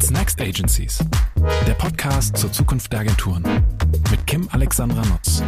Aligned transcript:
What's 0.00 0.10
Next 0.10 0.40
Agencies? 0.40 1.04
Der 1.66 1.74
Podcast 1.74 2.34
zur 2.34 2.50
Zukunft 2.50 2.90
der 2.90 3.00
Agenturen 3.00 3.44
mit 4.10 4.26
Kim 4.26 4.48
Alexandra 4.50 5.02
Nutz. 5.04 5.42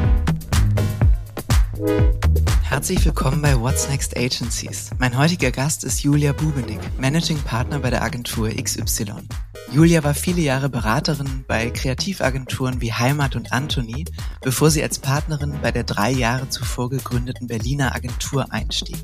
Herzlich 2.62 3.03
willkommen 3.06 3.40
bei 3.40 3.58
What's 3.58 3.88
Next 3.88 4.15
Agencies. 4.15 4.90
Mein 4.99 5.17
heutiger 5.17 5.53
Gast 5.53 5.85
ist 5.85 6.03
Julia 6.03 6.35
Bubenick, 6.35 6.80
Managing 6.99 7.38
Partner 7.38 7.78
bei 7.78 7.88
der 7.88 8.03
Agentur 8.03 8.51
XY. 8.51 9.26
Julia 9.72 10.04
war 10.04 10.12
viele 10.12 10.42
Jahre 10.42 10.69
Beraterin 10.69 11.46
bei 11.48 11.71
Kreativagenturen 11.71 12.82
wie 12.82 12.92
Heimat 12.92 13.37
und 13.37 13.53
Anthony, 13.53 14.04
bevor 14.42 14.71
sie 14.71 14.82
als 14.82 14.98
Partnerin 14.98 15.54
bei 15.62 15.72
der 15.72 15.84
drei 15.84 16.10
Jahre 16.10 16.50
zuvor 16.50 16.91
gegründeten 16.91 17.46
Berliner 17.46 17.95
Agentur 17.95 18.52
einstieg. 18.52 19.02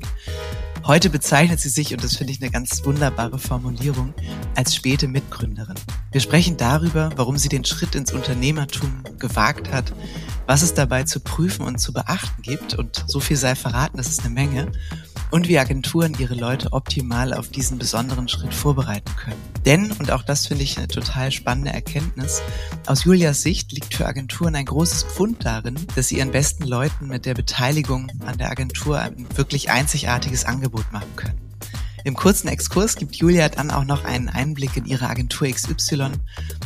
Heute 0.89 1.11
bezeichnet 1.11 1.59
sie 1.59 1.69
sich, 1.69 1.93
und 1.93 2.03
das 2.03 2.15
finde 2.15 2.33
ich 2.33 2.41
eine 2.41 2.49
ganz 2.49 2.83
wunderbare 2.83 3.37
Formulierung, 3.37 4.11
als 4.55 4.73
späte 4.73 5.07
Mitgründerin. 5.07 5.75
Wir 6.11 6.19
sprechen 6.19 6.57
darüber, 6.57 7.11
warum 7.15 7.37
sie 7.37 7.47
den 7.47 7.63
Schritt 7.63 7.93
ins 7.93 8.11
Unternehmertum 8.11 9.03
gewagt 9.19 9.71
hat, 9.71 9.93
was 10.47 10.63
es 10.63 10.73
dabei 10.73 11.03
zu 11.03 11.19
prüfen 11.19 11.63
und 11.63 11.77
zu 11.77 11.93
beachten 11.93 12.41
gibt, 12.41 12.73
und 12.73 13.05
so 13.05 13.19
viel 13.19 13.37
sei 13.37 13.53
verraten, 13.53 13.97
das 13.97 14.07
ist 14.07 14.21
eine 14.21 14.33
Menge, 14.33 14.71
und 15.31 15.47
wie 15.47 15.59
Agenturen 15.59 16.15
ihre 16.17 16.35
Leute 16.35 16.73
optimal 16.73 17.33
auf 17.33 17.49
diesen 17.49 17.77
besonderen 17.77 18.27
Schritt 18.27 18.53
vorbereiten 18.53 19.15
können. 19.15 19.41
Denn, 19.65 19.91
und 19.91 20.11
auch 20.11 20.23
das 20.23 20.47
finde 20.47 20.63
ich 20.63 20.77
eine 20.77 20.87
total 20.87 21.31
spannende 21.31 21.71
Erkenntnis, 21.71 22.41
aus 22.87 23.03
Julias 23.03 23.41
Sicht 23.41 23.71
liegt 23.71 23.93
für 23.93 24.05
Agenturen 24.05 24.55
ein 24.55 24.65
großes 24.65 25.03
Pfund 25.03 25.45
darin, 25.45 25.75
dass 25.95 26.07
sie 26.07 26.17
ihren 26.17 26.31
besten 26.31 26.63
Leuten 26.63 27.07
mit 27.07 27.25
der 27.25 27.33
Beteiligung 27.33 28.11
an 28.25 28.37
der 28.37 28.49
Agentur 28.49 28.99
ein 28.99 29.27
wirklich 29.35 29.69
einzigartiges 29.69 30.45
Angebot 30.45 30.91
machen 30.91 31.15
können. 31.15 31.48
Im 32.03 32.15
kurzen 32.15 32.47
Exkurs 32.47 32.95
gibt 32.95 33.15
Julia 33.15 33.49
dann 33.49 33.71
auch 33.71 33.83
noch 33.83 34.05
einen 34.05 34.29
Einblick 34.29 34.77
in 34.77 34.85
ihre 34.85 35.07
Agentur 35.07 35.47
XY 35.47 36.11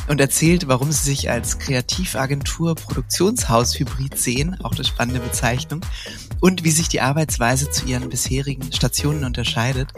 und 0.08 0.20
erzählt, 0.20 0.68
warum 0.68 0.92
sie 0.92 1.04
sich 1.04 1.30
als 1.30 1.58
Kreativagentur 1.58 2.74
Produktionshaus 2.74 3.78
Hybrid 3.78 4.18
sehen, 4.18 4.60
auch 4.62 4.74
eine 4.74 4.84
spannende 4.84 5.20
Bezeichnung, 5.20 5.80
und 6.40 6.64
wie 6.64 6.70
sich 6.70 6.88
die 6.88 7.00
Arbeitsweise 7.00 7.70
zu 7.70 7.86
ihren 7.86 8.08
bisherigen 8.08 8.72
Stationen 8.72 9.24
unterscheidet. 9.24 9.92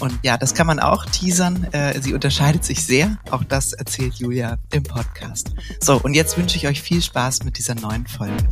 Und 0.00 0.18
ja, 0.22 0.36
das 0.36 0.54
kann 0.54 0.66
man 0.66 0.80
auch 0.80 1.06
teasern. 1.06 1.68
Äh, 1.72 2.00
sie 2.00 2.14
unterscheidet 2.14 2.64
sich 2.64 2.84
sehr. 2.84 3.18
Auch 3.30 3.44
das 3.44 3.72
erzählt 3.72 4.14
Julia 4.14 4.58
im 4.72 4.82
Podcast. 4.82 5.52
So, 5.80 6.00
und 6.00 6.14
jetzt 6.14 6.36
wünsche 6.36 6.56
ich 6.56 6.66
euch 6.66 6.82
viel 6.82 7.00
Spaß 7.00 7.44
mit 7.44 7.58
dieser 7.58 7.76
neuen 7.76 8.06
Folge. 8.06 8.44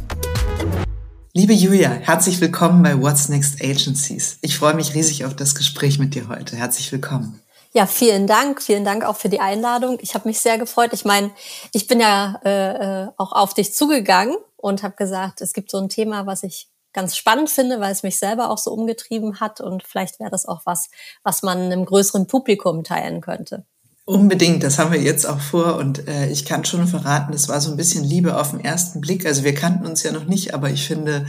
Liebe 1.34 1.54
Julia, 1.54 1.88
herzlich 1.88 2.42
willkommen 2.42 2.82
bei 2.82 3.00
What's 3.00 3.30
Next 3.30 3.62
Agencies. 3.64 4.36
Ich 4.42 4.58
freue 4.58 4.74
mich 4.74 4.92
riesig 4.92 5.24
auf 5.24 5.34
das 5.34 5.54
Gespräch 5.54 5.98
mit 5.98 6.14
dir 6.14 6.28
heute. 6.28 6.56
Herzlich 6.56 6.92
willkommen. 6.92 7.40
Ja, 7.72 7.86
vielen 7.86 8.26
Dank. 8.26 8.60
Vielen 8.60 8.84
Dank 8.84 9.02
auch 9.02 9.16
für 9.16 9.30
die 9.30 9.40
Einladung. 9.40 9.96
Ich 10.02 10.14
habe 10.14 10.28
mich 10.28 10.40
sehr 10.40 10.58
gefreut. 10.58 10.90
Ich 10.92 11.06
meine, 11.06 11.30
ich 11.72 11.86
bin 11.86 12.00
ja 12.00 12.38
äh, 12.44 13.04
äh 13.04 13.08
auch 13.16 13.32
auf 13.32 13.54
dich 13.54 13.72
zugegangen 13.72 14.36
und 14.58 14.82
habe 14.82 14.94
gesagt, 14.94 15.40
es 15.40 15.54
gibt 15.54 15.70
so 15.70 15.78
ein 15.78 15.88
Thema, 15.88 16.26
was 16.26 16.42
ich 16.42 16.68
ganz 16.92 17.16
spannend 17.16 17.48
finde, 17.48 17.80
weil 17.80 17.92
es 17.92 18.02
mich 18.02 18.18
selber 18.18 18.50
auch 18.50 18.58
so 18.58 18.70
umgetrieben 18.70 19.40
hat 19.40 19.62
und 19.62 19.84
vielleicht 19.84 20.20
wäre 20.20 20.30
das 20.30 20.44
auch 20.44 20.60
was, 20.66 20.90
was 21.22 21.42
man 21.42 21.60
einem 21.60 21.86
größeren 21.86 22.26
Publikum 22.26 22.84
teilen 22.84 23.22
könnte. 23.22 23.64
Unbedingt, 24.04 24.64
das 24.64 24.78
haben 24.78 24.92
wir 24.92 25.00
jetzt 25.00 25.26
auch 25.26 25.40
vor 25.40 25.76
und 25.76 26.08
äh, 26.08 26.28
ich 26.28 26.44
kann 26.44 26.64
schon 26.64 26.88
verraten, 26.88 27.30
das 27.30 27.48
war 27.48 27.60
so 27.60 27.70
ein 27.70 27.76
bisschen 27.76 28.02
Liebe 28.02 28.36
auf 28.36 28.50
den 28.50 28.58
ersten 28.58 29.00
Blick. 29.00 29.24
Also 29.24 29.44
wir 29.44 29.54
kannten 29.54 29.86
uns 29.86 30.02
ja 30.02 30.10
noch 30.10 30.24
nicht, 30.24 30.54
aber 30.54 30.70
ich 30.70 30.84
finde, 30.86 31.26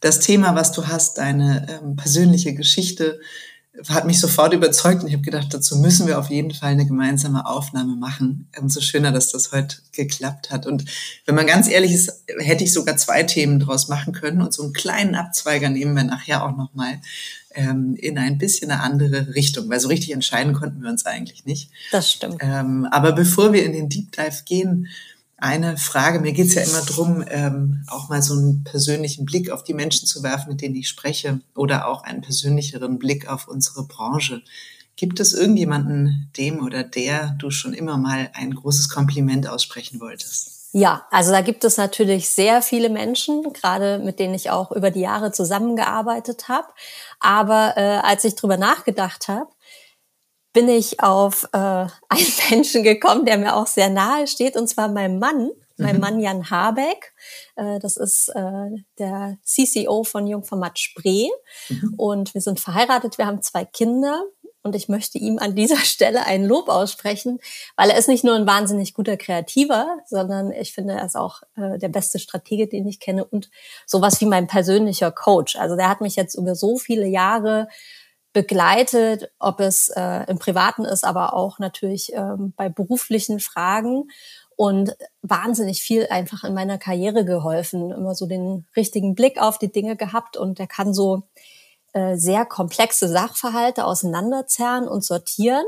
das 0.00 0.20
Thema, 0.20 0.54
was 0.54 0.72
du 0.72 0.88
hast, 0.88 1.16
deine 1.16 1.66
ähm, 1.70 1.96
persönliche 1.96 2.54
Geschichte, 2.54 3.18
hat 3.88 4.04
mich 4.04 4.20
sofort 4.20 4.52
überzeugt 4.52 5.02
und 5.02 5.08
ich 5.08 5.14
habe 5.14 5.24
gedacht, 5.24 5.54
dazu 5.54 5.78
müssen 5.78 6.06
wir 6.06 6.18
auf 6.18 6.28
jeden 6.28 6.52
Fall 6.52 6.72
eine 6.72 6.86
gemeinsame 6.86 7.46
Aufnahme 7.46 7.96
machen. 7.96 8.48
Umso 8.60 8.82
schöner, 8.82 9.12
dass 9.12 9.32
das 9.32 9.50
heute 9.52 9.78
geklappt 9.92 10.50
hat. 10.50 10.66
Und 10.66 10.84
wenn 11.24 11.34
man 11.34 11.46
ganz 11.46 11.68
ehrlich 11.68 11.92
ist, 11.92 12.24
hätte 12.38 12.64
ich 12.64 12.72
sogar 12.74 12.98
zwei 12.98 13.22
Themen 13.22 13.60
draus 13.60 13.88
machen 13.88 14.12
können 14.12 14.42
und 14.42 14.52
so 14.52 14.62
einen 14.62 14.74
kleinen 14.74 15.14
Abzweiger 15.14 15.70
nehmen 15.70 15.96
wir 15.96 16.04
nachher 16.04 16.44
auch 16.44 16.54
nochmal 16.54 17.00
ähm, 17.54 17.94
in 17.96 18.18
ein 18.18 18.38
bisschen 18.38 18.70
eine 18.70 18.82
andere 18.82 19.34
Richtung, 19.34 19.68
weil 19.68 19.80
so 19.80 19.88
richtig 19.88 20.12
entscheiden 20.12 20.52
konnten 20.52 20.82
wir 20.82 20.90
uns 20.90 21.06
eigentlich 21.06 21.44
nicht. 21.44 21.70
Das 21.90 22.10
stimmt. 22.10 22.36
Ähm, 22.40 22.86
aber 22.90 23.12
bevor 23.12 23.52
wir 23.52 23.64
in 23.64 23.72
den 23.72 23.88
Deep 23.88 24.12
Dive 24.12 24.42
gehen, 24.44 24.88
eine 25.42 25.76
Frage. 25.76 26.20
Mir 26.20 26.32
geht's 26.32 26.54
ja 26.54 26.62
immer 26.62 26.82
drum, 26.82 27.24
ähm, 27.28 27.82
auch 27.88 28.08
mal 28.08 28.22
so 28.22 28.34
einen 28.34 28.62
persönlichen 28.62 29.24
Blick 29.24 29.50
auf 29.50 29.64
die 29.64 29.74
Menschen 29.74 30.06
zu 30.06 30.22
werfen, 30.22 30.50
mit 30.50 30.60
denen 30.60 30.76
ich 30.76 30.88
spreche, 30.88 31.40
oder 31.56 31.88
auch 31.88 32.04
einen 32.04 32.20
persönlicheren 32.20 32.98
Blick 33.00 33.28
auf 33.28 33.48
unsere 33.48 33.84
Branche. 33.84 34.42
Gibt 34.94 35.18
es 35.18 35.34
irgendjemanden, 35.34 36.30
dem 36.36 36.60
oder 36.60 36.84
der 36.84 37.34
du 37.40 37.50
schon 37.50 37.72
immer 37.72 37.96
mal 37.96 38.30
ein 38.34 38.54
großes 38.54 38.88
Kompliment 38.88 39.48
aussprechen 39.48 39.98
wolltest? 39.98 40.51
Ja, 40.74 41.06
also 41.10 41.32
da 41.32 41.42
gibt 41.42 41.64
es 41.64 41.76
natürlich 41.76 42.30
sehr 42.30 42.62
viele 42.62 42.88
Menschen, 42.88 43.52
gerade 43.52 43.98
mit 43.98 44.18
denen 44.18 44.32
ich 44.32 44.48
auch 44.48 44.72
über 44.72 44.90
die 44.90 45.02
Jahre 45.02 45.30
zusammengearbeitet 45.30 46.48
habe. 46.48 46.68
Aber 47.20 47.74
äh, 47.76 47.98
als 48.02 48.24
ich 48.24 48.36
drüber 48.36 48.56
nachgedacht 48.56 49.28
habe, 49.28 49.50
bin 50.54 50.68
ich 50.68 51.00
auf 51.00 51.44
äh, 51.52 51.58
einen 52.08 52.32
Menschen 52.50 52.82
gekommen, 52.82 53.26
der 53.26 53.36
mir 53.36 53.54
auch 53.54 53.66
sehr 53.66 53.90
nahe 53.90 54.26
steht, 54.26 54.56
und 54.56 54.66
zwar 54.66 54.88
mein 54.88 55.18
Mann, 55.18 55.50
mein 55.76 55.96
mhm. 55.96 56.00
Mann 56.00 56.20
Jan 56.20 56.50
Habeck. 56.50 57.12
Äh, 57.56 57.78
das 57.78 57.98
ist 57.98 58.30
äh, 58.34 58.70
der 58.98 59.38
CCO 59.44 60.04
von 60.04 60.26
Jungformat 60.26 60.78
Spree. 60.78 61.28
Mhm. 61.68 61.94
Und 61.98 62.34
wir 62.34 62.40
sind 62.40 62.60
verheiratet, 62.60 63.18
wir 63.18 63.26
haben 63.26 63.42
zwei 63.42 63.66
Kinder. 63.66 64.22
Und 64.62 64.76
ich 64.76 64.88
möchte 64.88 65.18
ihm 65.18 65.38
an 65.38 65.54
dieser 65.54 65.76
Stelle 65.84 66.24
ein 66.24 66.44
Lob 66.44 66.68
aussprechen, 66.68 67.40
weil 67.76 67.90
er 67.90 67.98
ist 67.98 68.08
nicht 68.08 68.24
nur 68.24 68.34
ein 68.34 68.46
wahnsinnig 68.46 68.94
guter 68.94 69.16
Kreativer, 69.16 69.98
sondern 70.06 70.52
ich 70.52 70.72
finde, 70.72 70.94
er 70.94 71.04
ist 71.04 71.16
auch 71.16 71.42
äh, 71.56 71.78
der 71.78 71.88
beste 71.88 72.18
Stratege, 72.18 72.68
den 72.68 72.86
ich 72.86 73.00
kenne 73.00 73.24
und 73.24 73.50
sowas 73.86 74.20
wie 74.20 74.26
mein 74.26 74.46
persönlicher 74.46 75.10
Coach. 75.10 75.56
Also 75.56 75.76
der 75.76 75.88
hat 75.88 76.00
mich 76.00 76.16
jetzt 76.16 76.34
über 76.34 76.54
so 76.54 76.78
viele 76.78 77.06
Jahre 77.06 77.68
begleitet, 78.32 79.30
ob 79.38 79.60
es 79.60 79.88
äh, 79.90 80.24
im 80.30 80.38
Privaten 80.38 80.84
ist, 80.84 81.04
aber 81.04 81.34
auch 81.34 81.58
natürlich 81.58 82.12
ähm, 82.14 82.54
bei 82.56 82.68
beruflichen 82.68 83.40
Fragen 83.40 84.04
und 84.56 84.96
wahnsinnig 85.22 85.82
viel 85.82 86.06
einfach 86.08 86.44
in 86.44 86.54
meiner 86.54 86.78
Karriere 86.78 87.24
geholfen, 87.24 87.90
immer 87.90 88.14
so 88.14 88.26
den 88.26 88.66
richtigen 88.76 89.14
Blick 89.14 89.40
auf 89.40 89.58
die 89.58 89.72
Dinge 89.72 89.96
gehabt 89.96 90.36
und 90.36 90.58
der 90.58 90.66
kann 90.66 90.94
so 90.94 91.24
äh, 91.92 92.16
sehr 92.16 92.46
komplexe 92.46 93.08
Sachverhalte 93.08 93.84
auseinanderzerren 93.84 94.88
und 94.88 95.04
sortieren. 95.04 95.64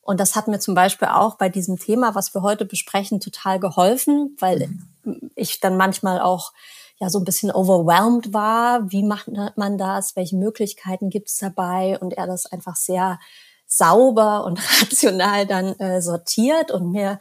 Und 0.00 0.20
das 0.20 0.36
hat 0.36 0.48
mir 0.48 0.58
zum 0.58 0.74
Beispiel 0.74 1.08
auch 1.08 1.36
bei 1.36 1.48
diesem 1.48 1.78
Thema, 1.78 2.14
was 2.14 2.34
wir 2.34 2.42
heute 2.42 2.64
besprechen, 2.64 3.20
total 3.20 3.58
geholfen, 3.58 4.36
weil 4.38 4.68
mhm. 5.04 5.30
ich 5.34 5.60
dann 5.60 5.76
manchmal 5.76 6.20
auch 6.20 6.52
ja 6.98 7.10
so 7.10 7.18
ein 7.18 7.24
bisschen 7.24 7.50
overwhelmed 7.50 8.32
war. 8.32 8.90
Wie 8.90 9.02
macht 9.02 9.28
man 9.56 9.78
das? 9.78 10.16
Welche 10.16 10.36
Möglichkeiten 10.36 11.10
gibt 11.10 11.30
es 11.30 11.38
dabei? 11.38 11.98
Und 11.98 12.12
er 12.14 12.26
das 12.26 12.46
einfach 12.46 12.76
sehr 12.76 13.18
sauber 13.66 14.44
und 14.44 14.58
rational 14.82 15.46
dann 15.46 15.78
äh, 15.78 16.02
sortiert 16.02 16.70
und 16.70 16.92
mir 16.92 17.18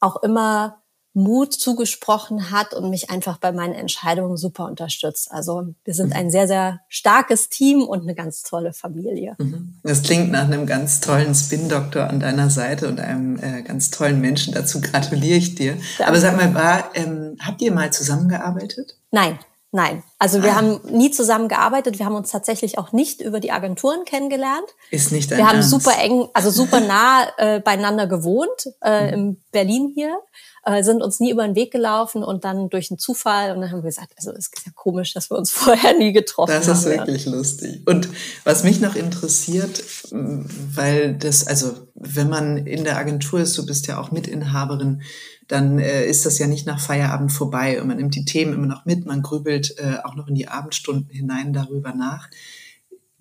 auch 0.00 0.22
immer 0.22 0.81
Mut 1.14 1.52
zugesprochen 1.52 2.50
hat 2.50 2.72
und 2.72 2.88
mich 2.88 3.10
einfach 3.10 3.36
bei 3.36 3.52
meinen 3.52 3.74
Entscheidungen 3.74 4.36
super 4.36 4.66
unterstützt. 4.66 5.30
Also 5.30 5.74
wir 5.84 5.94
sind 5.94 6.14
ein 6.14 6.30
sehr, 6.30 6.46
sehr 6.46 6.80
starkes 6.88 7.50
Team 7.50 7.82
und 7.82 8.02
eine 8.02 8.14
ganz 8.14 8.42
tolle 8.42 8.72
Familie. 8.72 9.36
Mhm. 9.38 9.78
Das 9.82 10.02
klingt 10.02 10.30
nach 10.30 10.44
einem 10.44 10.66
ganz 10.66 11.00
tollen 11.00 11.34
Spin-Doktor 11.34 12.08
an 12.08 12.20
deiner 12.20 12.48
Seite 12.48 12.88
und 12.88 12.98
einem 12.98 13.38
äh, 13.38 13.62
ganz 13.62 13.90
tollen 13.90 14.20
Menschen. 14.20 14.54
Dazu 14.54 14.80
gratuliere 14.80 15.36
ich 15.36 15.54
dir. 15.54 15.72
Danke. 15.98 16.08
Aber 16.08 16.18
sag 16.18 16.36
mal, 16.36 16.54
war, 16.54 16.90
ähm, 16.94 17.36
habt 17.40 17.60
ihr 17.60 17.72
mal 17.72 17.92
zusammengearbeitet? 17.92 18.96
Nein, 19.10 19.38
Nein, 19.74 20.02
also 20.18 20.42
wir 20.42 20.52
ah. 20.52 20.56
haben 20.56 20.80
nie 20.90 21.10
zusammen 21.10 21.48
gearbeitet. 21.48 21.98
Wir 21.98 22.04
haben 22.04 22.14
uns 22.14 22.30
tatsächlich 22.30 22.76
auch 22.76 22.92
nicht 22.92 23.22
über 23.22 23.40
die 23.40 23.52
Agenturen 23.52 24.04
kennengelernt. 24.04 24.66
Ist 24.90 25.12
nicht 25.12 25.30
dein 25.30 25.38
Wir 25.38 25.48
haben 25.48 25.56
Ernst. 25.56 25.70
super 25.70 25.98
eng, 25.98 26.28
also 26.34 26.50
super 26.50 26.80
nah 26.86 27.26
äh, 27.38 27.58
beieinander 27.58 28.06
gewohnt 28.06 28.68
äh, 28.82 29.06
mhm. 29.06 29.12
in 29.14 29.42
Berlin 29.50 29.92
hier 29.94 30.18
äh, 30.64 30.82
sind 30.82 31.02
uns 31.02 31.20
nie 31.20 31.30
über 31.30 31.44
den 31.44 31.56
Weg 31.56 31.72
gelaufen 31.72 32.22
und 32.22 32.44
dann 32.44 32.70
durch 32.70 32.90
einen 32.90 32.98
Zufall 32.98 33.52
und 33.52 33.60
dann 33.60 33.70
haben 33.70 33.82
wir 33.82 33.88
gesagt, 33.88 34.12
also 34.16 34.30
es 34.30 34.48
ist 34.48 34.66
ja 34.66 34.72
komisch, 34.74 35.12
dass 35.12 35.30
wir 35.30 35.36
uns 35.36 35.50
vorher 35.52 35.96
nie 35.96 36.12
getroffen 36.12 36.52
haben. 36.52 36.66
Das 36.66 36.78
ist 36.78 36.86
haben, 36.86 36.98
wirklich 36.98 37.26
ja. 37.26 37.32
lustig. 37.32 37.82
Und 37.86 38.08
was 38.44 38.64
mich 38.64 38.80
noch 38.80 38.94
interessiert, 38.94 39.82
weil 40.10 41.14
das, 41.14 41.46
also 41.46 41.72
wenn 41.94 42.28
man 42.28 42.66
in 42.66 42.84
der 42.84 42.96
Agentur 42.96 43.40
ist, 43.40 43.56
du 43.58 43.66
bist 43.66 43.86
ja 43.86 44.00
auch 44.00 44.12
Mitinhaberin, 44.12 45.02
dann 45.48 45.78
äh, 45.78 46.06
ist 46.06 46.24
das 46.24 46.38
ja 46.38 46.46
nicht 46.46 46.66
nach 46.66 46.80
Feierabend 46.80 47.32
vorbei 47.32 47.80
und 47.80 47.88
man 47.88 47.96
nimmt 47.96 48.14
die 48.14 48.24
Themen 48.24 48.54
immer 48.54 48.66
noch 48.66 48.84
mit, 48.84 49.04
man 49.04 49.22
grübelt 49.22 49.76
äh, 49.78 49.98
auch 50.04 50.14
noch 50.14 50.28
in 50.28 50.34
die 50.34 50.48
Abendstunden 50.48 51.10
hinein 51.10 51.52
darüber 51.52 51.92
nach. 51.92 52.28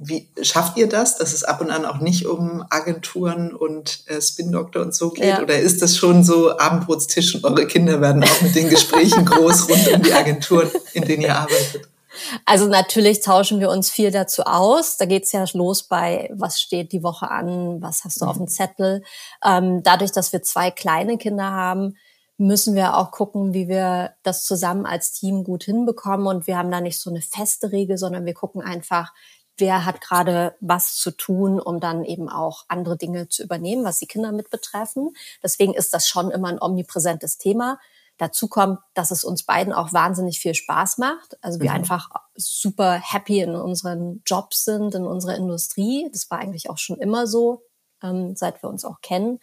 Wie 0.04 0.28
schafft 0.42 0.78
ihr 0.78 0.90
das, 0.90 1.18
dass 1.18 1.32
es 1.32 1.44
ab 1.44 1.62
und 1.62 1.70
an 1.70 1.86
auch 1.86 2.00
nicht 2.00 2.26
um 2.26 2.66
Agenturen 2.72 3.54
und 3.54 4.00
äh, 4.08 4.20
Spin-Doktor 4.20 4.82
und 4.82 4.96
so 4.96 5.12
geht? 5.12 5.26
Ja. 5.26 5.42
Oder 5.42 5.60
ist 5.60 5.82
das 5.84 5.96
schon 5.96 6.24
so 6.24 6.58
Abendbrotstisch 6.58 7.36
und 7.36 7.44
eure 7.44 7.68
Kinder 7.68 8.02
werden 8.02 8.24
auch 8.24 8.42
mit 8.42 8.56
den 8.56 8.70
Gesprächen 8.70 9.26
groß 9.26 9.70
rund 9.70 9.94
um 9.94 10.02
die 10.02 10.12
Agenturen, 10.12 10.72
in 10.94 11.06
denen 11.06 11.22
ihr 11.22 11.36
arbeitet? 11.36 11.88
Also 12.46 12.68
natürlich 12.68 13.22
tauschen 13.22 13.60
wir 13.60 13.70
uns 13.70 13.90
viel 13.90 14.12
dazu 14.12 14.44
aus. 14.44 14.98
Da 14.98 15.06
geht's 15.06 15.32
ja 15.32 15.46
los 15.54 15.84
bei, 15.84 16.30
was 16.34 16.60
steht 16.60 16.92
die 16.92 17.04
Woche 17.04 17.30
an, 17.30 17.82
was 17.82 18.04
hast 18.04 18.22
du 18.22 18.26
auf 18.26 18.38
dem 18.38 18.48
Zettel. 18.48 19.04
Ähm, 19.46 19.84
dadurch, 19.84 20.12
dass 20.12 20.34
wir 20.34 20.42
zwei 20.42 20.72
kleine 20.72 21.18
Kinder 21.18 21.52
haben, 21.52 21.96
müssen 22.38 22.76
wir 22.76 22.98
auch 22.98 23.12
gucken, 23.12 23.54
wie 23.54 23.68
wir 23.68 24.16
das 24.24 24.46
zusammen 24.46 24.86
als 24.86 25.14
Team 25.14 25.44
gut 25.44 25.64
hinbekommen. 25.64 26.28
Und 26.28 26.48
wir 26.48 26.58
haben 26.58 26.72
da 26.72 26.82
nicht 26.82 27.00
so 27.00 27.10
eine 27.10 27.22
feste 27.22 27.72
Regel, 27.72 27.98
sondern 27.98 28.26
wir 28.26 28.34
gucken 28.34 28.62
einfach, 28.62 29.14
wer 29.58 29.86
hat 29.86 30.02
gerade 30.02 30.56
was 30.60 30.96
zu 30.96 31.12
tun, 31.12 31.60
um 31.60 31.80
dann 31.80 32.04
eben 32.04 32.30
auch 32.30 32.66
andere 32.68 32.98
Dinge 32.98 33.30
zu 33.30 33.44
übernehmen, 33.44 33.84
was 33.84 34.00
die 34.00 34.08
Kinder 34.08 34.32
mit 34.32 34.50
betreffen. 34.50 35.12
Deswegen 35.44 35.74
ist 35.74 35.94
das 35.94 36.08
schon 36.08 36.32
immer 36.32 36.50
ein 36.50 36.62
omnipräsentes 36.62 37.38
Thema. 37.38 37.80
Dazu 38.18 38.48
kommt, 38.48 38.80
dass 38.94 39.10
es 39.10 39.24
uns 39.24 39.44
beiden 39.44 39.74
auch 39.74 39.94
wahnsinnig 39.94 40.40
viel 40.40 40.54
Spaß 40.54 41.00
macht. 41.00 41.38
Also 41.42 41.60
wir 41.60 41.72
mhm. 41.72 41.78
einfach 41.78 42.10
super 42.36 42.94
happy 42.94 43.42
in 43.42 43.56
unseren 43.56 44.22
Jobs 44.26 44.64
sind, 44.64 44.94
in 44.94 45.06
unserer 45.06 45.36
Industrie. 45.36 46.08
Das 46.12 46.30
war 46.30 46.38
eigentlich 46.38 46.70
auch 46.70 46.78
schon 46.78 46.98
immer 46.98 47.26
so, 47.26 47.64
ähm, 48.04 48.36
seit 48.36 48.62
wir 48.62 48.70
uns 48.70 48.86
auch 48.86 49.02
kennen. 49.02 49.40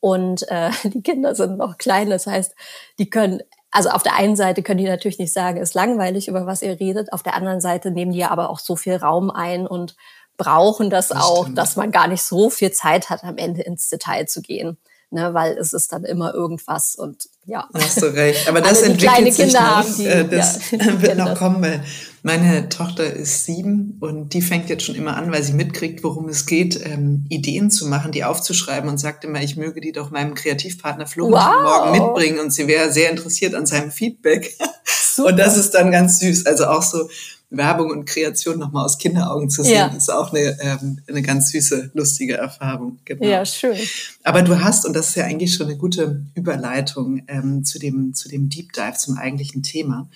Und 0.00 0.48
äh, 0.48 0.70
die 0.84 1.02
Kinder 1.02 1.34
sind 1.34 1.58
noch 1.58 1.78
klein, 1.78 2.10
das 2.10 2.26
heißt, 2.26 2.54
die 2.98 3.10
können 3.10 3.42
also 3.70 3.90
auf 3.90 4.02
der 4.02 4.16
einen 4.16 4.36
Seite 4.36 4.62
können 4.62 4.78
die 4.78 4.88
natürlich 4.88 5.18
nicht 5.18 5.32
sagen, 5.32 5.58
ist 5.58 5.74
langweilig, 5.74 6.28
über 6.28 6.46
was 6.46 6.62
ihr 6.62 6.78
redet. 6.80 7.12
Auf 7.12 7.22
der 7.22 7.34
anderen 7.34 7.60
Seite 7.60 7.90
nehmen 7.90 8.12
die 8.12 8.24
aber 8.24 8.50
auch 8.50 8.58
so 8.58 8.76
viel 8.76 8.96
Raum 8.96 9.30
ein 9.30 9.66
und 9.66 9.96
brauchen 10.36 10.90
das, 10.90 11.08
das 11.08 11.22
auch, 11.22 11.42
stimmt. 11.42 11.58
dass 11.58 11.76
man 11.76 11.92
gar 11.92 12.08
nicht 12.08 12.22
so 12.22 12.50
viel 12.50 12.72
Zeit 12.72 13.10
hat, 13.10 13.24
am 13.24 13.36
Ende 13.36 13.62
ins 13.62 13.88
Detail 13.88 14.26
zu 14.26 14.42
gehen 14.42 14.78
ne, 15.10 15.34
weil 15.34 15.56
es 15.58 15.72
ist 15.72 15.92
dann 15.92 16.04
immer 16.04 16.34
irgendwas 16.34 16.94
und 16.94 17.28
ja. 17.44 17.68
Hast 17.74 18.00
du 18.00 18.06
recht. 18.06 18.48
Aber 18.48 18.60
das 18.60 18.82
Alle, 18.82 18.92
entwickelt 18.92 19.34
sich 19.34 19.44
Kinder 19.44 19.60
noch. 19.60 19.76
Haben, 19.76 19.96
die, 19.96 20.06
äh, 20.06 20.28
das 20.28 20.70
ja, 20.70 20.78
wird 21.02 21.18
noch 21.18 21.34
kommen, 21.34 21.62
weil 21.62 21.82
meine 22.22 22.68
Tochter 22.68 23.12
ist 23.12 23.46
sieben 23.46 23.96
und 24.00 24.34
die 24.34 24.42
fängt 24.42 24.68
jetzt 24.68 24.84
schon 24.84 24.94
immer 24.94 25.16
an, 25.16 25.32
weil 25.32 25.42
sie 25.42 25.54
mitkriegt, 25.54 26.04
worum 26.04 26.28
es 26.28 26.46
geht, 26.46 26.78
ähm, 26.84 27.24
Ideen 27.28 27.70
zu 27.70 27.88
machen, 27.88 28.12
die 28.12 28.24
aufzuschreiben 28.24 28.88
und 28.88 28.98
sagt 28.98 29.24
immer, 29.24 29.42
ich 29.42 29.56
möge 29.56 29.80
die 29.80 29.92
doch 29.92 30.10
meinem 30.10 30.34
Kreativpartner 30.34 31.06
Flo 31.06 31.30
wow. 31.30 31.62
morgen 31.62 31.92
mitbringen 31.92 32.38
und 32.40 32.52
sie 32.52 32.68
wäre 32.68 32.92
sehr 32.92 33.10
interessiert 33.10 33.54
an 33.54 33.66
seinem 33.66 33.90
Feedback. 33.90 34.56
Super. 34.84 35.30
Und 35.30 35.38
das 35.38 35.56
ist 35.56 35.72
dann 35.72 35.90
ganz 35.90 36.20
süß. 36.20 36.46
Also 36.46 36.66
auch 36.66 36.82
so, 36.82 37.08
Werbung 37.50 37.90
und 37.90 38.04
Kreation 38.04 38.58
nochmal 38.58 38.84
aus 38.84 38.98
Kinderaugen 38.98 39.50
zu 39.50 39.64
sehen, 39.64 39.74
ja. 39.74 39.86
ist 39.88 40.10
auch 40.10 40.32
eine, 40.32 40.56
ähm, 40.60 41.00
eine 41.08 41.20
ganz 41.20 41.50
süße, 41.50 41.90
lustige 41.94 42.36
Erfahrung. 42.36 43.00
Genau. 43.04 43.26
Ja, 43.26 43.44
schön. 43.44 43.76
Aber 44.22 44.42
du 44.42 44.62
hast, 44.62 44.86
und 44.86 44.94
das 44.94 45.10
ist 45.10 45.14
ja 45.16 45.24
eigentlich 45.24 45.54
schon 45.54 45.66
eine 45.66 45.76
gute 45.76 46.24
Überleitung 46.34 47.22
ähm, 47.26 47.64
zu, 47.64 47.80
dem, 47.80 48.14
zu 48.14 48.28
dem 48.28 48.48
Deep 48.48 48.72
Dive, 48.72 48.96
zum 48.96 49.18
eigentlichen 49.18 49.64
Thema. 49.64 50.08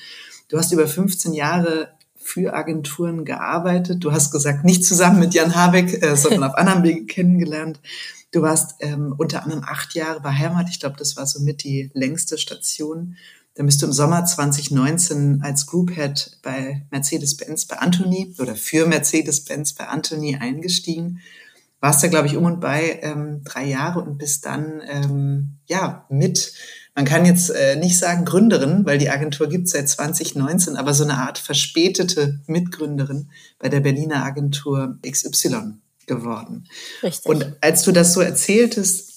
Du 0.48 0.58
hast 0.58 0.72
über 0.72 0.86
15 0.86 1.32
Jahre 1.32 1.88
für 2.16 2.54
Agenturen 2.54 3.24
gearbeitet. 3.24 4.02
Du 4.02 4.12
hast 4.12 4.30
gesagt, 4.30 4.64
nicht 4.64 4.84
zusammen 4.84 5.18
mit 5.18 5.34
Jan 5.34 5.56
Habeck, 5.56 6.02
äh, 6.02 6.16
sondern 6.16 6.44
auf 6.50 6.54
anderem 6.54 6.84
Wege 6.84 7.04
kennengelernt. 7.04 7.80
Du 8.30 8.42
warst 8.42 8.76
ähm, 8.80 9.14
unter 9.18 9.42
anderem 9.42 9.64
acht 9.64 9.94
Jahre 9.94 10.20
bei 10.20 10.30
Heimat. 10.30 10.68
Ich 10.70 10.80
glaube, 10.80 10.96
das 10.98 11.16
war 11.16 11.26
somit 11.26 11.64
die 11.64 11.90
längste 11.94 12.38
Station. 12.38 13.16
Dann 13.54 13.66
bist 13.66 13.80
du 13.82 13.86
im 13.86 13.92
Sommer 13.92 14.24
2019 14.24 15.40
als 15.42 15.66
Group 15.66 15.94
Head 15.94 16.38
bei 16.42 16.86
Mercedes-Benz 16.90 17.66
bei 17.66 17.78
Anthony 17.78 18.34
oder 18.38 18.56
für 18.56 18.86
Mercedes-Benz 18.86 19.74
bei 19.74 19.86
Anthony 19.86 20.36
eingestiegen. 20.36 21.20
Warst 21.80 22.02
da, 22.02 22.08
glaube 22.08 22.26
ich, 22.26 22.36
um 22.36 22.44
und 22.44 22.60
bei 22.60 22.98
ähm, 23.02 23.42
drei 23.44 23.66
Jahre 23.66 24.00
und 24.00 24.18
bist 24.18 24.46
dann 24.46 24.82
ähm, 24.88 25.58
ja 25.66 26.06
mit, 26.08 26.52
man 26.96 27.04
kann 27.04 27.26
jetzt 27.26 27.50
äh, 27.50 27.76
nicht 27.76 27.98
sagen 27.98 28.24
Gründerin, 28.24 28.86
weil 28.86 28.98
die 28.98 29.10
Agentur 29.10 29.48
gibt 29.48 29.68
seit 29.68 29.88
2019, 29.88 30.76
aber 30.76 30.94
so 30.94 31.04
eine 31.04 31.18
Art 31.18 31.38
verspätete 31.38 32.40
Mitgründerin 32.46 33.30
bei 33.58 33.68
der 33.68 33.80
Berliner 33.80 34.24
Agentur 34.24 34.98
XY 35.06 35.74
geworden. 36.06 36.66
Richtig. 37.02 37.26
Und 37.26 37.56
als 37.60 37.82
du 37.82 37.92
das 37.92 38.14
so 38.14 38.20
erzähltest, 38.20 39.12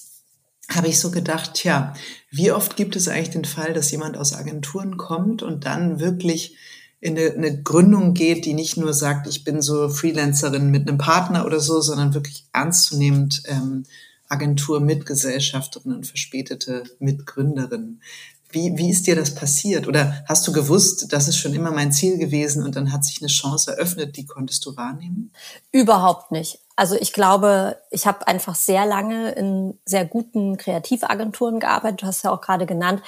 habe 0.70 0.88
ich 0.88 1.00
so 1.00 1.10
gedacht, 1.10 1.54
tja, 1.54 1.94
wie 2.30 2.52
oft 2.52 2.76
gibt 2.76 2.96
es 2.96 3.08
eigentlich 3.08 3.30
den 3.30 3.44
Fall, 3.44 3.72
dass 3.72 3.90
jemand 3.90 4.16
aus 4.16 4.34
Agenturen 4.34 4.96
kommt 4.96 5.42
und 5.42 5.64
dann 5.64 6.00
wirklich 6.00 6.56
in 7.00 7.16
eine, 7.16 7.32
eine 7.32 7.62
Gründung 7.62 8.12
geht, 8.12 8.44
die 8.44 8.54
nicht 8.54 8.76
nur 8.76 8.92
sagt, 8.92 9.28
ich 9.28 9.44
bin 9.44 9.62
so 9.62 9.88
Freelancerin 9.88 10.70
mit 10.70 10.88
einem 10.88 10.98
Partner 10.98 11.46
oder 11.46 11.60
so, 11.60 11.80
sondern 11.80 12.14
wirklich 12.14 12.46
ernstzunehmend 12.52 13.42
ähm, 13.46 13.84
Agentur 14.28 14.80
Mitgesellschafterin 14.80 15.92
und 15.92 16.06
verspätete 16.06 16.84
Mitgründerin. 16.98 18.00
Wie, 18.50 18.76
wie 18.76 18.90
ist 18.90 19.06
dir 19.06 19.14
das 19.14 19.34
passiert? 19.34 19.86
Oder 19.86 20.24
hast 20.26 20.46
du 20.48 20.52
gewusst, 20.52 21.12
das 21.12 21.28
ist 21.28 21.36
schon 21.36 21.54
immer 21.54 21.70
mein 21.70 21.92
Ziel 21.92 22.18
gewesen 22.18 22.62
und 22.62 22.76
dann 22.76 22.92
hat 22.92 23.04
sich 23.04 23.20
eine 23.20 23.28
Chance 23.28 23.72
eröffnet, 23.72 24.16
die 24.16 24.26
konntest 24.26 24.64
du 24.66 24.76
wahrnehmen? 24.76 25.32
Überhaupt 25.70 26.32
nicht. 26.32 26.58
Also 26.78 26.94
ich 26.94 27.12
glaube, 27.12 27.76
ich 27.90 28.06
habe 28.06 28.28
einfach 28.28 28.54
sehr 28.54 28.86
lange 28.86 29.32
in 29.32 29.80
sehr 29.84 30.04
guten 30.04 30.56
Kreativagenturen 30.56 31.58
gearbeitet. 31.58 32.02
Du 32.02 32.06
hast 32.06 32.22
ja 32.22 32.30
auch 32.30 32.40
gerade 32.40 32.66
genannt, 32.66 33.02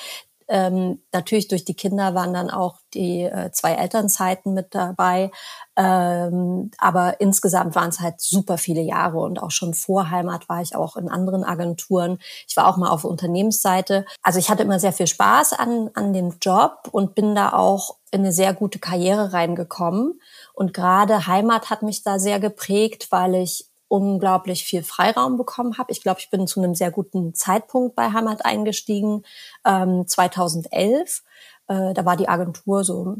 ähm, 0.48 1.00
natürlich 1.12 1.46
durch 1.46 1.64
die 1.64 1.74
Kinder 1.74 2.16
waren 2.16 2.34
dann 2.34 2.50
auch 2.50 2.78
die 2.92 3.22
äh, 3.22 3.52
zwei 3.52 3.74
Elternzeiten 3.74 4.52
mit 4.52 4.74
dabei. 4.74 5.30
Ähm, 5.76 6.72
aber 6.78 7.20
insgesamt 7.20 7.76
waren 7.76 7.90
es 7.90 8.00
halt 8.00 8.20
super 8.20 8.58
viele 8.58 8.80
Jahre 8.80 9.18
und 9.18 9.40
auch 9.40 9.52
schon 9.52 9.74
vor 9.74 10.10
Heimat 10.10 10.48
war 10.48 10.60
ich 10.60 10.74
auch 10.74 10.96
in 10.96 11.08
anderen 11.08 11.44
Agenturen. 11.44 12.18
Ich 12.48 12.56
war 12.56 12.66
auch 12.66 12.76
mal 12.76 12.90
auf 12.90 13.04
Unternehmensseite. 13.04 14.04
Also 14.22 14.40
ich 14.40 14.50
hatte 14.50 14.64
immer 14.64 14.80
sehr 14.80 14.92
viel 14.92 15.06
Spaß 15.06 15.52
an, 15.52 15.90
an 15.94 16.12
dem 16.12 16.34
Job 16.42 16.88
und 16.90 17.14
bin 17.14 17.36
da 17.36 17.52
auch 17.52 17.98
in 18.10 18.22
eine 18.22 18.32
sehr 18.32 18.52
gute 18.52 18.80
Karriere 18.80 19.32
reingekommen. 19.32 20.20
Und 20.60 20.74
gerade 20.74 21.26
Heimat 21.26 21.70
hat 21.70 21.82
mich 21.82 22.02
da 22.02 22.18
sehr 22.18 22.38
geprägt, 22.38 23.06
weil 23.08 23.34
ich 23.34 23.64
unglaublich 23.88 24.64
viel 24.64 24.82
Freiraum 24.82 25.38
bekommen 25.38 25.78
habe. 25.78 25.90
Ich 25.90 26.02
glaube, 26.02 26.20
ich 26.20 26.28
bin 26.28 26.46
zu 26.46 26.60
einem 26.60 26.74
sehr 26.74 26.90
guten 26.90 27.32
Zeitpunkt 27.34 27.96
bei 27.96 28.12
Heimat 28.12 28.44
eingestiegen, 28.44 29.22
ähm, 29.64 30.06
2011. 30.06 31.22
Äh, 31.66 31.94
da 31.94 32.04
war 32.04 32.18
die 32.18 32.28
Agentur 32.28 32.84
so, 32.84 33.16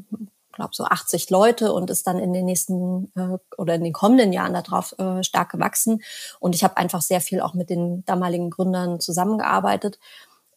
glaube 0.52 0.74
so 0.74 0.84
80 0.84 1.30
Leute 1.30 1.72
und 1.72 1.88
ist 1.88 2.06
dann 2.06 2.18
in 2.18 2.34
den 2.34 2.44
nächsten 2.44 3.10
äh, 3.16 3.38
oder 3.56 3.74
in 3.74 3.84
den 3.84 3.94
kommenden 3.94 4.34
Jahren 4.34 4.52
darauf 4.52 4.94
äh, 4.98 5.22
stark 5.22 5.52
gewachsen. 5.52 6.02
Und 6.40 6.54
ich 6.54 6.62
habe 6.62 6.76
einfach 6.76 7.00
sehr 7.00 7.22
viel 7.22 7.40
auch 7.40 7.54
mit 7.54 7.70
den 7.70 8.04
damaligen 8.04 8.50
Gründern 8.50 9.00
zusammengearbeitet 9.00 9.98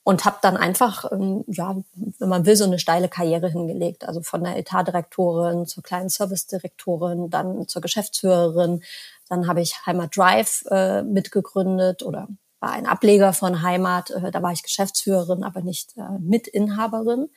und 0.03 0.25
habe 0.25 0.37
dann 0.41 0.57
einfach, 0.57 1.09
ähm, 1.11 1.45
ja, 1.47 1.75
wenn 2.19 2.29
man 2.29 2.45
will, 2.45 2.55
so 2.55 2.65
eine 2.65 2.79
steile 2.79 3.07
Karriere 3.07 3.49
hingelegt. 3.49 4.05
Also 4.05 4.21
von 4.21 4.43
der 4.43 4.57
Etatdirektorin 4.57 5.65
zur 5.65 5.81
kleinen 5.81 6.09
Servicedirektorin, 6.09 7.29
dann 7.29 7.67
zur 7.67 7.81
Geschäftsführerin. 7.81 8.83
Dann 9.29 9.47
habe 9.47 9.61
ich 9.61 9.85
Heimat 9.85 10.15
Drive 10.15 10.65
äh, 10.69 11.03
mitgegründet 11.03 12.03
oder 12.03 12.27
war 12.59 12.71
ein 12.71 12.85
Ableger 12.85 13.31
von 13.31 13.61
Heimat. 13.61 14.11
Äh, 14.11 14.31
da 14.31 14.41
war 14.43 14.51
ich 14.51 14.63
Geschäftsführerin, 14.63 15.43
aber 15.43 15.61
nicht 15.61 15.97
äh, 15.97 16.19
Mitinhaberin. 16.19 17.29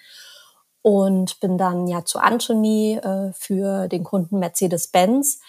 Und 0.82 1.40
bin 1.40 1.58
dann 1.58 1.86
ja 1.86 2.04
zu 2.04 2.18
Anthony 2.18 2.96
äh, 2.96 3.32
für 3.32 3.88
den 3.88 4.02
Kunden 4.02 4.38
Mercedes-Benz 4.40 5.40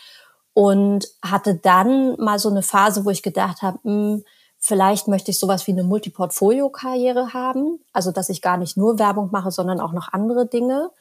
und 0.53 1.07
hatte 1.23 1.55
dann 1.55 2.15
mal 2.19 2.39
so 2.39 2.49
eine 2.49 2.63
Phase, 2.63 3.05
wo 3.05 3.11
ich 3.11 3.21
gedacht 3.21 3.61
habe, 3.61 3.79
hm, 3.83 4.23
Vielleicht 4.67 5.07
möchte 5.07 5.31
ich 5.31 5.39
sowas 5.39 5.65
wie 5.65 5.71
eine 5.71 5.85
Multiportfolio-Karriere 5.85 7.33
haben, 7.33 7.79
also 7.93 8.11
dass 8.11 8.27
ich 8.27 8.41
gar 8.41 8.57
nicht 8.57 8.75
nur 8.75 8.99
Werbung 8.99 9.29
mache, 9.31 9.49
sondern 9.49 9.79
auch 9.79 9.93
noch 9.93 10.11
andere 10.11 10.45
Dinge 10.45 10.91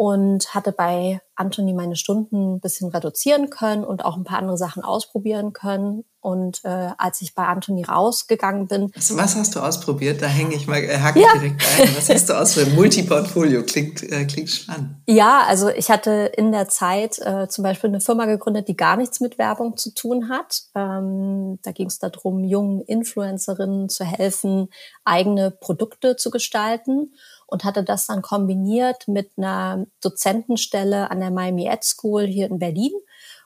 und 0.00 0.54
hatte 0.54 0.72
bei 0.72 1.20
Anthony 1.34 1.74
meine 1.74 1.94
Stunden 1.94 2.54
ein 2.54 2.60
bisschen 2.60 2.88
reduzieren 2.88 3.50
können 3.50 3.84
und 3.84 4.02
auch 4.02 4.16
ein 4.16 4.24
paar 4.24 4.38
andere 4.38 4.56
Sachen 4.56 4.82
ausprobieren 4.82 5.52
können. 5.52 6.04
Und 6.20 6.64
äh, 6.64 6.92
als 6.96 7.20
ich 7.20 7.34
bei 7.34 7.44
Anthony 7.44 7.82
rausgegangen 7.82 8.66
bin. 8.66 8.90
Also 8.94 9.18
was 9.18 9.36
hast 9.36 9.56
du 9.56 9.60
ausprobiert? 9.60 10.22
Da 10.22 10.26
hänge 10.26 10.54
ich 10.54 10.66
mal, 10.66 10.78
äh, 10.78 10.98
hake 10.98 11.20
ja. 11.20 11.28
direkt 11.34 11.62
ein. 11.78 11.96
Was 11.96 12.08
hast 12.08 12.30
du 12.30 12.32
ausprobiert? 12.32 12.76
Multiportfolio 12.76 13.62
klingt, 13.62 14.02
äh, 14.02 14.24
klingt 14.24 14.48
spannend. 14.48 14.96
Ja, 15.06 15.44
also 15.46 15.68
ich 15.68 15.90
hatte 15.90 16.32
in 16.34 16.50
der 16.50 16.68
Zeit 16.68 17.18
äh, 17.18 17.48
zum 17.48 17.64
Beispiel 17.64 17.88
eine 17.88 18.00
Firma 18.00 18.24
gegründet, 18.24 18.68
die 18.68 18.76
gar 18.76 18.96
nichts 18.96 19.20
mit 19.20 19.36
Werbung 19.36 19.76
zu 19.76 19.92
tun 19.92 20.30
hat. 20.30 20.62
Ähm, 20.74 21.58
da 21.62 21.72
ging 21.72 21.88
es 21.88 21.98
darum, 21.98 22.44
jungen 22.44 22.80
Influencerinnen 22.80 23.90
zu 23.90 24.04
helfen, 24.04 24.68
eigene 25.04 25.50
Produkte 25.50 26.16
zu 26.16 26.30
gestalten 26.30 27.12
und 27.50 27.64
hatte 27.64 27.84
das 27.84 28.06
dann 28.06 28.22
kombiniert 28.22 29.08
mit 29.08 29.30
einer 29.36 29.86
Dozentenstelle 30.00 31.10
an 31.10 31.20
der 31.20 31.30
Miami 31.30 31.66
Ed 31.66 31.84
School 31.84 32.26
hier 32.26 32.46
in 32.46 32.58
Berlin, 32.58 32.92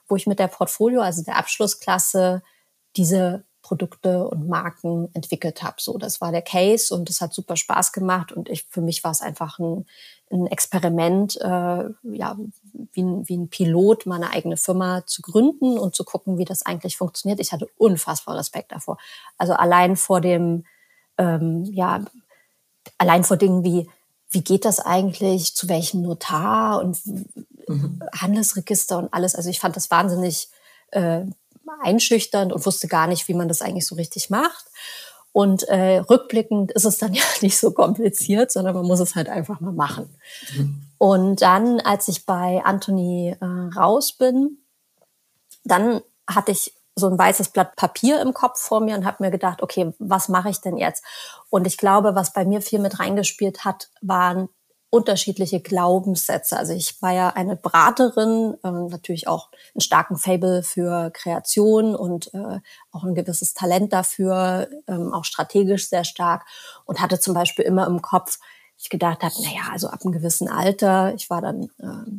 wo 0.07 0.15
ich 0.15 0.27
mit 0.27 0.39
der 0.39 0.47
Portfolio, 0.47 1.01
also 1.01 1.23
der 1.23 1.37
Abschlussklasse, 1.37 2.43
diese 2.95 3.43
Produkte 3.65 4.27
und 4.27 4.47
Marken 4.47 5.09
entwickelt 5.13 5.63
habe. 5.63 5.77
So, 5.79 5.97
das 5.97 6.21
war 6.21 6.31
der 6.31 6.43
Case 6.43 6.93
und 6.93 7.09
es 7.09 7.19
hat 7.19 7.33
super 7.33 7.55
Spaß 7.55 7.93
gemacht 7.93 8.31
und 8.31 8.47
ich 8.47 8.67
für 8.69 8.81
mich 8.81 9.03
war 9.03 9.09
es 9.09 9.21
einfach 9.21 9.57
ein, 9.57 9.87
ein 10.31 10.45
Experiment, 10.45 11.35
äh, 11.41 11.89
ja, 12.03 12.37
wie 12.93 13.01
ein, 13.01 13.27
wie 13.27 13.37
ein 13.37 13.49
Pilot, 13.49 14.05
meine 14.05 14.29
eigene 14.29 14.57
Firma 14.57 15.03
zu 15.07 15.23
gründen 15.23 15.79
und 15.79 15.95
zu 15.95 16.03
gucken, 16.03 16.37
wie 16.37 16.45
das 16.45 16.63
eigentlich 16.63 16.95
funktioniert. 16.95 17.39
Ich 17.39 17.53
hatte 17.53 17.67
unfassbar 17.77 18.37
Respekt 18.37 18.71
davor. 18.71 18.99
Also 19.39 19.53
allein 19.53 19.95
vor 19.95 20.21
dem, 20.21 20.65
ähm, 21.17 21.63
ja, 21.65 22.05
allein 22.99 23.23
vor 23.23 23.37
Dingen 23.37 23.63
wie 23.63 23.89
wie 24.35 24.43
geht 24.43 24.65
das 24.65 24.79
eigentlich, 24.79 25.55
zu 25.55 25.69
welchem 25.69 26.01
Notar 26.01 26.81
und 26.81 26.99
mhm. 27.67 28.03
Handelsregister 28.13 28.97
und 28.97 29.13
alles. 29.13 29.33
Also 29.33 29.49
ich 29.49 29.59
fand 29.59 29.75
das 29.75 29.89
wahnsinnig 29.89 30.49
äh, 30.91 31.21
einschüchternd 31.81 32.53
und 32.53 32.65
wusste 32.65 32.87
gar 32.87 33.07
nicht, 33.07 33.27
wie 33.27 33.33
man 33.33 33.47
das 33.47 33.61
eigentlich 33.61 33.87
so 33.87 33.95
richtig 33.95 34.29
macht. 34.29 34.65
Und 35.31 35.63
äh, 35.63 35.97
rückblickend 35.97 36.71
ist 36.73 36.85
es 36.85 36.97
dann 36.97 37.13
ja 37.15 37.23
nicht 37.41 37.57
so 37.57 37.71
kompliziert, 37.71 38.51
sondern 38.51 38.75
man 38.75 38.85
muss 38.85 38.99
es 38.99 39.15
halt 39.15 39.29
einfach 39.29 39.59
mal 39.61 39.73
machen. 39.73 40.13
Mhm. 40.55 40.81
Und 40.97 41.41
dann, 41.41 41.79
als 41.79 42.07
ich 42.07 42.25
bei 42.25 42.61
Anthony 42.63 43.35
äh, 43.39 43.45
raus 43.75 44.13
bin, 44.13 44.57
dann 45.63 46.01
hatte 46.27 46.51
ich 46.51 46.73
so 46.95 47.09
ein 47.09 47.17
weißes 47.17 47.49
Blatt 47.49 47.75
Papier 47.75 48.21
im 48.21 48.33
Kopf 48.33 48.59
vor 48.59 48.79
mir 48.79 48.95
und 48.95 49.05
habe 49.05 49.23
mir 49.23 49.31
gedacht, 49.31 49.61
okay, 49.61 49.93
was 49.99 50.29
mache 50.29 50.49
ich 50.49 50.61
denn 50.61 50.77
jetzt? 50.77 51.03
Und 51.49 51.67
ich 51.67 51.77
glaube, 51.77 52.15
was 52.15 52.33
bei 52.33 52.45
mir 52.45 52.61
viel 52.61 52.79
mit 52.79 52.99
reingespielt 52.99 53.65
hat, 53.65 53.89
waren 54.01 54.49
unterschiedliche 54.89 55.59
Glaubenssätze. 55.59 56.57
Also 56.57 56.71
ich 56.71 57.01
war 57.01 57.11
ja 57.11 57.29
eine 57.29 57.57
Beraterin, 57.57 58.55
ähm, 58.63 58.87
natürlich 58.87 59.27
auch 59.27 59.49
einen 59.73 59.81
starken 59.81 60.15
Fable 60.15 60.63
für 60.63 61.11
Kreation 61.11 61.95
und 61.95 62.33
äh, 62.33 62.61
auch 62.91 63.03
ein 63.03 63.13
gewisses 63.13 63.53
Talent 63.53 63.91
dafür, 63.91 64.69
ähm, 64.87 65.13
auch 65.13 65.25
strategisch 65.25 65.89
sehr 65.89 66.05
stark 66.05 66.45
und 66.85 67.01
hatte 67.01 67.19
zum 67.19 67.33
Beispiel 67.33 67.65
immer 67.65 67.85
im 67.87 68.01
Kopf, 68.01 68.39
ich 68.77 68.89
gedacht 68.89 69.21
habe, 69.21 69.33
naja, 69.41 69.69
also 69.71 69.89
ab 69.89 69.99
einem 70.03 70.13
gewissen 70.13 70.47
Alter, 70.47 71.13
ich 71.13 71.29
war 71.29 71.41
dann 71.41 71.63
äh, 71.79 72.11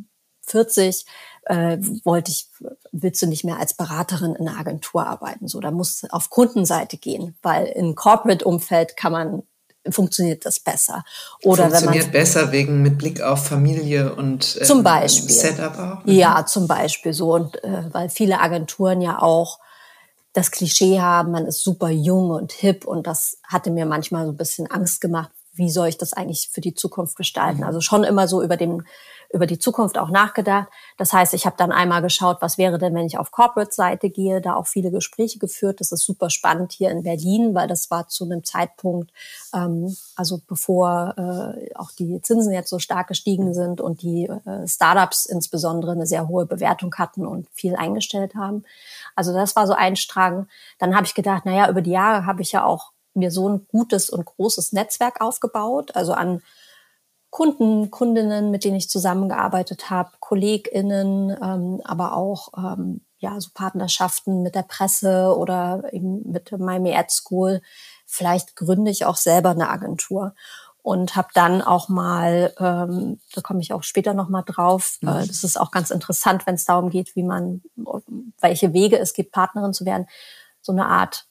40, 0.47 1.05
äh, 1.49 1.77
wollte 2.03 2.31
ich, 2.31 2.47
willst 2.91 3.21
du 3.21 3.27
nicht 3.27 3.45
mehr 3.45 3.59
als 3.59 3.73
Beraterin 3.73 4.35
in 4.35 4.47
einer 4.47 4.59
Agentur 4.59 5.07
arbeiten. 5.07 5.47
So, 5.47 5.59
da 5.59 5.71
musst 5.71 6.11
auf 6.11 6.29
Kundenseite 6.29 6.97
gehen, 6.97 7.37
weil 7.41 7.67
im 7.67 7.95
Corporate-Umfeld 7.95 8.97
kann 8.97 9.11
man 9.11 9.43
funktioniert 9.89 10.45
das 10.45 10.59
besser. 10.59 11.05
Oder 11.43 11.69
funktioniert 11.69 12.05
wenn 12.05 12.11
besser 12.11 12.51
wegen 12.51 12.81
mit 12.81 12.97
Blick 12.97 13.21
auf 13.21 13.45
Familie 13.45 14.13
und 14.15 14.57
äh, 14.59 14.65
zum 14.65 14.83
Beispiel. 14.83 15.33
Setup 15.33 15.79
auch. 15.79 16.03
Mhm. 16.03 16.11
Ja, 16.11 16.45
zum 16.45 16.67
Beispiel 16.67 17.13
so 17.13 17.33
und 17.33 17.63
äh, 17.63 17.83
weil 17.93 18.09
viele 18.09 18.41
Agenturen 18.41 19.01
ja 19.01 19.21
auch 19.21 19.59
das 20.33 20.51
Klischee 20.51 20.99
haben, 20.99 21.31
man 21.31 21.45
ist 21.45 21.63
super 21.63 21.89
jung 21.89 22.31
und 22.31 22.51
hip 22.51 22.85
und 22.85 23.07
das 23.07 23.37
hatte 23.43 23.71
mir 23.71 23.85
manchmal 23.85 24.25
so 24.25 24.33
ein 24.33 24.37
bisschen 24.37 24.69
Angst 24.69 24.99
gemacht. 24.99 25.31
Wie 25.53 25.71
soll 25.71 25.87
ich 25.87 25.97
das 25.97 26.11
eigentlich 26.11 26.49
für 26.51 26.61
die 26.61 26.75
Zukunft 26.75 27.15
gestalten? 27.15 27.59
Mhm. 27.59 27.67
Also 27.67 27.79
schon 27.79 28.03
immer 28.03 28.27
so 28.27 28.43
über 28.43 28.57
dem 28.57 28.83
über 29.31 29.45
die 29.45 29.59
Zukunft 29.59 29.97
auch 29.97 30.09
nachgedacht. 30.09 30.67
Das 30.97 31.13
heißt, 31.13 31.33
ich 31.33 31.45
habe 31.45 31.55
dann 31.57 31.71
einmal 31.71 32.01
geschaut, 32.01 32.37
was 32.41 32.57
wäre 32.57 32.77
denn, 32.77 32.93
wenn 32.95 33.05
ich 33.05 33.17
auf 33.17 33.31
Corporate-Seite 33.31 34.09
gehe, 34.09 34.41
da 34.41 34.55
auch 34.55 34.67
viele 34.67 34.91
Gespräche 34.91 35.39
geführt. 35.39 35.79
Das 35.79 35.91
ist 35.91 36.05
super 36.05 36.29
spannend 36.29 36.71
hier 36.71 36.91
in 36.91 37.03
Berlin, 37.03 37.53
weil 37.53 37.67
das 37.67 37.91
war 37.91 38.07
zu 38.07 38.25
einem 38.25 38.43
Zeitpunkt, 38.43 39.11
ähm, 39.53 39.95
also 40.15 40.41
bevor 40.47 41.15
äh, 41.17 41.73
auch 41.75 41.91
die 41.91 42.21
Zinsen 42.21 42.53
jetzt 42.53 42.69
so 42.69 42.79
stark 42.79 43.07
gestiegen 43.07 43.53
sind 43.53 43.81
und 43.81 44.01
die 44.01 44.27
äh, 44.27 44.67
Startups 44.67 45.25
insbesondere 45.25 45.91
eine 45.91 46.07
sehr 46.07 46.27
hohe 46.27 46.45
Bewertung 46.45 46.93
hatten 46.95 47.25
und 47.25 47.47
viel 47.53 47.75
eingestellt 47.75 48.35
haben. 48.35 48.63
Also 49.15 49.33
das 49.33 49.55
war 49.55 49.67
so 49.67 49.73
ein 49.73 49.95
Strang. 49.95 50.47
Dann 50.79 50.95
habe 50.95 51.05
ich 51.05 51.15
gedacht, 51.15 51.45
naja, 51.45 51.69
über 51.69 51.81
die 51.81 51.91
Jahre 51.91 52.25
habe 52.25 52.41
ich 52.41 52.51
ja 52.51 52.63
auch 52.63 52.91
mir 53.13 53.31
so 53.31 53.49
ein 53.49 53.67
gutes 53.67 54.09
und 54.09 54.25
großes 54.25 54.71
Netzwerk 54.71 55.21
aufgebaut, 55.21 55.95
also 55.95 56.13
an 56.13 56.41
Kunden, 57.29 57.91
Kundinnen, 57.91 58.51
mit 58.51 58.63
denen 58.63 58.77
ich 58.77 58.89
zusammengearbeitet 58.89 59.89
habe, 59.89 60.11
KollegInnen, 60.19 61.35
ähm, 61.41 61.81
aber 61.83 62.15
auch 62.15 62.49
ähm, 62.57 63.01
ja 63.19 63.39
so 63.39 63.49
Partnerschaften 63.53 64.43
mit 64.43 64.55
der 64.55 64.63
Presse 64.63 65.35
oder 65.37 65.83
eben 65.91 66.29
mit 66.31 66.51
Miami 66.57 66.95
Ad 66.95 67.09
School. 67.09 67.61
Vielleicht 68.05 68.55
gründe 68.55 68.91
ich 68.91 69.05
auch 69.05 69.17
selber 69.17 69.49
eine 69.49 69.69
Agentur 69.69 70.33
und 70.87 71.17
habe 71.17 71.27
dann 71.33 71.61
auch 71.61 71.89
mal, 71.89 72.53
ähm, 72.59 73.19
da 73.33 73.41
komme 73.41 73.59
ich 73.59 73.73
auch 73.73 73.83
später 73.83 74.13
noch 74.13 74.29
mal 74.29 74.43
drauf. 74.43 74.97
Mhm. 75.01 75.09
Äh, 75.09 75.27
das 75.27 75.43
ist 75.43 75.59
auch 75.59 75.71
ganz 75.71 75.91
interessant, 75.91 76.47
wenn 76.47 76.55
es 76.55 76.63
darum 76.63 76.89
geht, 76.89 77.13
wie 77.17 77.23
man, 77.23 77.61
welche 78.39 78.71
Wege 78.71 78.97
es 78.97 79.13
gibt, 79.13 79.33
Partnerin 79.33 79.73
zu 79.73 79.85
werden. 79.85 80.07
So 80.61 80.71
eine 80.71 80.85
Art 80.85 81.26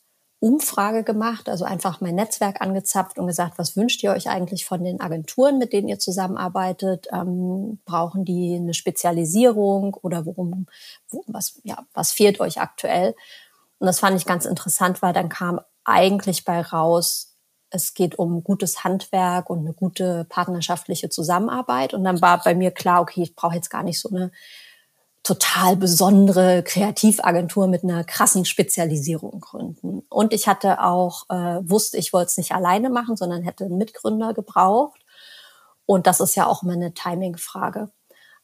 Umfrage 0.47 1.03
gemacht, 1.03 1.49
also 1.49 1.65
einfach 1.65 2.01
mein 2.01 2.15
Netzwerk 2.15 2.61
angezapft 2.61 3.19
und 3.19 3.27
gesagt, 3.27 3.59
was 3.59 3.77
wünscht 3.77 4.05
ihr 4.05 4.13
euch 4.13 4.29
eigentlich 4.29 4.65
von 4.65 4.85
den 4.85 5.01
Agenturen, 5.01 5.59
mit 5.59 5.73
denen 5.73 5.89
ihr 5.89 5.99
zusammenarbeitet? 5.99 7.09
Ähm, 7.13 7.81
brauchen 7.85 8.25
die 8.25 8.55
eine 8.55 8.73
Spezialisierung 8.73 9.95
oder 9.95 10.25
worum, 10.25 10.69
wo, 11.11 11.25
was, 11.27 11.61
ja, 11.65 11.85
was 11.95 12.13
fehlt 12.13 12.39
euch 12.39 12.61
aktuell? 12.61 13.17
Und 13.81 13.89
das 13.89 13.99
fand 13.99 14.17
ich 14.17 14.25
ganz 14.25 14.45
interessant, 14.45 15.03
weil 15.03 15.13
dann 15.13 15.29
kam 15.29 15.61
eigentlich 15.83 16.45
bei 16.45 16.61
raus, 16.61 17.35
es 17.71 17.95
geht 17.95 18.17
um 18.17 18.45
gutes 18.45 18.85
Handwerk 18.85 19.51
und 19.51 19.59
eine 19.59 19.73
gute 19.73 20.27
partnerschaftliche 20.29 21.09
Zusammenarbeit. 21.09 21.93
Und 21.93 22.05
dann 22.05 22.23
war 22.23 22.41
bei 22.45 22.55
mir 22.55 22.71
klar, 22.71 23.01
okay, 23.03 23.23
ich 23.23 23.35
brauche 23.35 23.57
jetzt 23.57 23.71
gar 23.71 23.83
nicht 23.83 23.99
so 23.99 24.11
eine 24.11 24.31
total 25.27 25.75
besondere 25.75 26.63
Kreativagentur 26.63 27.67
mit 27.67 27.83
einer 27.83 28.05
krassen 28.05 28.45
Spezialisierung 28.45 29.41
gründen. 29.41 30.03
Und 30.09 30.33
ich 30.33 30.47
hatte 30.47 30.85
auch, 30.85 31.25
äh, 31.29 31.59
wusste, 31.69 31.99
ich 31.99 32.13
wollte 32.13 32.29
es 32.29 32.37
nicht 32.37 32.53
alleine 32.53 32.91
machen, 32.91 33.17
sondern 33.17 33.43
hätte 33.43 33.65
einen 33.65 33.77
Mitgründer 33.77 34.35
gebraucht. 34.35 35.01
Und 35.85 36.07
das 36.07 36.21
ist 36.21 36.37
ja 36.37 36.47
auch 36.47 36.63
immer 36.63 36.75
eine 36.75 36.95
Timing-Frage. 36.95 37.91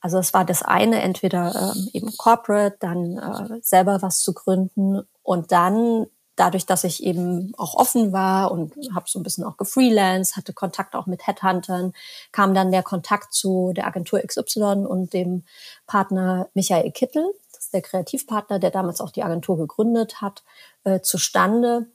Also 0.01 0.19
es 0.19 0.35
war 0.35 0.45
das 0.45 0.63
eine, 0.63 1.01
entweder 1.03 1.55
ähm, 1.55 1.89
eben 1.93 2.17
Corporate, 2.17 2.79
dann 2.81 3.17
äh, 3.17 3.61
selber 3.63 4.03
was 4.03 4.21
zu 4.21 4.35
gründen 4.35 5.03
und 5.23 5.53
dann 5.53 6.07
dadurch, 6.37 6.67
dass 6.67 6.85
ich 6.85 7.03
eben 7.03 7.53
auch 7.59 7.75
offen 7.75 8.13
war 8.13 8.51
und 8.51 8.75
habe 8.95 9.05
so 9.09 9.19
ein 9.19 9.23
bisschen 9.23 9.45
auch 9.45 9.57
gefreelanced, 9.57 10.37
hatte 10.37 10.53
Kontakt 10.53 10.95
auch 10.95 11.07
mit 11.07 11.27
Headhuntern, 11.27 11.93
kam 12.33 12.55
dann 12.55 12.73
der 12.73 12.83
Kontakt 12.83 13.35
zu 13.35 13.73
der 13.75 13.87
Agentur 13.87 14.21
XY 14.21 14.87
und 14.87 15.13
dem 15.13 15.45
Partner 15.87 16.49
Michael 16.55 16.91
Kittel, 16.93 17.25
das 17.53 17.65
ist 17.65 17.75
der 17.75 17.83
Kreativpartner, 17.83 18.59
der 18.59 18.71
damals 18.71 19.01
auch 19.01 19.11
die 19.11 19.23
Agentur 19.23 19.59
gegründet 19.59 20.21
hat, 20.21 20.43
äh, 20.85 21.01
zustande. 21.01 21.87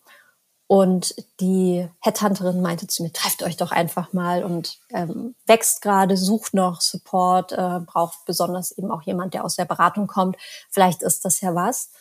Und 0.70 1.16
die 1.40 1.88
Headhunterin 2.02 2.62
meinte 2.62 2.88
zu 2.88 3.02
mir, 3.02 3.14
trefft 3.14 3.42
euch 3.42 3.56
doch 3.56 3.72
einfach 3.72 4.12
mal 4.12 4.44
und 4.44 4.80
ähm, 4.90 5.34
wächst 5.46 5.82
gerade, 5.82 6.18
sucht 6.18 6.54
noch 6.54 6.82
Support, 6.82 7.54
äh, 7.54 7.80
braucht 7.86 8.26
besonders 8.26 8.72
eben 8.72 8.92
auch 8.92 9.02
jemand, 9.04 9.34
der 9.34 9.46
aus 9.46 9.56
der 9.56 9.64
Beratung 9.64 10.08
kommt. 10.08 10.36
Vielleicht 10.70 11.04
ist 11.04 11.24
das 11.24 11.40
ja 11.40 11.56
was. 11.56 11.92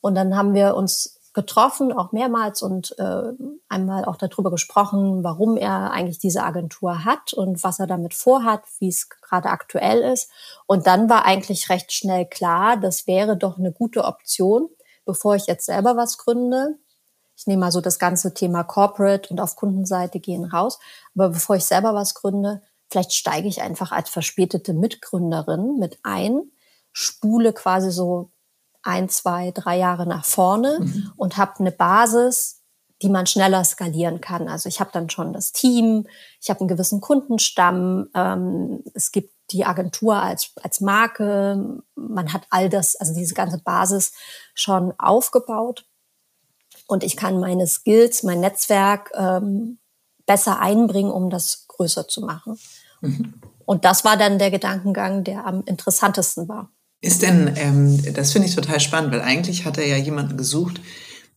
Und 0.00 0.16
dann 0.16 0.36
haben 0.36 0.54
wir 0.54 0.74
uns 0.74 1.19
getroffen, 1.32 1.92
auch 1.92 2.10
mehrmals 2.10 2.60
und 2.60 2.98
äh, 2.98 3.32
einmal 3.68 4.04
auch 4.04 4.16
darüber 4.16 4.50
gesprochen, 4.50 5.22
warum 5.22 5.56
er 5.56 5.92
eigentlich 5.92 6.18
diese 6.18 6.42
Agentur 6.42 7.04
hat 7.04 7.32
und 7.32 7.62
was 7.62 7.78
er 7.78 7.86
damit 7.86 8.14
vorhat, 8.14 8.62
wie 8.80 8.88
es 8.88 9.08
gerade 9.08 9.50
aktuell 9.50 10.00
ist. 10.00 10.30
Und 10.66 10.86
dann 10.88 11.08
war 11.08 11.24
eigentlich 11.24 11.68
recht 11.68 11.92
schnell 11.92 12.26
klar, 12.26 12.76
das 12.76 13.06
wäre 13.06 13.36
doch 13.36 13.58
eine 13.58 13.72
gute 13.72 14.04
Option, 14.04 14.68
bevor 15.04 15.36
ich 15.36 15.46
jetzt 15.46 15.66
selber 15.66 15.96
was 15.96 16.18
gründe. 16.18 16.78
Ich 17.36 17.46
nehme 17.46 17.60
mal 17.60 17.72
so 17.72 17.80
das 17.80 18.00
ganze 18.00 18.34
Thema 18.34 18.64
Corporate 18.64 19.30
und 19.30 19.40
auf 19.40 19.54
Kundenseite 19.54 20.18
gehen 20.18 20.44
raus. 20.44 20.80
Aber 21.14 21.30
bevor 21.30 21.56
ich 21.56 21.64
selber 21.64 21.94
was 21.94 22.14
gründe, 22.14 22.60
vielleicht 22.90 23.12
steige 23.12 23.48
ich 23.48 23.62
einfach 23.62 23.92
als 23.92 24.10
verspätete 24.10 24.74
Mitgründerin 24.74 25.78
mit 25.78 26.00
ein, 26.02 26.50
spule 26.92 27.52
quasi 27.52 27.92
so 27.92 28.32
ein, 28.82 29.08
zwei, 29.08 29.50
drei 29.52 29.78
Jahre 29.78 30.06
nach 30.06 30.24
vorne 30.24 30.78
mhm. 30.80 31.12
und 31.16 31.36
habe 31.36 31.58
eine 31.58 31.72
Basis, 31.72 32.62
die 33.02 33.08
man 33.08 33.26
schneller 33.26 33.64
skalieren 33.64 34.20
kann. 34.20 34.48
Also 34.48 34.68
ich 34.68 34.80
habe 34.80 34.90
dann 34.92 35.08
schon 35.08 35.32
das 35.32 35.52
Team, 35.52 36.06
ich 36.40 36.50
habe 36.50 36.60
einen 36.60 36.68
gewissen 36.68 37.00
Kundenstamm, 37.00 38.08
ähm, 38.14 38.82
es 38.94 39.10
gibt 39.12 39.32
die 39.52 39.64
Agentur 39.64 40.16
als, 40.16 40.52
als 40.62 40.80
Marke, 40.80 41.82
man 41.94 42.32
hat 42.32 42.42
all 42.50 42.68
das, 42.68 42.96
also 42.96 43.14
diese 43.14 43.34
ganze 43.34 43.58
Basis 43.58 44.12
schon 44.54 44.92
aufgebaut 44.98 45.86
und 46.86 47.02
ich 47.02 47.16
kann 47.16 47.40
meine 47.40 47.66
Skills, 47.66 48.22
mein 48.22 48.40
Netzwerk 48.40 49.10
ähm, 49.14 49.78
besser 50.26 50.60
einbringen, 50.60 51.10
um 51.10 51.30
das 51.30 51.66
größer 51.68 52.06
zu 52.06 52.20
machen. 52.20 52.58
Mhm. 53.00 53.40
Und 53.64 53.84
das 53.84 54.04
war 54.04 54.16
dann 54.16 54.38
der 54.38 54.50
Gedankengang, 54.50 55.24
der 55.24 55.46
am 55.46 55.62
interessantesten 55.64 56.48
war. 56.48 56.70
Ist 57.00 57.22
denn, 57.22 57.54
ähm, 57.56 58.14
das 58.14 58.32
finde 58.32 58.48
ich 58.48 58.54
total 58.54 58.78
spannend, 58.78 59.12
weil 59.12 59.22
eigentlich 59.22 59.64
hat 59.64 59.78
er 59.78 59.86
ja 59.86 59.96
jemanden 59.96 60.36
gesucht, 60.36 60.80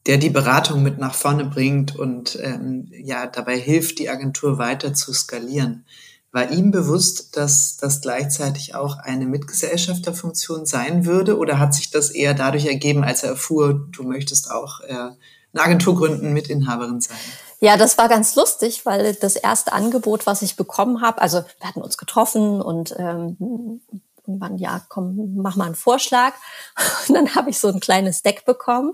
der 0.05 0.17
die 0.17 0.29
Beratung 0.29 0.83
mit 0.83 0.97
nach 0.97 1.15
vorne 1.15 1.45
bringt 1.45 1.95
und 1.95 2.37
ähm, 2.41 2.91
ja 2.91 3.27
dabei 3.27 3.57
hilft, 3.57 3.99
die 3.99 4.09
Agentur 4.09 4.57
weiter 4.57 4.93
zu 4.93 5.13
skalieren. 5.13 5.85
War 6.33 6.51
ihm 6.51 6.71
bewusst, 6.71 7.37
dass 7.37 7.77
das 7.77 8.01
gleichzeitig 8.01 8.75
auch 8.75 8.97
eine 8.97 9.25
Mitgesellschafterfunktion 9.25 10.65
sein 10.65 11.05
würde 11.05 11.37
oder 11.37 11.59
hat 11.59 11.73
sich 11.73 11.91
das 11.91 12.09
eher 12.09 12.33
dadurch 12.33 12.65
ergeben, 12.65 13.03
als 13.03 13.23
er 13.23 13.29
erfuhr, 13.29 13.87
du 13.91 14.03
möchtest 14.03 14.51
auch 14.51 14.81
äh, 14.81 14.93
eine 14.93 15.15
Agentur 15.53 15.95
gründen, 15.95 16.33
Mitinhaberin 16.33 16.99
sein? 16.99 17.17
Ja, 17.61 17.77
das 17.77 17.97
war 17.97 18.09
ganz 18.09 18.35
lustig, 18.35 18.85
weil 18.85 19.13
das 19.13 19.37
erste 19.37 19.71
Angebot, 19.71 20.25
was 20.25 20.41
ich 20.41 20.57
bekommen 20.57 21.01
habe, 21.01 21.21
also 21.21 21.43
wir 21.59 21.67
hatten 21.69 21.81
uns 21.81 21.97
getroffen 21.97 22.61
und 22.61 22.93
ähm, 22.97 23.79
irgendwann, 24.25 24.57
ja, 24.57 24.81
komm, 24.89 25.35
mach 25.35 25.55
mal 25.55 25.65
einen 25.65 25.75
Vorschlag. 25.75 26.33
Und 27.07 27.15
dann 27.15 27.35
habe 27.35 27.49
ich 27.49 27.59
so 27.59 27.67
ein 27.69 27.79
kleines 27.79 28.21
Deck 28.21 28.45
bekommen. 28.45 28.93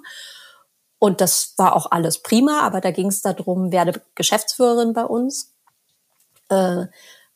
Und 0.99 1.21
das 1.21 1.53
war 1.57 1.75
auch 1.75 1.91
alles 1.91 2.21
prima, 2.21 2.59
aber 2.61 2.81
da 2.81 2.91
ging 2.91 3.07
es 3.07 3.21
darum, 3.21 3.71
werde 3.71 4.01
Geschäftsführerin 4.15 4.93
bei 4.93 5.05
uns. 5.05 5.53
Äh, 6.49 6.87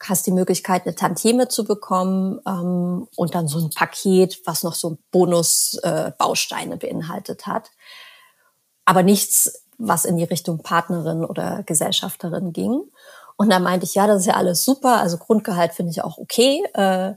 hast 0.09 0.27
die 0.27 0.31
Möglichkeit, 0.31 0.85
eine 0.85 0.95
Tantieme 0.95 1.47
zu 1.47 1.63
bekommen 1.63 2.39
ähm, 2.45 3.07
und 3.15 3.35
dann 3.35 3.47
so 3.47 3.59
ein 3.59 3.69
Paket, 3.69 4.41
was 4.45 4.63
noch 4.63 4.75
so 4.75 4.97
Bonusbausteine 5.12 6.75
äh, 6.75 6.77
beinhaltet 6.77 7.47
hat. 7.47 7.71
Aber 8.85 9.03
nichts, 9.03 9.65
was 9.77 10.05
in 10.05 10.17
die 10.17 10.23
Richtung 10.23 10.62
Partnerin 10.62 11.23
oder 11.23 11.63
Gesellschafterin 11.63 12.53
ging. 12.53 12.83
Und 13.38 13.50
da 13.50 13.59
meinte 13.59 13.85
ich, 13.85 13.95
ja, 13.95 14.07
das 14.07 14.21
ist 14.21 14.27
ja 14.27 14.35
alles 14.35 14.63
super. 14.63 15.00
Also 15.00 15.17
Grundgehalt 15.17 15.73
finde 15.73 15.91
ich 15.91 16.03
auch 16.03 16.17
okay. 16.17 16.63
Äh, 16.73 17.13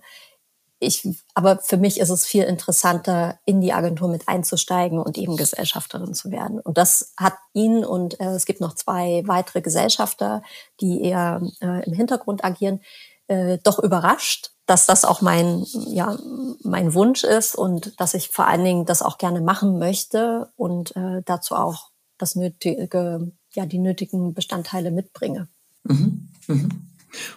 ich, 0.78 1.08
aber 1.34 1.58
für 1.58 1.78
mich 1.78 1.98
ist 2.00 2.10
es 2.10 2.26
viel 2.26 2.44
interessanter, 2.44 3.38
in 3.46 3.60
die 3.60 3.72
Agentur 3.72 4.08
mit 4.08 4.28
einzusteigen 4.28 4.98
und 4.98 5.16
eben 5.16 5.36
Gesellschafterin 5.36 6.12
zu 6.12 6.30
werden. 6.30 6.60
Und 6.60 6.76
das 6.76 7.12
hat 7.16 7.34
ihn 7.54 7.84
und 7.84 8.20
äh, 8.20 8.26
es 8.26 8.44
gibt 8.44 8.60
noch 8.60 8.74
zwei 8.74 9.22
weitere 9.26 9.62
Gesellschafter, 9.62 10.42
die 10.80 11.02
eher 11.02 11.40
äh, 11.60 11.84
im 11.86 11.94
Hintergrund 11.94 12.44
agieren, 12.44 12.80
äh, 13.28 13.58
doch 13.62 13.78
überrascht, 13.78 14.52
dass 14.66 14.86
das 14.86 15.04
auch 15.04 15.22
mein, 15.22 15.64
ja, 15.88 16.18
mein 16.62 16.92
Wunsch 16.92 17.24
ist 17.24 17.54
und 17.54 17.98
dass 17.98 18.14
ich 18.14 18.28
vor 18.28 18.46
allen 18.46 18.64
Dingen 18.64 18.86
das 18.86 19.02
auch 19.02 19.16
gerne 19.16 19.40
machen 19.40 19.78
möchte 19.78 20.50
und 20.56 20.94
äh, 20.94 21.22
dazu 21.24 21.54
auch 21.54 21.90
das 22.18 22.34
nötige, 22.34 23.32
ja, 23.52 23.66
die 23.66 23.78
nötigen 23.78 24.34
Bestandteile 24.34 24.90
mitbringe. 24.90 25.48
Mhm. 25.84 26.28
Mhm. 26.48 26.68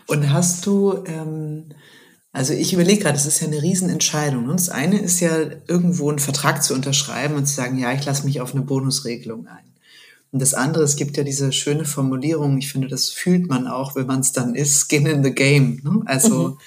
Und 0.07 0.33
hast 0.33 0.65
du 0.65 1.03
ähm 1.05 1.69
also 2.31 2.53
ich 2.53 2.73
überlege 2.73 3.01
gerade, 3.01 3.15
das 3.15 3.25
ist 3.25 3.41
ja 3.41 3.47
eine 3.47 3.61
Riesenentscheidung. 3.61 4.45
Und 4.45 4.59
das 4.59 4.69
eine 4.69 4.99
ist 4.99 5.19
ja, 5.19 5.37
irgendwo 5.67 6.09
einen 6.09 6.19
Vertrag 6.19 6.63
zu 6.63 6.73
unterschreiben 6.73 7.35
und 7.35 7.47
zu 7.47 7.55
sagen, 7.55 7.77
ja, 7.77 7.91
ich 7.93 8.05
lasse 8.05 8.25
mich 8.25 8.39
auf 8.39 8.53
eine 8.53 8.63
Bonusregelung 8.63 9.47
ein. 9.47 9.69
Und 10.31 10.39
das 10.39 10.53
andere, 10.53 10.83
es 10.83 10.95
gibt 10.95 11.17
ja 11.17 11.23
diese 11.23 11.51
schöne 11.51 11.85
Formulierung, 11.85 12.59
ich 12.59 12.71
finde, 12.71 12.87
das 12.87 13.09
fühlt 13.09 13.47
man 13.47 13.67
auch, 13.67 13.95
wenn 13.95 14.05
man 14.05 14.19
es 14.19 14.31
dann 14.31 14.53
ist, 14.53 14.87
skin 14.87 15.07
in 15.07 15.23
the 15.23 15.33
game. 15.33 15.81
Ne? 15.83 16.01
Also 16.05 16.49
mhm. 16.49 16.57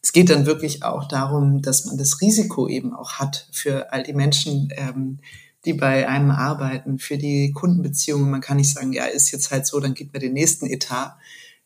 es 0.00 0.12
geht 0.12 0.30
dann 0.30 0.46
wirklich 0.46 0.84
auch 0.84 1.08
darum, 1.08 1.60
dass 1.62 1.84
man 1.84 1.98
das 1.98 2.20
Risiko 2.20 2.68
eben 2.68 2.94
auch 2.94 3.14
hat 3.14 3.48
für 3.50 3.92
all 3.92 4.04
die 4.04 4.12
Menschen, 4.12 4.68
ähm, 4.76 5.18
die 5.64 5.72
bei 5.72 6.08
einem 6.08 6.30
arbeiten, 6.30 7.00
für 7.00 7.18
die 7.18 7.50
Kundenbeziehungen. 7.52 8.30
Man 8.30 8.40
kann 8.40 8.58
nicht 8.58 8.72
sagen, 8.72 8.92
ja, 8.92 9.06
ist 9.06 9.32
jetzt 9.32 9.50
halt 9.50 9.66
so, 9.66 9.80
dann 9.80 9.94
gibt 9.94 10.12
mir 10.12 10.20
den 10.20 10.34
nächsten 10.34 10.66
Etat. 10.66 11.16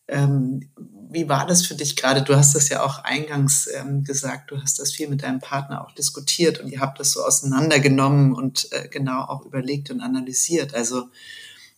Ähm, 0.09 0.71
wie 1.13 1.29
war 1.29 1.47
das 1.47 1.67
für 1.67 1.75
dich 1.75 1.97
gerade? 1.97 2.23
Du 2.23 2.37
hast 2.37 2.55
das 2.55 2.69
ja 2.69 2.83
auch 2.83 2.99
eingangs 3.05 3.69
ähm, 3.73 4.05
gesagt, 4.05 4.51
du 4.51 4.61
hast 4.61 4.79
das 4.79 4.93
viel 4.93 5.09
mit 5.09 5.23
deinem 5.23 5.41
Partner 5.41 5.85
auch 5.85 5.93
diskutiert 5.93 6.61
und 6.61 6.69
ihr 6.69 6.81
habt 6.81 6.99
das 7.01 7.13
so 7.13 7.23
auseinandergenommen 7.23 8.35
und 8.35 8.69
äh, 8.73 8.89
genau 8.89 9.23
auch 9.23 9.45
überlegt 9.45 9.91
und 9.91 10.01
analysiert. 10.01 10.75
Also 10.75 11.09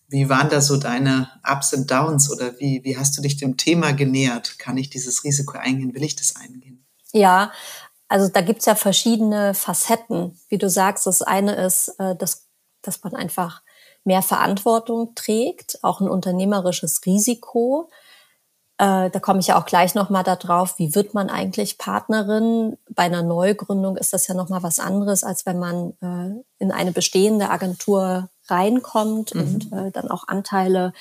wie 0.08 0.28
waren 0.28 0.48
da 0.48 0.60
so 0.60 0.76
deine 0.76 1.28
Ups 1.48 1.72
und 1.74 1.90
Downs 1.90 2.30
oder 2.30 2.58
wie, 2.60 2.82
wie 2.84 2.96
hast 2.96 3.16
du 3.16 3.22
dich 3.22 3.36
dem 3.36 3.56
Thema 3.56 3.92
genähert? 3.92 4.58
Kann 4.58 4.76
ich 4.76 4.90
dieses 4.90 5.24
Risiko 5.24 5.58
eingehen? 5.58 5.94
Will 5.94 6.04
ich 6.04 6.16
das 6.16 6.36
eingehen? 6.36 6.84
Ja, 7.12 7.52
also 8.08 8.28
da 8.28 8.40
gibt's 8.40 8.66
ja 8.66 8.74
verschiedene 8.74 9.54
Facetten. 9.54 10.38
Wie 10.48 10.58
du 10.58 10.68
sagst, 10.68 11.06
das 11.06 11.22
eine 11.22 11.54
ist, 11.54 11.88
äh, 11.98 12.14
dass, 12.16 12.46
dass 12.82 13.02
man 13.02 13.14
einfach 13.14 13.62
mehr 14.04 14.22
Verantwortung 14.22 15.14
trägt, 15.14 15.82
auch 15.82 16.00
ein 16.00 16.08
unternehmerisches 16.08 17.00
Risiko. 17.06 17.90
Äh, 18.78 19.10
da 19.10 19.20
komme 19.20 19.38
ich 19.38 19.46
ja 19.46 19.58
auch 19.58 19.66
gleich 19.66 19.94
nochmal 19.94 20.24
darauf, 20.24 20.78
wie 20.78 20.94
wird 20.94 21.14
man 21.14 21.30
eigentlich 21.30 21.78
Partnerin? 21.78 22.76
Bei 22.90 23.04
einer 23.04 23.22
Neugründung 23.22 23.96
ist 23.96 24.12
das 24.12 24.26
ja 24.26 24.34
nochmal 24.34 24.64
was 24.64 24.80
anderes, 24.80 25.22
als 25.22 25.46
wenn 25.46 25.58
man 25.60 25.92
äh, 26.02 26.42
in 26.58 26.72
eine 26.72 26.90
bestehende 26.90 27.50
Agentur 27.50 28.30
reinkommt 28.48 29.34
mhm. 29.34 29.40
und 29.40 29.72
äh, 29.72 29.90
dann 29.92 30.10
auch 30.10 30.26
Anteile 30.26 30.92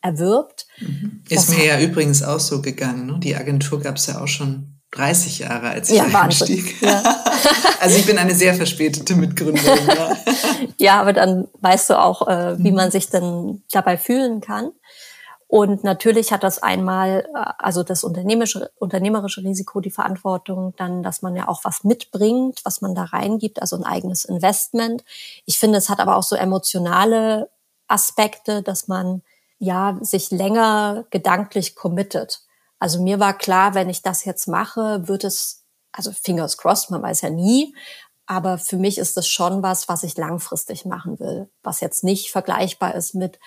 erwirbt. 0.00 0.66
Mhm. 0.78 1.24
Ist 1.28 1.48
das 1.48 1.56
mir 1.56 1.66
ja 1.66 1.80
übrigens 1.80 2.22
auch 2.22 2.38
so 2.38 2.62
gegangen. 2.62 3.06
Ne? 3.06 3.18
Die 3.18 3.34
Agentur 3.34 3.80
gab 3.80 3.96
es 3.96 4.06
ja 4.06 4.20
auch 4.20 4.28
schon 4.28 4.76
30 4.92 5.40
Jahre, 5.40 5.70
als 5.70 5.90
ich 5.90 5.96
ja, 5.96 6.04
einstieg. 6.04 6.80
Ja. 6.80 7.02
also 7.80 7.98
ich 7.98 8.06
bin 8.06 8.18
eine 8.18 8.34
sehr 8.34 8.54
verspätete 8.54 9.14
Mitgründerin. 9.14 9.86
Ja. 9.86 10.16
ja, 10.78 11.00
aber 11.00 11.12
dann 11.12 11.48
weißt 11.60 11.90
du 11.90 11.98
auch, 11.98 12.26
äh, 12.28 12.58
wie 12.58 12.70
mhm. 12.70 12.76
man 12.76 12.90
sich 12.90 13.10
denn 13.10 13.62
dabei 13.70 13.98
fühlen 13.98 14.40
kann. 14.40 14.70
Und 15.48 15.84
natürlich 15.84 16.32
hat 16.32 16.42
das 16.42 16.62
einmal, 16.62 17.28
äh, 17.34 17.52
also 17.58 17.82
das 17.82 18.02
unternehmerische, 18.02 18.70
unternehmerische 18.78 19.42
Risiko, 19.42 19.80
die 19.80 19.90
Verantwortung, 19.90 20.74
dann, 20.76 21.02
dass 21.02 21.22
man 21.22 21.36
ja 21.36 21.48
auch 21.48 21.64
was 21.64 21.84
mitbringt, 21.84 22.60
was 22.64 22.80
man 22.80 22.94
da 22.94 23.04
reingibt, 23.04 23.60
also 23.60 23.76
ein 23.76 23.84
eigenes 23.84 24.24
Investment. 24.24 25.04
Ich 25.44 25.58
finde, 25.58 25.78
es 25.78 25.88
hat 25.88 26.00
aber 26.00 26.16
auch 26.16 26.24
so 26.24 26.34
emotionale 26.34 27.50
Aspekte, 27.86 28.62
dass 28.62 28.88
man 28.88 29.22
ja 29.58 29.96
sich 30.00 30.30
länger 30.30 31.04
gedanklich 31.10 31.76
committet. 31.76 32.42
Also 32.78 33.00
mir 33.00 33.20
war 33.20 33.38
klar, 33.38 33.74
wenn 33.74 33.88
ich 33.88 34.02
das 34.02 34.24
jetzt 34.24 34.48
mache, 34.48 35.06
wird 35.08 35.24
es, 35.24 35.64
also 35.92 36.12
fingers 36.12 36.58
crossed, 36.58 36.90
man 36.90 37.02
weiß 37.02 37.22
ja 37.22 37.30
nie, 37.30 37.74
aber 38.26 38.58
für 38.58 38.76
mich 38.76 38.98
ist 38.98 39.16
das 39.16 39.28
schon 39.28 39.62
was, 39.62 39.88
was 39.88 40.02
ich 40.02 40.16
langfristig 40.16 40.84
machen 40.84 41.18
will, 41.20 41.48
was 41.62 41.80
jetzt 41.80 42.02
nicht 42.04 42.32
vergleichbar 42.32 42.94
ist 42.96 43.14
mit, 43.14 43.38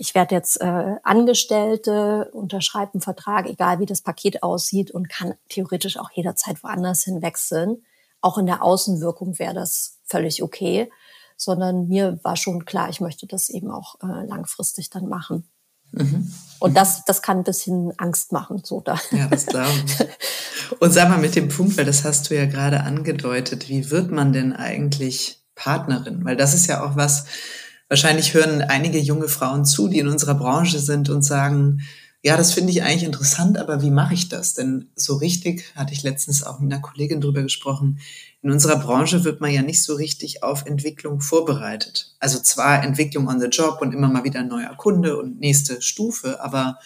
ich 0.00 0.14
werde 0.14 0.34
jetzt 0.34 0.58
äh, 0.62 0.96
Angestellte, 1.02 2.30
unterschreibe 2.32 2.94
einen 2.94 3.02
Vertrag, 3.02 3.46
egal 3.46 3.80
wie 3.80 3.86
das 3.86 4.00
Paket 4.00 4.42
aussieht 4.42 4.90
und 4.90 5.10
kann 5.10 5.34
theoretisch 5.50 5.98
auch 5.98 6.10
jederzeit 6.10 6.62
woanders 6.62 7.04
hin 7.04 7.20
wechseln. 7.20 7.84
Auch 8.22 8.38
in 8.38 8.46
der 8.46 8.62
Außenwirkung 8.62 9.38
wäre 9.38 9.52
das 9.52 9.98
völlig 10.06 10.42
okay, 10.42 10.90
sondern 11.36 11.88
mir 11.88 12.18
war 12.22 12.36
schon 12.36 12.64
klar, 12.64 12.88
ich 12.88 13.02
möchte 13.02 13.26
das 13.26 13.50
eben 13.50 13.70
auch 13.70 13.96
äh, 14.02 14.24
langfristig 14.24 14.88
dann 14.88 15.06
machen. 15.06 15.46
Mhm. 15.92 16.32
Und 16.60 16.78
das, 16.78 17.04
das 17.04 17.20
kann 17.20 17.38
ein 17.38 17.44
bisschen 17.44 17.92
Angst 17.98 18.32
machen, 18.32 18.62
so 18.64 18.80
da. 18.80 18.98
Ja, 19.10 19.28
das 19.28 19.44
glaube 19.44 19.68
ich. 19.84 20.78
Und 20.78 20.92
sag 20.92 21.10
mal 21.10 21.18
mit 21.18 21.36
dem 21.36 21.48
Punkt, 21.48 21.76
weil 21.76 21.84
das 21.84 22.04
hast 22.04 22.30
du 22.30 22.36
ja 22.36 22.46
gerade 22.46 22.84
angedeutet, 22.84 23.68
wie 23.68 23.90
wird 23.90 24.10
man 24.10 24.32
denn 24.32 24.54
eigentlich 24.54 25.42
Partnerin? 25.56 26.24
Weil 26.24 26.36
das 26.36 26.54
ist 26.54 26.68
ja 26.68 26.82
auch 26.84 26.96
was, 26.96 27.26
Wahrscheinlich 27.90 28.34
hören 28.34 28.62
einige 28.62 29.00
junge 29.00 29.26
Frauen 29.26 29.64
zu, 29.64 29.88
die 29.88 29.98
in 29.98 30.06
unserer 30.06 30.36
Branche 30.36 30.78
sind 30.78 31.10
und 31.10 31.22
sagen, 31.22 31.82
ja, 32.22 32.36
das 32.36 32.52
finde 32.52 32.70
ich 32.70 32.84
eigentlich 32.84 33.02
interessant, 33.02 33.58
aber 33.58 33.82
wie 33.82 33.90
mache 33.90 34.14
ich 34.14 34.28
das? 34.28 34.54
Denn 34.54 34.90
so 34.94 35.16
richtig, 35.16 35.64
hatte 35.74 35.92
ich 35.92 36.04
letztens 36.04 36.44
auch 36.44 36.60
mit 36.60 36.72
einer 36.72 36.80
Kollegin 36.80 37.20
drüber 37.20 37.42
gesprochen, 37.42 37.98
in 38.42 38.52
unserer 38.52 38.78
Branche 38.78 39.24
wird 39.24 39.40
man 39.40 39.50
ja 39.50 39.62
nicht 39.62 39.82
so 39.82 39.94
richtig 39.96 40.44
auf 40.44 40.66
Entwicklung 40.66 41.20
vorbereitet. 41.20 42.14
Also 42.20 42.38
zwar 42.38 42.84
Entwicklung 42.84 43.26
on 43.26 43.40
the 43.40 43.48
job 43.48 43.78
und 43.80 43.92
immer 43.92 44.08
mal 44.08 44.22
wieder 44.22 44.44
neuer 44.44 44.76
Kunde 44.76 45.16
und 45.18 45.40
nächste 45.40 45.82
Stufe, 45.82 46.40
aber 46.40 46.78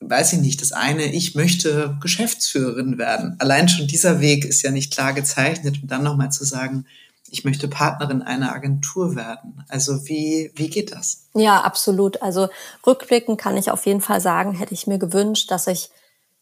weiß 0.00 0.32
ich 0.32 0.40
nicht, 0.40 0.60
das 0.62 0.72
eine, 0.72 1.12
ich 1.12 1.36
möchte 1.36 1.96
Geschäftsführerin 2.00 2.98
werden. 2.98 3.36
Allein 3.38 3.68
schon 3.68 3.86
dieser 3.86 4.20
Weg 4.20 4.44
ist 4.44 4.62
ja 4.62 4.72
nicht 4.72 4.92
klar 4.92 5.12
gezeichnet 5.12 5.78
und 5.80 5.92
dann 5.92 6.02
nochmal 6.02 6.32
zu 6.32 6.44
sagen, 6.44 6.86
ich 7.32 7.44
möchte 7.44 7.66
Partnerin 7.66 8.20
einer 8.20 8.52
Agentur 8.52 9.16
werden. 9.16 9.64
Also 9.68 10.06
wie, 10.06 10.52
wie 10.54 10.68
geht 10.68 10.92
das? 10.94 11.28
Ja, 11.32 11.62
absolut. 11.62 12.20
Also 12.20 12.48
rückblickend 12.86 13.40
kann 13.40 13.56
ich 13.56 13.70
auf 13.70 13.86
jeden 13.86 14.02
Fall 14.02 14.20
sagen, 14.20 14.52
hätte 14.52 14.74
ich 14.74 14.86
mir 14.86 14.98
gewünscht, 14.98 15.50
dass 15.50 15.66
ich 15.66 15.88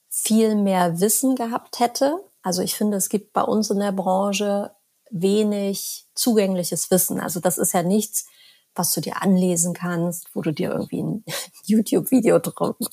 viel 0.09 0.57
mehr 0.57 0.99
Wissen 0.99 1.37
gehabt 1.37 1.79
hätte. 1.79 2.19
Also 2.43 2.63
ich 2.63 2.75
finde, 2.75 2.97
es 2.97 3.09
gibt 3.09 3.33
bei 3.33 3.43
uns 3.43 3.71
in 3.71 3.79
der 3.79 3.93
Branche 3.93 4.73
wenig 5.13 6.07
zugängliches 6.17 6.91
Wissen. 6.91 7.21
Also 7.21 7.39
das 7.39 7.57
ist 7.57 7.73
ja 7.73 7.85
nichts, 7.85 8.27
was 8.75 8.93
du 8.93 9.01
dir 9.01 9.23
anlesen 9.23 9.75
kannst, 9.75 10.35
wo 10.35 10.43
du 10.43 10.53
dir 10.53 10.73
irgendwie 10.73 11.05
ein 11.05 11.25
YouTube-Video 11.67 12.41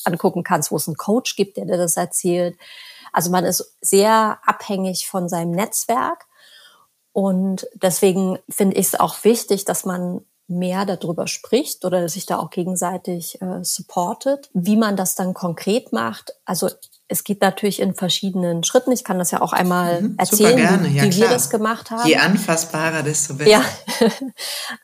angucken 0.03 0.43
kannst, 0.43 0.69
wo 0.71 0.75
es 0.75 0.87
einen 0.87 0.97
Coach 0.97 1.35
gibt, 1.35 1.57
der 1.57 1.65
dir 1.65 1.77
das 1.77 1.97
erzählt. 1.97 2.59
Also 3.11 3.31
man 3.31 3.43
ist 3.43 3.75
sehr 3.81 4.37
abhängig 4.45 5.07
von 5.07 5.27
seinem 5.29 5.51
Netzwerk 5.51 6.26
und 7.17 7.65
deswegen 7.73 8.37
finde 8.47 8.75
ich 8.75 8.89
es 8.89 8.99
auch 8.99 9.23
wichtig, 9.23 9.65
dass 9.65 9.85
man 9.85 10.21
mehr 10.47 10.85
darüber 10.85 11.25
spricht 11.25 11.83
oder 11.83 12.07
sich 12.09 12.27
da 12.27 12.37
auch 12.37 12.51
gegenseitig 12.51 13.41
äh, 13.41 13.63
supportet. 13.63 14.51
Wie 14.53 14.77
man 14.77 14.95
das 14.95 15.15
dann 15.15 15.33
konkret 15.33 15.91
macht, 15.91 16.33
also 16.45 16.69
es 17.07 17.23
geht 17.23 17.41
natürlich 17.41 17.79
in 17.79 17.95
verschiedenen 17.95 18.63
Schritten. 18.63 18.91
Ich 18.91 19.03
kann 19.03 19.17
das 19.17 19.31
ja 19.31 19.41
auch 19.41 19.51
einmal 19.51 20.03
mhm, 20.03 20.15
erzählen, 20.19 20.59
ja, 20.59 20.83
wie, 20.83 21.11
wie 21.11 21.21
wir 21.21 21.29
das 21.29 21.49
gemacht 21.49 21.89
haben. 21.89 22.07
Je 22.07 22.17
anfassbarer, 22.17 23.01
desto 23.01 23.33
besser. 23.33 23.49
Ja, 23.49 23.63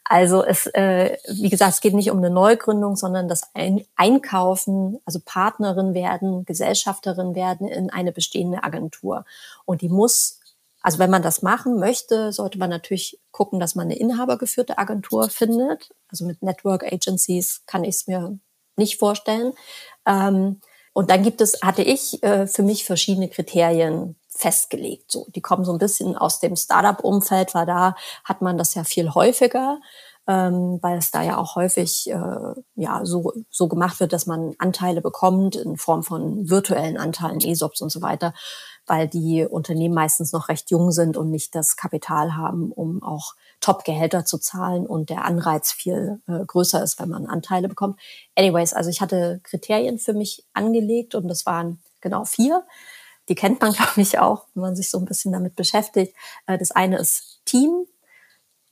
also 0.04 0.44
es, 0.44 0.66
äh, 0.74 1.16
wie 1.28 1.50
gesagt, 1.50 1.74
es 1.76 1.82
geht 1.82 1.94
nicht 1.94 2.10
um 2.10 2.18
eine 2.18 2.32
Neugründung, 2.32 2.96
sondern 2.96 3.28
das 3.28 3.44
Ein 3.54 3.86
Einkaufen, 3.96 4.98
also 5.06 5.20
Partnerin 5.24 5.94
werden, 5.94 6.46
Gesellschafterin 6.46 7.36
werden 7.36 7.68
in 7.68 7.92
eine 7.92 8.12
bestehende 8.12 8.64
Agentur. 8.64 9.24
Und 9.66 9.82
die 9.82 9.90
muss 9.90 10.40
also 10.84 11.00
wenn 11.00 11.10
man 11.10 11.24
das 11.24 11.42
machen 11.42 11.80
möchte, 11.80 12.32
sollte 12.34 12.60
man 12.60 12.70
natürlich 12.70 13.20
gucken, 13.32 13.60
dass 13.60 13.74
man 13.74 13.86
eine 13.88 13.98
inhabergeführte 13.98 14.78
Agentur 14.78 15.30
findet. 15.30 15.90
Also 16.10 16.26
mit 16.26 16.44
Network 16.44 16.84
Agencies 16.84 17.64
kann 17.66 17.84
ich 17.84 17.96
es 17.96 18.08
mir 18.08 18.38
nicht 18.76 19.00
vorstellen. 19.00 19.54
Ähm, 20.06 20.60
und 20.94 21.10
dann 21.10 21.24
gibt 21.24 21.42
es, 21.42 21.62
hatte 21.64 21.82
ich 21.82 22.22
äh, 22.22 22.46
für 22.48 22.64
mich 22.64 22.86
verschiedene 22.86 23.30
Kriterien 23.30 24.16
festgelegt. 24.30 25.12
So, 25.12 25.26
die 25.34 25.42
kommen 25.42 25.64
so 25.66 25.72
ein 25.72 25.80
bisschen 25.80 26.18
aus 26.18 26.40
dem 26.40 26.56
Startup-Umfeld, 26.56 27.56
weil 27.56 27.66
da 27.66 27.96
hat 28.24 28.42
man 28.42 28.58
das 28.58 28.74
ja 28.76 28.84
viel 28.84 29.14
häufiger. 29.14 29.80
ähm, 30.28 30.80
weil 30.82 30.98
es 30.98 31.12
da 31.12 31.22
ja 31.22 31.38
auch 31.38 31.56
häufig 31.56 32.10
äh, 32.10 32.54
ja 32.76 33.02
so, 33.04 33.34
so 33.50 33.68
gemacht 33.68 34.00
wird, 34.00 34.14
dass 34.14 34.26
man 34.26 34.54
Anteile 34.58 35.02
bekommt 35.02 35.56
in 35.56 35.78
Form 35.78 36.04
von 36.04 36.50
virtuellen 36.50 36.98
Anteilen, 36.98 37.42
ESOPs 37.42 37.82
und 37.82 37.90
so 37.92 38.02
weiter, 38.02 38.34
weil 38.86 39.08
die 39.08 39.46
Unternehmen 39.46 39.96
meistens 39.96 40.34
noch 40.34 40.50
recht 40.50 40.70
jung 40.72 40.92
sind 40.92 41.18
und 41.18 41.30
nicht 41.30 41.56
das 41.56 41.76
Kapital 41.76 42.36
haben, 42.36 42.72
um 42.72 43.02
auch 43.02 43.36
Top-Gehälter 43.62 44.26
zu 44.26 44.38
zahlen 44.38 44.86
und 44.86 45.10
der 45.10 45.24
Anreiz 45.24 45.72
viel 45.72 46.22
äh, 46.28 46.46
größer 46.46 46.84
ist, 46.84 47.00
wenn 47.00 47.10
man 47.10 47.26
Anteile 47.26 47.70
bekommt. 47.70 48.00
Anyways, 48.36 48.74
also 48.74 48.90
ich 48.90 49.00
hatte 49.00 49.40
Kriterien 49.44 50.00
für 50.00 50.14
mich 50.14 50.46
angelegt 50.54 51.16
und 51.16 51.28
das 51.30 51.46
waren 51.46 51.82
genau 52.02 52.26
vier. 52.26 52.66
Die 53.30 53.36
kennt 53.36 53.62
man, 53.62 53.72
glaube 53.74 54.02
ich, 54.02 54.20
auch, 54.20 54.48
wenn 54.54 54.62
man 54.62 54.76
sich 54.76 54.90
so 54.90 55.00
ein 55.00 55.06
bisschen 55.06 55.32
damit 55.32 55.56
beschäftigt. 55.56 56.14
Äh, 56.46 56.58
das 56.58 56.72
eine 56.72 56.98
ist 56.98 57.42
Team, 57.46 57.86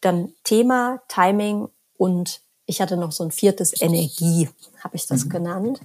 dann 0.02 0.34
Thema, 0.44 1.02
Timing 1.08 1.70
und 1.98 2.42
ich 2.66 2.82
hatte 2.82 2.98
noch 2.98 3.12
so 3.12 3.24
ein 3.24 3.32
viertes 3.32 3.82
Energie, 3.82 4.50
habe 4.80 4.96
ich 4.96 5.08
das 5.08 5.26
mhm. 5.26 5.30
genannt. 5.30 5.82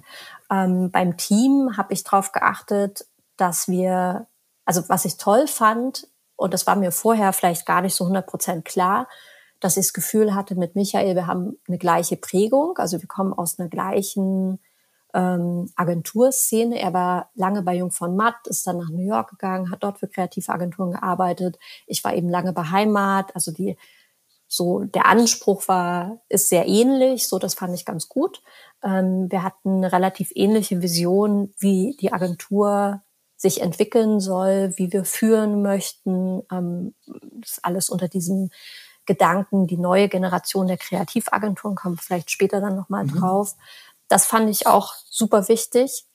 Ähm, 0.49 0.91
beim 0.91 1.17
Team 1.17 1.75
habe 1.77 1.93
ich 1.93 2.03
darauf 2.03 2.31
geachtet, 2.31 3.05
dass 3.37 3.67
wir, 3.67 4.27
also 4.65 4.87
was 4.89 5.05
ich 5.05 5.17
toll 5.17 5.47
fand, 5.47 6.07
und 6.35 6.53
das 6.53 6.67
war 6.67 6.75
mir 6.75 6.91
vorher 6.91 7.33
vielleicht 7.33 7.65
gar 7.65 7.81
nicht 7.81 7.95
so 7.95 8.03
100 8.03 8.27
Prozent 8.27 8.65
klar, 8.65 9.07
dass 9.59 9.77
ich 9.77 9.87
das 9.87 9.93
Gefühl 9.93 10.35
hatte 10.35 10.55
mit 10.55 10.75
Michael, 10.75 11.15
wir 11.15 11.27
haben 11.27 11.57
eine 11.67 11.77
gleiche 11.77 12.15
Prägung, 12.15 12.77
also 12.77 13.01
wir 13.01 13.07
kommen 13.07 13.33
aus 13.33 13.57
einer 13.57 13.69
gleichen 13.69 14.59
ähm, 15.13 15.71
Agenturszene. 15.75 16.79
Er 16.79 16.93
war 16.93 17.31
lange 17.33 17.63
bei 17.63 17.75
Jung 17.75 17.91
von 17.91 18.15
Matt, 18.15 18.45
ist 18.45 18.67
dann 18.67 18.77
nach 18.77 18.89
New 18.89 19.05
York 19.05 19.31
gegangen, 19.31 19.71
hat 19.71 19.83
dort 19.83 19.99
für 19.99 20.07
Kreativagenturen 20.07 20.91
gearbeitet. 20.91 21.57
Ich 21.87 22.03
war 22.03 22.13
eben 22.13 22.29
lange 22.29 22.53
bei 22.53 22.63
Heimat, 22.63 23.33
also 23.35 23.51
die 23.51 23.77
so 24.47 24.85
der 24.85 25.07
Anspruch 25.07 25.67
war, 25.67 26.21
ist 26.29 26.49
sehr 26.49 26.67
ähnlich, 26.67 27.27
so 27.27 27.37
das 27.37 27.55
fand 27.55 27.73
ich 27.73 27.83
ganz 27.83 28.07
gut. 28.07 28.41
Ähm, 28.83 29.29
wir 29.29 29.43
hatten 29.43 29.77
eine 29.77 29.91
relativ 29.91 30.31
ähnliche 30.35 30.81
Vision, 30.81 31.53
wie 31.59 31.97
die 31.99 32.13
Agentur 32.13 33.01
sich 33.37 33.61
entwickeln 33.61 34.19
soll, 34.19 34.73
wie 34.75 34.91
wir 34.91 35.05
führen 35.05 35.61
möchten. 35.61 36.43
Ähm, 36.51 36.93
das 37.39 37.59
alles 37.63 37.89
unter 37.89 38.07
diesem 38.07 38.49
Gedanken, 39.05 39.67
die 39.67 39.77
neue 39.77 40.09
Generation 40.09 40.67
der 40.67 40.77
Kreativagenturen 40.77 41.75
kommt 41.75 42.01
vielleicht 42.01 42.29
später 42.29 42.59
dann 42.59 42.75
nochmal 42.75 43.05
mhm. 43.05 43.19
drauf. 43.19 43.55
Das 44.09 44.25
fand 44.25 44.49
ich 44.49 44.67
auch 44.67 44.93
super 45.09 45.47
wichtig. 45.47 46.05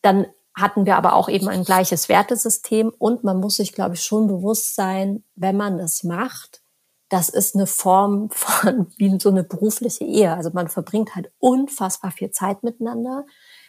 Dann 0.00 0.26
hatten 0.54 0.86
wir 0.86 0.96
aber 0.96 1.14
auch 1.14 1.28
eben 1.28 1.48
ein 1.48 1.64
gleiches 1.64 2.08
Wertesystem 2.08 2.92
und 2.98 3.24
man 3.24 3.38
muss 3.38 3.56
sich, 3.56 3.72
glaube 3.72 3.94
ich, 3.94 4.02
schon 4.02 4.26
bewusst 4.26 4.74
sein, 4.74 5.22
wenn 5.36 5.56
man 5.56 5.78
das 5.78 6.02
macht, 6.02 6.62
das 7.08 7.28
ist 7.28 7.54
eine 7.54 7.66
Form 7.66 8.30
von 8.30 8.92
wie 8.96 9.18
so 9.18 9.30
eine 9.30 9.44
berufliche 9.44 10.04
Ehe. 10.04 10.32
Also 10.34 10.50
man 10.52 10.68
verbringt 10.68 11.14
halt 11.14 11.30
unfassbar 11.38 12.10
viel 12.10 12.30
Zeit 12.30 12.62
miteinander. 12.62 13.24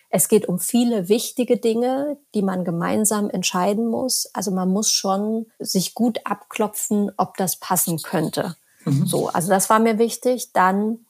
Es 0.10 0.28
geht 0.28 0.48
um 0.48 0.60
viele 0.60 1.08
wichtige 1.08 1.58
Dinge, 1.58 2.18
die 2.34 2.42
man 2.42 2.64
gemeinsam 2.64 3.30
entscheiden 3.30 3.88
muss. 3.88 4.30
Also 4.34 4.52
man 4.52 4.70
muss 4.70 4.92
schon 4.92 5.46
sich 5.60 5.94
gut 5.94 6.20
abklopfen, 6.26 7.12
ob 7.18 7.38
das 7.38 7.58
passen 7.58 8.02
könnte. 8.02 8.56
Mhm. 8.86 9.06
So, 9.06 9.28
also 9.30 9.50
das 9.50 9.70
war 9.70 9.80
mir 9.80 10.00
wichtig. 10.00 10.52
Dann 10.54 11.06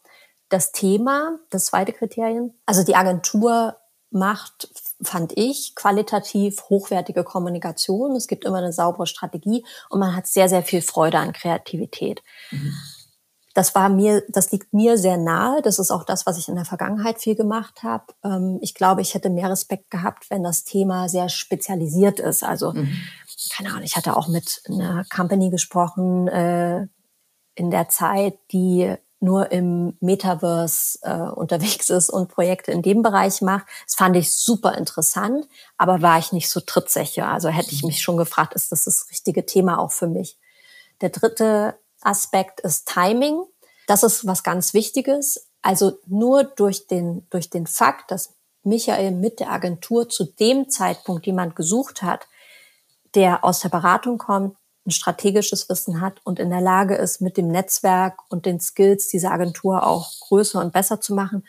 das 0.50 0.72
Thema, 0.72 1.40
das 1.50 1.66
zweite 1.66 1.94
Kriterium. 1.94 2.54
Also 2.66 2.84
die 2.84 2.96
Agentur 2.96 3.78
macht, 4.12 4.70
fand 5.02 5.38
ich, 5.38 5.76
qualitativ 5.76 6.64
hochwertige 6.70 7.24
Kommunikation. 7.24 8.16
Es 8.16 8.28
gibt 8.28 8.44
immer 8.44 8.58
eine 8.58 8.74
saubere 8.74 9.08
Strategie 9.08 9.64
und 9.90 10.00
man 10.00 10.16
hat 10.16 10.28
sehr, 10.28 10.50
sehr 10.50 10.64
viel 10.64 10.82
Freude 10.82 11.20
an 11.20 11.32
Kreativität. 11.32 12.22
Mhm. 12.52 12.74
Das 13.60 13.76
war 13.76 13.89
mir, 13.89 14.24
das 14.30 14.54
liegt 14.54 14.72
mir 14.72 14.98
sehr 14.98 15.17
nahe. 15.17 15.62
Das 15.62 15.80
ist 15.80 15.91
auch 15.91 16.06
das, 16.06 16.26
was 16.26 16.38
ich 16.38 16.48
in 16.48 16.56
der 16.56 16.63
Vergangenheit 16.63 17.19
viel 17.19 17.36
gemacht 17.36 17.84
habe. 17.84 18.06
Ähm, 18.24 18.58
ich 18.62 18.74
glaube, 18.74 19.02
ich 19.02 19.15
hätte 19.15 19.30
mehr 19.30 19.50
Respekt 19.50 19.91
gehabt, 19.91 20.30
wenn 20.30 20.45
das 20.45 20.63
Thema 20.63 21.10
sehr 21.10 21.28
spezialisiert 21.28 22.22
ist. 22.22 22.41
Also, 22.41 22.72
mhm. 22.72 22.89
keine 23.52 23.72
Ahnung, 23.72 23.84
ich 23.84 23.98
hatte 23.98 24.15
auch 24.15 24.30
mit 24.30 24.63
einer 24.69 25.04
Company 25.13 25.50
gesprochen 25.50 26.30
äh, 26.30 26.88
in 27.56 27.69
der 27.69 27.89
Zeit, 27.89 28.39
die 28.54 28.95
nur 29.19 29.52
im 29.52 29.98
Metaverse 30.00 31.00
äh, 31.02 31.30
unterwegs 31.30 31.89
ist 31.89 32.10
und 32.10 32.30
Projekte 32.30 32.72
in 32.72 32.82
dem 32.82 33.02
Bereich 33.02 33.41
macht. 33.41 33.65
Das 33.86 33.95
fand 33.95 34.15
ich 34.15 34.32
super 34.32 34.78
interessant, 34.78 35.50
aber 35.78 36.02
war 36.02 36.17
ich 36.17 36.32
nicht 36.32 36.50
so 36.50 36.62
trittsicher. 36.62 37.28
Also 37.28 37.50
hätte 37.50 37.74
ich 37.74 37.84
mhm. 37.84 37.88
mich 37.88 38.02
schon 38.02 38.15
gefragt, 38.15 38.54
ist 38.54 38.72
das 38.72 38.86
das 38.86 39.08
richtige 39.12 39.45
Thema 39.45 39.80
auch 39.80 39.91
für 39.91 40.08
mich? 40.08 40.38
Der 41.02 41.10
dritte 41.10 41.76
Aspekt 42.02 42.60
ist 42.62 42.88
Timing. 42.88 43.44
Das 43.88 44.04
ist 44.04 44.26
was 44.26 44.44
ganz 44.44 44.74
Wichtiges. 44.74 45.48
Also 45.62 46.00
nur 46.06 46.44
durch 46.44 46.88
den, 46.88 47.28
durch 47.30 47.50
den 47.50 47.68
Fakt, 47.68 48.12
dass 48.12 48.36
Michael 48.64 49.12
mit 49.12 49.40
der 49.40 49.52
Agentur 49.52 50.10
zu 50.10 50.26
dem 50.26 50.70
Zeitpunkt 50.70 51.26
jemand 51.26 51.56
gesucht 51.56 52.02
hat, 52.02 52.28
der 53.16 53.44
aus 53.44 53.62
der 53.62 53.70
Beratung 53.70 54.18
kommt, 54.18 54.58
ein 54.86 54.92
strategisches 54.92 55.70
Wissen 55.70 56.02
hat 56.02 56.22
und 56.24 56.40
in 56.40 56.50
der 56.50 56.62
Lage 56.62 56.96
ist, 56.96 57.22
mit 57.22 57.38
dem 57.38 57.48
Netzwerk 57.48 58.20
und 58.30 58.46
den 58.46 58.60
Skills 58.60 59.08
dieser 59.08 59.32
Agentur 59.32 59.86
auch 59.86 60.12
größer 60.22 60.60
und 60.60 60.74
besser 60.74 61.02
zu 61.02 61.14
machen. 61.14 61.46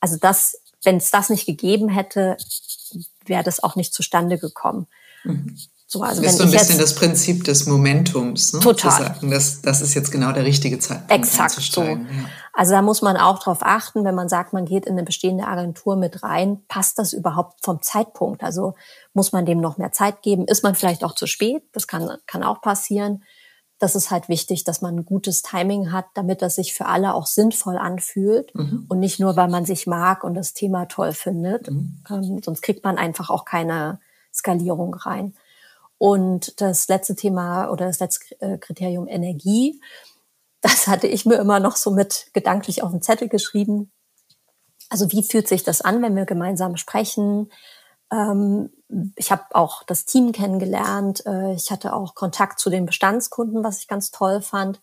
Also 0.00 0.16
das, 0.16 0.56
wenn 0.82 0.96
es 0.96 1.10
das 1.10 1.30
nicht 1.30 1.46
gegeben 1.46 1.88
hätte, 1.88 2.36
wäre 3.24 3.44
das 3.44 3.62
auch 3.62 3.76
nicht 3.76 3.94
zustande 3.94 4.38
gekommen. 4.38 4.86
Mhm. 5.24 5.58
So, 5.92 6.00
also 6.02 6.22
das 6.22 6.32
ist 6.32 6.38
so 6.38 6.44
ein 6.44 6.50
bisschen 6.50 6.78
das 6.78 6.94
Prinzip 6.94 7.44
des 7.44 7.66
Momentums. 7.66 8.54
Ne? 8.54 8.60
Total. 8.60 8.90
Zu 8.90 9.02
sagen, 9.02 9.30
das, 9.30 9.60
das 9.60 9.82
ist 9.82 9.92
jetzt 9.92 10.10
genau 10.10 10.32
der 10.32 10.46
richtige 10.46 10.78
Zeitpunkt. 10.78 11.12
Exakt 11.12 11.60
so. 11.60 11.82
Ja. 11.82 11.98
Also 12.54 12.72
da 12.72 12.80
muss 12.80 13.02
man 13.02 13.18
auch 13.18 13.40
darauf 13.40 13.58
achten, 13.60 14.02
wenn 14.02 14.14
man 14.14 14.30
sagt, 14.30 14.54
man 14.54 14.64
geht 14.64 14.86
in 14.86 14.92
eine 14.92 15.02
bestehende 15.02 15.46
Agentur 15.46 15.96
mit 15.96 16.22
rein, 16.22 16.62
passt 16.66 16.98
das 16.98 17.12
überhaupt 17.12 17.62
vom 17.62 17.82
Zeitpunkt? 17.82 18.42
Also 18.42 18.72
muss 19.12 19.32
man 19.32 19.44
dem 19.44 19.60
noch 19.60 19.76
mehr 19.76 19.92
Zeit 19.92 20.22
geben? 20.22 20.46
Ist 20.46 20.62
man 20.62 20.74
vielleicht 20.74 21.04
auch 21.04 21.14
zu 21.14 21.26
spät? 21.26 21.62
Das 21.72 21.86
kann, 21.86 22.10
kann 22.26 22.42
auch 22.42 22.62
passieren. 22.62 23.22
Das 23.78 23.94
ist 23.94 24.10
halt 24.10 24.30
wichtig, 24.30 24.64
dass 24.64 24.80
man 24.80 24.96
ein 24.96 25.04
gutes 25.04 25.42
Timing 25.42 25.92
hat, 25.92 26.06
damit 26.14 26.40
das 26.40 26.54
sich 26.54 26.72
für 26.72 26.86
alle 26.86 27.12
auch 27.12 27.26
sinnvoll 27.26 27.76
anfühlt 27.76 28.54
mhm. 28.54 28.86
und 28.88 28.98
nicht 28.98 29.20
nur, 29.20 29.36
weil 29.36 29.48
man 29.48 29.66
sich 29.66 29.86
mag 29.86 30.24
und 30.24 30.32
das 30.32 30.54
Thema 30.54 30.86
toll 30.86 31.12
findet. 31.12 31.70
Mhm. 31.70 32.02
Ähm, 32.08 32.40
sonst 32.42 32.62
kriegt 32.62 32.82
man 32.82 32.96
einfach 32.96 33.28
auch 33.28 33.44
keine 33.44 34.00
Skalierung 34.32 34.94
rein. 34.94 35.34
Und 36.02 36.60
das 36.60 36.88
letzte 36.88 37.14
Thema 37.14 37.70
oder 37.70 37.86
das 37.86 38.00
letzte 38.00 38.40
äh, 38.40 38.58
Kriterium 38.58 39.06
Energie, 39.06 39.80
das 40.60 40.88
hatte 40.88 41.06
ich 41.06 41.26
mir 41.26 41.36
immer 41.36 41.60
noch 41.60 41.76
so 41.76 41.92
mit 41.92 42.26
gedanklich 42.32 42.82
auf 42.82 42.90
den 42.90 43.02
Zettel 43.02 43.28
geschrieben. 43.28 43.92
Also 44.88 45.12
wie 45.12 45.22
fühlt 45.22 45.46
sich 45.46 45.62
das 45.62 45.80
an, 45.80 46.02
wenn 46.02 46.16
wir 46.16 46.24
gemeinsam 46.24 46.76
sprechen? 46.76 47.52
Ähm, 48.10 48.70
ich 49.14 49.30
habe 49.30 49.44
auch 49.52 49.84
das 49.84 50.04
Team 50.04 50.32
kennengelernt. 50.32 51.24
Äh, 51.24 51.54
ich 51.54 51.70
hatte 51.70 51.92
auch 51.92 52.16
Kontakt 52.16 52.58
zu 52.58 52.68
den 52.68 52.84
Bestandskunden, 52.84 53.62
was 53.62 53.78
ich 53.78 53.86
ganz 53.86 54.10
toll 54.10 54.42
fand. 54.42 54.80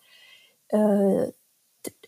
Äh, 0.68 1.32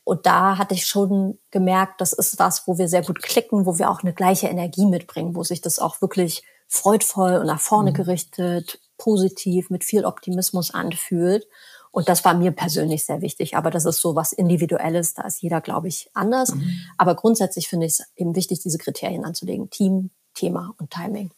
und 0.04 0.24
da 0.24 0.56
hatte 0.56 0.72
ich 0.72 0.86
schon 0.86 1.38
gemerkt, 1.50 2.00
das 2.00 2.14
ist 2.14 2.38
was, 2.38 2.66
wo 2.66 2.78
wir 2.78 2.88
sehr 2.88 3.02
gut 3.04 3.22
klicken, 3.22 3.66
wo 3.66 3.78
wir 3.78 3.90
auch 3.90 4.02
eine 4.02 4.14
gleiche 4.14 4.48
Energie 4.48 4.86
mitbringen, 4.86 5.36
wo 5.36 5.44
sich 5.44 5.60
das 5.60 5.78
auch 5.78 6.00
wirklich 6.00 6.44
freudvoll 6.66 7.36
und 7.36 7.46
nach 7.46 7.60
vorne 7.60 7.90
mhm. 7.90 7.94
gerichtet, 7.96 8.80
positiv, 9.02 9.68
mit 9.68 9.82
viel 9.82 10.04
Optimismus 10.04 10.72
anfühlt. 10.72 11.48
Und 11.90 12.08
das 12.08 12.24
war 12.24 12.34
mir 12.34 12.52
persönlich 12.52 13.04
sehr 13.04 13.20
wichtig. 13.20 13.56
Aber 13.56 13.70
das 13.70 13.84
ist 13.84 14.00
so 14.00 14.14
was 14.14 14.32
Individuelles. 14.32 15.14
Da 15.14 15.24
ist 15.24 15.42
jeder, 15.42 15.60
glaube 15.60 15.88
ich, 15.88 16.08
anders. 16.14 16.54
Mhm. 16.54 16.72
Aber 16.96 17.16
grundsätzlich 17.16 17.68
finde 17.68 17.86
ich 17.86 17.92
es 17.92 18.06
eben 18.16 18.36
wichtig, 18.36 18.60
diese 18.60 18.78
Kriterien 18.78 19.24
anzulegen. 19.24 19.70
Team, 19.70 20.10
Thema 20.34 20.74
und 20.78 20.90
Timing. 20.90 21.32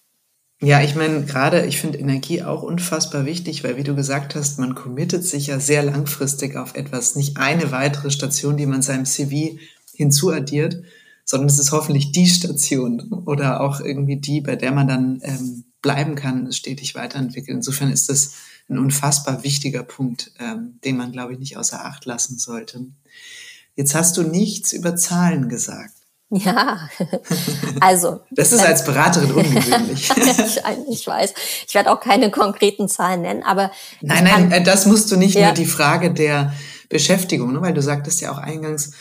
Ja, 0.61 0.83
ich 0.83 0.95
meine, 0.95 1.25
gerade, 1.25 1.67
ich 1.67 1.81
finde 1.81 1.99
Energie 1.99 2.43
auch 2.43 2.63
unfassbar 2.63 3.25
wichtig, 3.25 3.65
weil 3.65 3.77
wie 3.77 3.83
du 3.83 3.95
gesagt 3.95 4.35
hast, 4.35 4.59
man 4.59 4.75
committet 4.75 5.25
sich 5.25 5.49
ja 5.49 5.59
sehr 5.59 5.83
langfristig 5.83 6.57
auf 6.57 6.75
etwas, 6.75 7.17
nicht 7.17 7.39
eine 7.39 7.73
weitere 7.73 8.11
Station, 8.11 8.57
die 8.57 8.67
man 8.67 8.83
seinem 8.83 9.05
CV 9.05 9.59
hinzuaddiert, 9.95 10.83
sondern 11.25 11.49
es 11.49 11.59
ist 11.59 11.73
hoffentlich 11.73 12.13
die 12.13 12.27
Station 12.27 13.13
oder 13.27 13.61
auch 13.63 13.81
irgendwie 13.81 14.17
die, 14.17 14.41
bei 14.41 14.55
der 14.55 14.73
man 14.73 14.87
dann 14.87 15.21
ähm, 15.23 15.65
bleiben 15.85 16.15
kann, 16.15 16.51
stetig 16.51 16.95
weiterentwickeln. 16.95 17.59
Insofern 17.59 17.93
ist 17.93 18.09
das 18.09 18.33
ein 18.71 18.79
unfassbar 18.79 19.45
wichtiger 19.45 19.83
Punkt, 19.83 20.33
ähm, 20.41 20.81
den 20.83 20.97
man, 20.97 21.13
glaube 21.13 21.35
ich, 21.35 21.39
nicht 21.39 21.59
außer 21.59 21.85
Acht 21.85 22.07
lassen 22.07 22.39
sollte. 22.39 22.87
Jetzt 23.77 23.95
hast 23.95 24.17
du 24.17 24.23
nichts 24.23 24.73
über 24.73 24.97
Zahlen 24.97 25.51
gesagt. 25.51 25.93
Ja, 26.31 26.89
also. 27.81 28.23
das 28.31 28.53
ist 28.53 28.65
als 28.65 28.87
Beraterin 28.87 29.31
ungewöhnlich. 29.31 30.11
ich, 30.17 30.63
ich, 30.91 31.07
weiß. 31.07 31.35
Ich 31.69 31.75
werde 31.75 31.93
auch 31.93 32.01
keine 32.01 32.31
konkreten 32.31 32.89
Zahlen 32.89 33.21
nennen, 33.21 33.43
aber. 33.43 33.71
Nein, 34.01 34.25
nein, 34.25 34.49
kann, 34.49 34.65
das 34.65 34.87
musst 34.87 35.13
du 35.13 35.17
nicht 35.17 35.35
ja. 35.35 35.49
nur 35.49 35.55
die 35.55 35.67
Frage 35.67 36.15
der 36.15 36.55
Beschäftigung, 36.89 37.53
ne? 37.53 37.61
weil 37.61 37.75
du 37.75 37.83
sagtest 37.83 38.23
ja 38.23 38.33
auch 38.33 38.39
eingangs, 38.39 38.93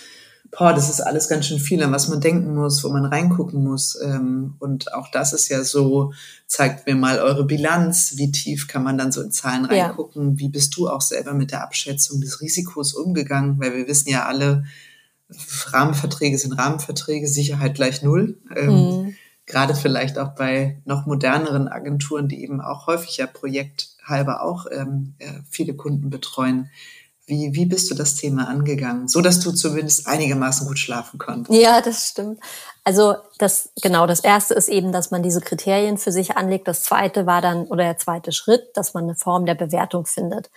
boah, 0.58 0.74
das 0.74 0.90
ist 0.90 1.02
alles 1.02 1.28
ganz 1.28 1.48
schön 1.48 1.60
viel, 1.60 1.82
an 1.84 1.92
was 1.92 2.08
man 2.08 2.22
denken 2.22 2.54
muss, 2.56 2.84
wo 2.84 2.90
man 2.90 3.06
reingucken 3.06 3.64
muss. 3.64 4.00
Ähm, 4.02 4.56
und 4.60 4.94
auch 4.94 5.10
das 5.10 5.34
ist 5.34 5.50
ja 5.50 5.64
so, 5.64 6.14
zeigt 6.48 6.86
mir 6.86 6.96
mal 6.96 7.20
eure 7.20 7.46
Bilanz, 7.46 8.14
wie 8.18 8.32
tief 8.32 8.68
kann 8.68 8.84
man 8.84 8.98
dann 8.98 9.12
so 9.12 9.22
in 9.22 9.32
Zahlen 9.32 9.66
reingucken, 9.66 10.32
ja. 10.32 10.40
wie 10.40 10.50
bist 10.50 10.76
du 10.78 10.88
auch 10.90 11.02
selber 11.02 11.34
mit 11.34 11.52
der 11.52 11.64
Abschätzung 11.64 12.22
des 12.22 12.42
Risikos 12.42 12.94
umgegangen, 12.94 13.60
weil 13.60 13.76
wir 13.76 13.88
wissen 13.88 14.10
ja 14.10 14.26
alle, 14.26 14.64
Rahmenverträge 15.68 16.38
sind 16.38 16.54
Rahmenverträge, 16.54 17.28
Sicherheit 17.28 17.74
gleich 17.74 18.04
null. 18.04 18.38
Ähm, 18.56 18.70
mhm. 18.70 19.16
Gerade 19.46 19.74
vielleicht 19.74 20.20
auch 20.20 20.36
bei 20.36 20.82
noch 20.86 21.06
moderneren 21.06 21.68
Agenturen, 21.68 22.28
die 22.28 22.44
eben 22.44 22.62
auch 22.62 22.88
häufig 22.88 23.18
ja 23.18 23.26
projekthalber 23.26 24.44
auch 24.44 24.68
ähm, 24.72 25.16
äh, 25.18 25.40
viele 25.50 25.74
Kunden 25.74 26.10
betreuen. 26.10 26.70
Wie, 27.26 27.54
wie 27.54 27.66
bist 27.66 27.90
du 27.90 27.96
das 27.96 28.16
Thema 28.16 28.50
angegangen, 28.50 29.08
so 29.08 29.22
dass 29.22 29.40
du 29.40 29.52
zumindest 29.52 30.08
einigermaßen 30.08 30.68
gut 30.68 30.78
schlafen 30.78 31.18
konntest? 31.18 31.58
Ja, 31.58 31.80
das 31.80 32.10
stimmt. 32.10 32.40
Also 32.84 33.16
das 33.38 33.70
genau 33.82 34.06
das 34.08 34.20
erste 34.20 34.54
ist 34.56 34.68
eben, 34.68 34.92
dass 34.92 35.10
man 35.10 35.24
diese 35.24 35.40
Kriterien 35.40 35.98
für 35.98 36.12
sich 36.12 36.36
anlegt. 36.36 36.68
Das 36.68 36.84
zweite 36.84 37.26
war 37.26 37.42
dann 37.42 37.66
oder 37.68 37.86
der 37.86 37.98
zweite 37.98 38.34
Schritt, 38.34 38.76
dass 38.76 38.94
man 38.94 39.06
eine 39.06 39.16
Form 39.16 39.46
der 39.46 39.56
Bewertung 39.56 40.06
findet. 40.06 40.52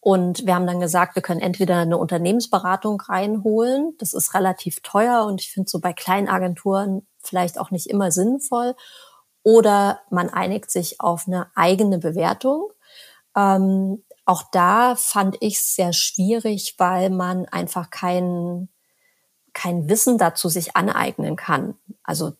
Und 0.00 0.46
wir 0.46 0.54
haben 0.54 0.66
dann 0.66 0.80
gesagt, 0.80 1.14
wir 1.14 1.22
können 1.22 1.40
entweder 1.40 1.76
eine 1.76 1.98
Unternehmensberatung 1.98 3.00
reinholen. 3.02 3.94
Das 3.98 4.14
ist 4.14 4.34
relativ 4.34 4.80
teuer 4.80 5.26
und 5.26 5.40
ich 5.40 5.52
finde 5.52 5.70
so 5.70 5.78
bei 5.78 5.92
kleinen 5.92 6.28
Agenturen 6.28 7.06
vielleicht 7.22 7.58
auch 7.58 7.70
nicht 7.70 7.86
immer 7.86 8.10
sinnvoll. 8.10 8.74
Oder 9.42 10.00
man 10.10 10.30
einigt 10.30 10.70
sich 10.70 11.00
auf 11.00 11.26
eine 11.26 11.48
eigene 11.54 11.98
Bewertung. 11.98 12.70
Ähm, 13.36 14.02
auch 14.24 14.42
da 14.50 14.96
fand 14.96 15.36
ich 15.40 15.56
es 15.56 15.74
sehr 15.74 15.92
schwierig, 15.92 16.76
weil 16.78 17.10
man 17.10 17.46
einfach 17.46 17.90
kein, 17.90 18.68
kein 19.52 19.88
Wissen 19.88 20.18
dazu 20.18 20.48
sich 20.48 20.76
aneignen 20.76 21.36
kann. 21.36 21.74
Also 22.02 22.34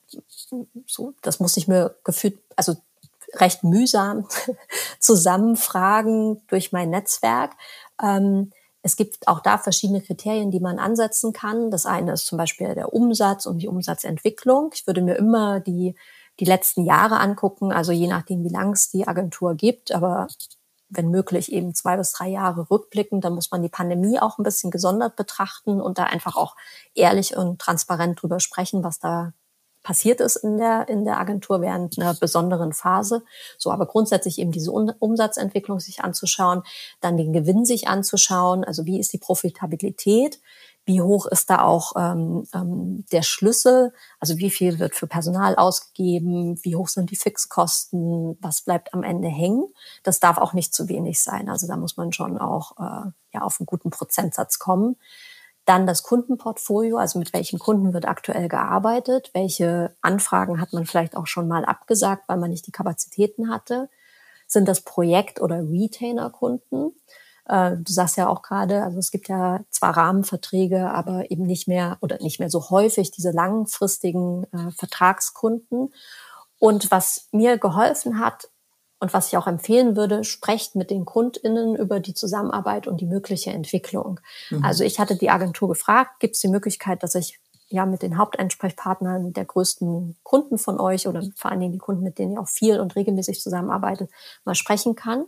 so, 0.87 1.15
das 1.23 1.41
muss 1.41 1.57
ich 1.57 1.69
mir 1.69 1.97
gefühlt, 2.05 2.39
also 2.57 2.77
recht 3.35 3.65
mühsam 3.65 4.27
zusammenfragen 4.99 6.43
durch 6.49 6.73
mein 6.73 6.91
Netzwerk. 6.91 7.53
Ähm, 8.03 8.53
es 8.83 8.97
gibt 8.97 9.29
auch 9.29 9.41
da 9.41 9.59
verschiedene 9.59 10.01
Kriterien, 10.01 10.51
die 10.51 10.61
man 10.61 10.79
ansetzen 10.79 11.33
kann. 11.33 11.71
Das 11.71 11.87
eine 11.87 12.13
ist 12.13 12.27
zum 12.27 12.39
Beispiel 12.39 12.75
der 12.75 12.93
Umsatz 12.95 13.47
und 13.47 13.59
die 13.59 13.69
Umsatzentwicklung. 13.69 14.71
Ich 14.75 14.87
würde 14.87 15.03
mir 15.03 15.17
immer 15.17 15.61
die, 15.61 15.95
die 16.39 16.47
letzten 16.47 16.85
Jahre 16.85 17.19
angucken, 17.19 17.73
also 17.73 17.93
je 17.93 18.07
nachdem, 18.07 18.43
wie 18.45 18.49
lang 18.49 18.73
es 18.73 18.91
die 18.91 19.07
Agentur 19.07 19.55
gibt, 19.55 19.93
aber 19.93 20.29
wenn 20.91 21.11
möglich 21.11 21.53
eben 21.53 21.75
zwei 21.75 21.97
bis 21.97 22.13
drei 22.13 22.29
Jahre 22.29 22.71
rückblicken, 22.71 23.21
dann 23.21 23.35
muss 23.35 23.51
man 23.51 23.63
die 23.63 23.69
Pandemie 23.69 24.19
auch 24.21 24.39
ein 24.39 24.43
bisschen 24.43 24.71
gesondert 24.71 25.17
betrachten 25.17 25.81
und 25.81 25.99
da 25.99 26.05
einfach 26.05 26.37
auch 26.37 26.57
ehrlich 26.95 27.37
und 27.37 27.61
transparent 27.61 28.21
drüber 28.21 28.41
sprechen, 28.41 28.85
was 28.85 28.99
da 28.99 29.33
passiert 29.83 30.21
ist 30.21 30.37
in 30.37 30.59
der, 30.59 30.89
in 30.89 31.05
der 31.05 31.19
Agentur 31.19 31.61
während 31.63 31.99
einer 31.99 32.15
besonderen 32.15 32.73
Phase. 32.73 33.23
So, 33.57 33.71
aber 33.73 33.87
grundsätzlich 33.87 34.39
eben 34.39 34.53
diese 34.53 34.73
Umsatzentwicklung 34.73 35.81
sich 35.81 36.03
anzuschauen, 36.03 36.63
dann 37.01 37.17
den 37.17 37.33
Gewinn 37.33 37.65
sich 37.65 37.89
anzuschauen, 37.89 38.65
also 38.65 38.85
wie 38.85 39.01
ist 39.01 39.13
die 39.13 39.19
Profitabilität, 39.19 40.41
wie 40.87 41.03
hoch 41.03 41.27
ist 41.27 41.51
da 41.51 41.63
auch 41.63 41.93
ähm, 41.97 42.47
ähm, 42.55 43.05
der 43.13 43.23
Schlüssel, 43.23 43.93
also 44.19 44.39
wie 44.39 44.51
viel 44.51 44.79
wird 44.79 44.95
für 44.95 45.07
Personal 45.07 45.57
ausgegeben, 45.57 46.59
wie 46.63 46.75
hoch 46.75 46.89
sind 46.89 47.11
die 47.11 47.17
Fixkosten, 47.17 48.39
was 48.41 48.63
bleibt 48.63 48.95
am 48.95 49.03
Ende 49.03 49.29
hängen. 49.29 49.65
Das 50.03 50.21
darf 50.21 50.39
auch 50.39 50.53
nicht 50.53 50.75
zu 50.75 50.89
wenig 50.89 51.23
sein. 51.23 51.49
Also 51.49 51.67
da 51.67 51.77
muss 51.77 51.97
man 51.97 52.13
schon 52.13 52.39
auch 52.39 52.73
äh, 52.79 53.11
ja, 53.33 53.43
auf 53.43 53.61
einen 53.61 53.67
guten 53.67 53.91
Prozentsatz 53.91 54.59
kommen. 54.59 54.97
Dann 55.67 55.87
das 55.87 56.03
Kundenportfolio, 56.03 56.97
also 56.97 57.19
mit 57.19 57.33
welchen 57.33 57.59
Kunden 57.59 57.93
wird 57.93 58.09
aktuell 58.09 58.49
gearbeitet, 58.49 59.31
welche 59.35 59.95
Anfragen 60.01 60.61
hat 60.61 60.73
man 60.73 60.87
vielleicht 60.87 61.17
auch 61.17 61.27
schon 61.27 61.47
mal 61.47 61.65
abgesagt, 61.65 62.25
weil 62.27 62.39
man 62.39 62.51
nicht 62.51 62.67
die 62.67 62.73
Kapazitäten 62.73 63.51
hatte. 63.51 63.89
Sind 64.47 64.67
das 64.67 64.81
Projekt- 64.81 65.41
oder 65.41 65.61
Retainer-Kunden? 65.61 66.93
Äh, 67.51 67.77
du 67.77 67.93
sagst 67.93 68.17
ja 68.17 68.29
auch 68.29 68.43
gerade, 68.43 68.85
also 68.85 68.99
es 68.99 69.11
gibt 69.11 69.29
ja 69.29 69.61
zwar 69.71 69.97
Rahmenverträge, 69.97 70.91
aber 70.91 71.31
eben 71.31 71.45
nicht 71.45 71.67
mehr 71.67 71.99
oder 72.01 72.19
nicht 72.23 72.39
mehr 72.39 72.49
so 72.49 72.71
häufig 72.71 73.11
diese 73.11 73.33
langfristigen 73.33 74.45
äh, 74.53 74.71
Vertragskunden. 74.71 75.93
Und 76.59 76.91
was 76.91 77.29
mir 77.33 77.59
geholfen 77.59 78.21
hat, 78.21 78.49
und 79.03 79.15
was 79.15 79.29
ich 79.29 79.37
auch 79.39 79.47
empfehlen 79.47 79.97
würde, 79.97 80.25
sprecht 80.25 80.77
mit 80.77 80.91
den 80.91 81.07
KundInnen 81.07 81.75
über 81.75 82.01
die 82.01 82.13
Zusammenarbeit 82.13 82.87
und 82.87 83.01
die 83.01 83.07
mögliche 83.07 83.51
Entwicklung. 83.51 84.21
Mhm. 84.51 84.63
Also 84.63 84.85
ich 84.85 85.01
hatte 85.01 85.17
die 85.17 85.31
Agentur 85.31 85.69
gefragt, 85.69 86.21
gibt 86.21 86.35
es 86.35 86.43
die 86.43 86.49
Möglichkeit, 86.49 87.03
dass 87.03 87.15
ich 87.15 87.41
ja 87.69 87.87
mit 87.87 88.03
den 88.03 88.19
Hauptansprechpartnern 88.19 89.33
der 89.33 89.47
größten 89.47 90.17
Kunden 90.23 90.59
von 90.59 90.79
euch 90.79 91.09
oder 91.09 91.23
vor 91.35 91.51
allen 91.51 91.61
Dingen 91.61 91.73
die 91.73 91.79
Kunden, 91.79 92.03
mit 92.03 92.19
denen 92.19 92.35
ihr 92.35 92.41
auch 92.43 92.49
viel 92.49 92.79
und 92.79 92.95
regelmäßig 92.95 93.41
zusammenarbeitet, 93.41 94.11
mal 94.45 94.55
sprechen 94.55 94.95
kann. 94.95 95.25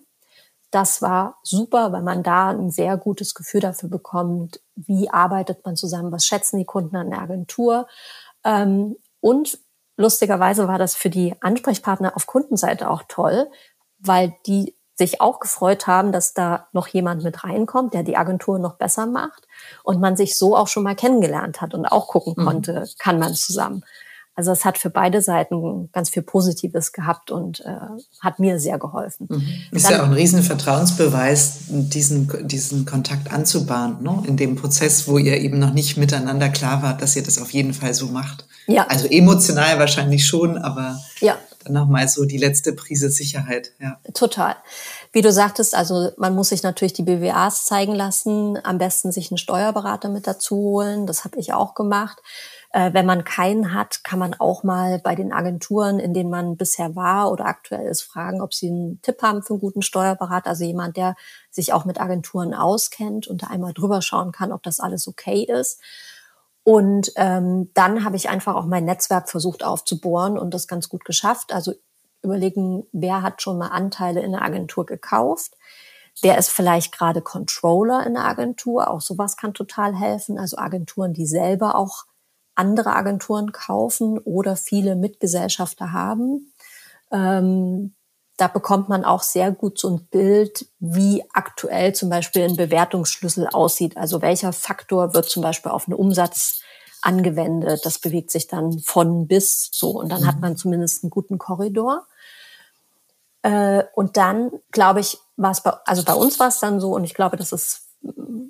Das 0.72 1.02
war 1.02 1.38
super, 1.42 1.92
weil 1.92 2.02
man 2.02 2.22
da 2.22 2.48
ein 2.48 2.70
sehr 2.70 2.96
gutes 2.96 3.34
Gefühl 3.34 3.60
dafür 3.60 3.90
bekommt, 3.90 4.60
wie 4.74 5.10
arbeitet 5.10 5.64
man 5.66 5.76
zusammen, 5.76 6.10
was 6.10 6.24
schätzen 6.24 6.56
die 6.56 6.64
Kunden 6.64 6.96
an 6.96 7.10
der 7.10 7.20
Agentur. 7.20 7.86
Ähm, 8.42 8.96
und 9.20 9.58
lustigerweise 9.98 10.66
war 10.68 10.78
das 10.78 10.96
für 10.96 11.10
die 11.10 11.34
Ansprechpartner 11.42 12.16
auf 12.16 12.26
Kundenseite 12.26 12.88
auch 12.88 13.02
toll, 13.06 13.50
weil 13.98 14.34
die 14.46 14.74
sich 14.94 15.20
auch 15.20 15.40
gefreut 15.40 15.86
haben, 15.86 16.10
dass 16.10 16.32
da 16.32 16.68
noch 16.72 16.88
jemand 16.88 17.22
mit 17.22 17.44
reinkommt, 17.44 17.92
der 17.92 18.02
die 18.02 18.16
Agentur 18.16 18.58
noch 18.58 18.74
besser 18.74 19.06
macht 19.06 19.46
und 19.82 20.00
man 20.00 20.16
sich 20.16 20.38
so 20.38 20.56
auch 20.56 20.68
schon 20.68 20.84
mal 20.84 20.96
kennengelernt 20.96 21.60
hat 21.60 21.74
und 21.74 21.84
auch 21.84 22.08
gucken 22.08 22.34
mhm. 22.36 22.46
konnte, 22.46 22.88
kann 22.98 23.18
man 23.18 23.34
zusammen. 23.34 23.84
Also 24.34 24.50
es 24.50 24.64
hat 24.64 24.78
für 24.78 24.88
beide 24.88 25.20
Seiten 25.20 25.90
ganz 25.92 26.08
viel 26.08 26.22
Positives 26.22 26.92
gehabt 26.92 27.30
und 27.30 27.60
äh, 27.60 27.76
hat 28.20 28.38
mir 28.38 28.58
sehr 28.58 28.78
geholfen. 28.78 29.26
Mhm. 29.30 29.46
Ist 29.72 29.84
Dann, 29.84 29.92
ja 29.92 30.00
auch 30.00 30.06
ein 30.06 30.14
riesen 30.14 30.42
Vertrauensbeweis, 30.42 31.58
diesen, 31.68 32.48
diesen 32.48 32.86
Kontakt 32.86 33.30
anzubahnen, 33.30 34.02
ne? 34.02 34.22
in 34.26 34.38
dem 34.38 34.56
Prozess, 34.56 35.06
wo 35.06 35.18
ihr 35.18 35.36
eben 35.36 35.58
noch 35.58 35.74
nicht 35.74 35.98
miteinander 35.98 36.48
klar 36.48 36.82
wart, 36.82 37.02
dass 37.02 37.14
ihr 37.14 37.22
das 37.22 37.38
auf 37.38 37.50
jeden 37.50 37.74
Fall 37.74 37.92
so 37.92 38.06
macht. 38.06 38.46
Ja. 38.66 38.86
Also 38.86 39.06
emotional 39.06 39.78
wahrscheinlich 39.78 40.26
schon, 40.26 40.56
aber 40.56 40.98
ja. 41.20 41.36
dann 41.64 41.74
nochmal 41.74 42.08
so 42.08 42.24
die 42.24 42.38
letzte 42.38 42.72
Prise 42.72 43.10
Sicherheit. 43.10 43.72
Ja. 43.80 43.98
Total. 44.14 44.56
Wie 45.12 45.20
du 45.20 45.30
sagtest, 45.30 45.74
also 45.74 46.10
man 46.16 46.34
muss 46.34 46.48
sich 46.48 46.62
natürlich 46.62 46.94
die 46.94 47.02
BWAs 47.02 47.66
zeigen 47.66 47.94
lassen, 47.94 48.58
am 48.64 48.78
besten 48.78 49.12
sich 49.12 49.30
einen 49.30 49.36
Steuerberater 49.36 50.08
mit 50.08 50.26
dazu 50.26 50.56
holen. 50.56 51.06
Das 51.06 51.24
habe 51.24 51.38
ich 51.38 51.52
auch 51.52 51.74
gemacht 51.74 52.18
äh, 52.72 52.92
wenn 52.94 53.06
man 53.06 53.24
keinen 53.24 53.74
hat, 53.74 54.02
kann 54.02 54.18
man 54.18 54.34
auch 54.34 54.62
mal 54.62 54.98
bei 54.98 55.14
den 55.14 55.32
Agenturen, 55.32 55.98
in 55.98 56.14
denen 56.14 56.30
man 56.30 56.56
bisher 56.56 56.96
war 56.96 57.30
oder 57.30 57.44
aktuell 57.44 57.86
ist, 57.86 58.02
fragen, 58.02 58.40
ob 58.40 58.54
sie 58.54 58.68
einen 58.68 59.02
Tipp 59.02 59.22
haben 59.22 59.42
für 59.42 59.54
einen 59.54 59.60
guten 59.60 59.82
Steuerberater, 59.82 60.48
also 60.48 60.64
jemand, 60.64 60.96
der 60.96 61.14
sich 61.50 61.72
auch 61.74 61.84
mit 61.84 62.00
Agenturen 62.00 62.54
auskennt 62.54 63.26
und 63.26 63.42
da 63.42 63.48
einmal 63.48 63.74
drüber 63.74 64.00
schauen 64.00 64.32
kann, 64.32 64.52
ob 64.52 64.62
das 64.62 64.80
alles 64.80 65.06
okay 65.06 65.44
ist. 65.44 65.80
Und 66.64 67.12
ähm, 67.16 67.70
dann 67.74 68.04
habe 68.04 68.16
ich 68.16 68.30
einfach 68.30 68.54
auch 68.54 68.66
mein 68.66 68.84
Netzwerk 68.84 69.28
versucht 69.28 69.64
aufzubohren 69.64 70.38
und 70.38 70.54
das 70.54 70.66
ganz 70.66 70.88
gut 70.88 71.04
geschafft. 71.04 71.52
Also 71.52 71.74
überlegen, 72.22 72.86
wer 72.92 73.22
hat 73.22 73.42
schon 73.42 73.58
mal 73.58 73.68
Anteile 73.68 74.22
in 74.22 74.32
der 74.32 74.42
Agentur 74.42 74.86
gekauft. 74.86 75.56
Wer 76.22 76.38
ist 76.38 76.50
vielleicht 76.50 76.96
gerade 76.96 77.20
Controller 77.20 78.06
in 78.06 78.14
der 78.14 78.24
Agentur? 78.24 78.88
Auch 78.88 79.00
sowas 79.00 79.36
kann 79.36 79.54
total 79.54 79.94
helfen. 79.94 80.38
Also 80.38 80.56
Agenturen, 80.56 81.12
die 81.12 81.26
selber 81.26 81.74
auch 81.74 82.04
andere 82.54 82.94
Agenturen 82.94 83.52
kaufen 83.52 84.18
oder 84.18 84.56
viele 84.56 84.96
Mitgesellschafter 84.96 85.92
haben. 85.92 86.52
Ähm, 87.10 87.94
da 88.36 88.48
bekommt 88.48 88.88
man 88.88 89.04
auch 89.04 89.22
sehr 89.22 89.52
gut 89.52 89.78
so 89.78 89.90
ein 89.90 90.06
Bild, 90.06 90.66
wie 90.80 91.22
aktuell 91.32 91.94
zum 91.94 92.08
Beispiel 92.08 92.44
ein 92.44 92.56
Bewertungsschlüssel 92.56 93.48
aussieht. 93.48 93.96
Also 93.96 94.22
welcher 94.22 94.52
Faktor 94.52 95.14
wird 95.14 95.26
zum 95.26 95.42
Beispiel 95.42 95.70
auf 95.70 95.86
einen 95.86 95.96
Umsatz 95.96 96.60
angewendet. 97.02 97.84
Das 97.84 97.98
bewegt 97.98 98.30
sich 98.30 98.46
dann 98.48 98.78
von 98.78 99.26
bis 99.26 99.70
so. 99.72 99.90
Und 99.90 100.08
dann 100.10 100.22
mhm. 100.22 100.26
hat 100.26 100.40
man 100.40 100.56
zumindest 100.56 101.04
einen 101.04 101.10
guten 101.10 101.38
Korridor. 101.38 102.06
Äh, 103.42 103.84
und 103.94 104.16
dann, 104.16 104.50
glaube 104.70 105.00
ich, 105.00 105.18
war 105.36 105.50
es 105.50 105.60
bei, 105.60 105.72
also 105.84 106.02
bei 106.04 106.14
uns 106.14 106.38
war 106.40 106.48
es 106.48 106.58
dann 106.58 106.80
so, 106.80 106.94
und 106.94 107.04
ich 107.04 107.14
glaube, 107.14 107.36
das 107.36 107.52
ist 107.52 107.91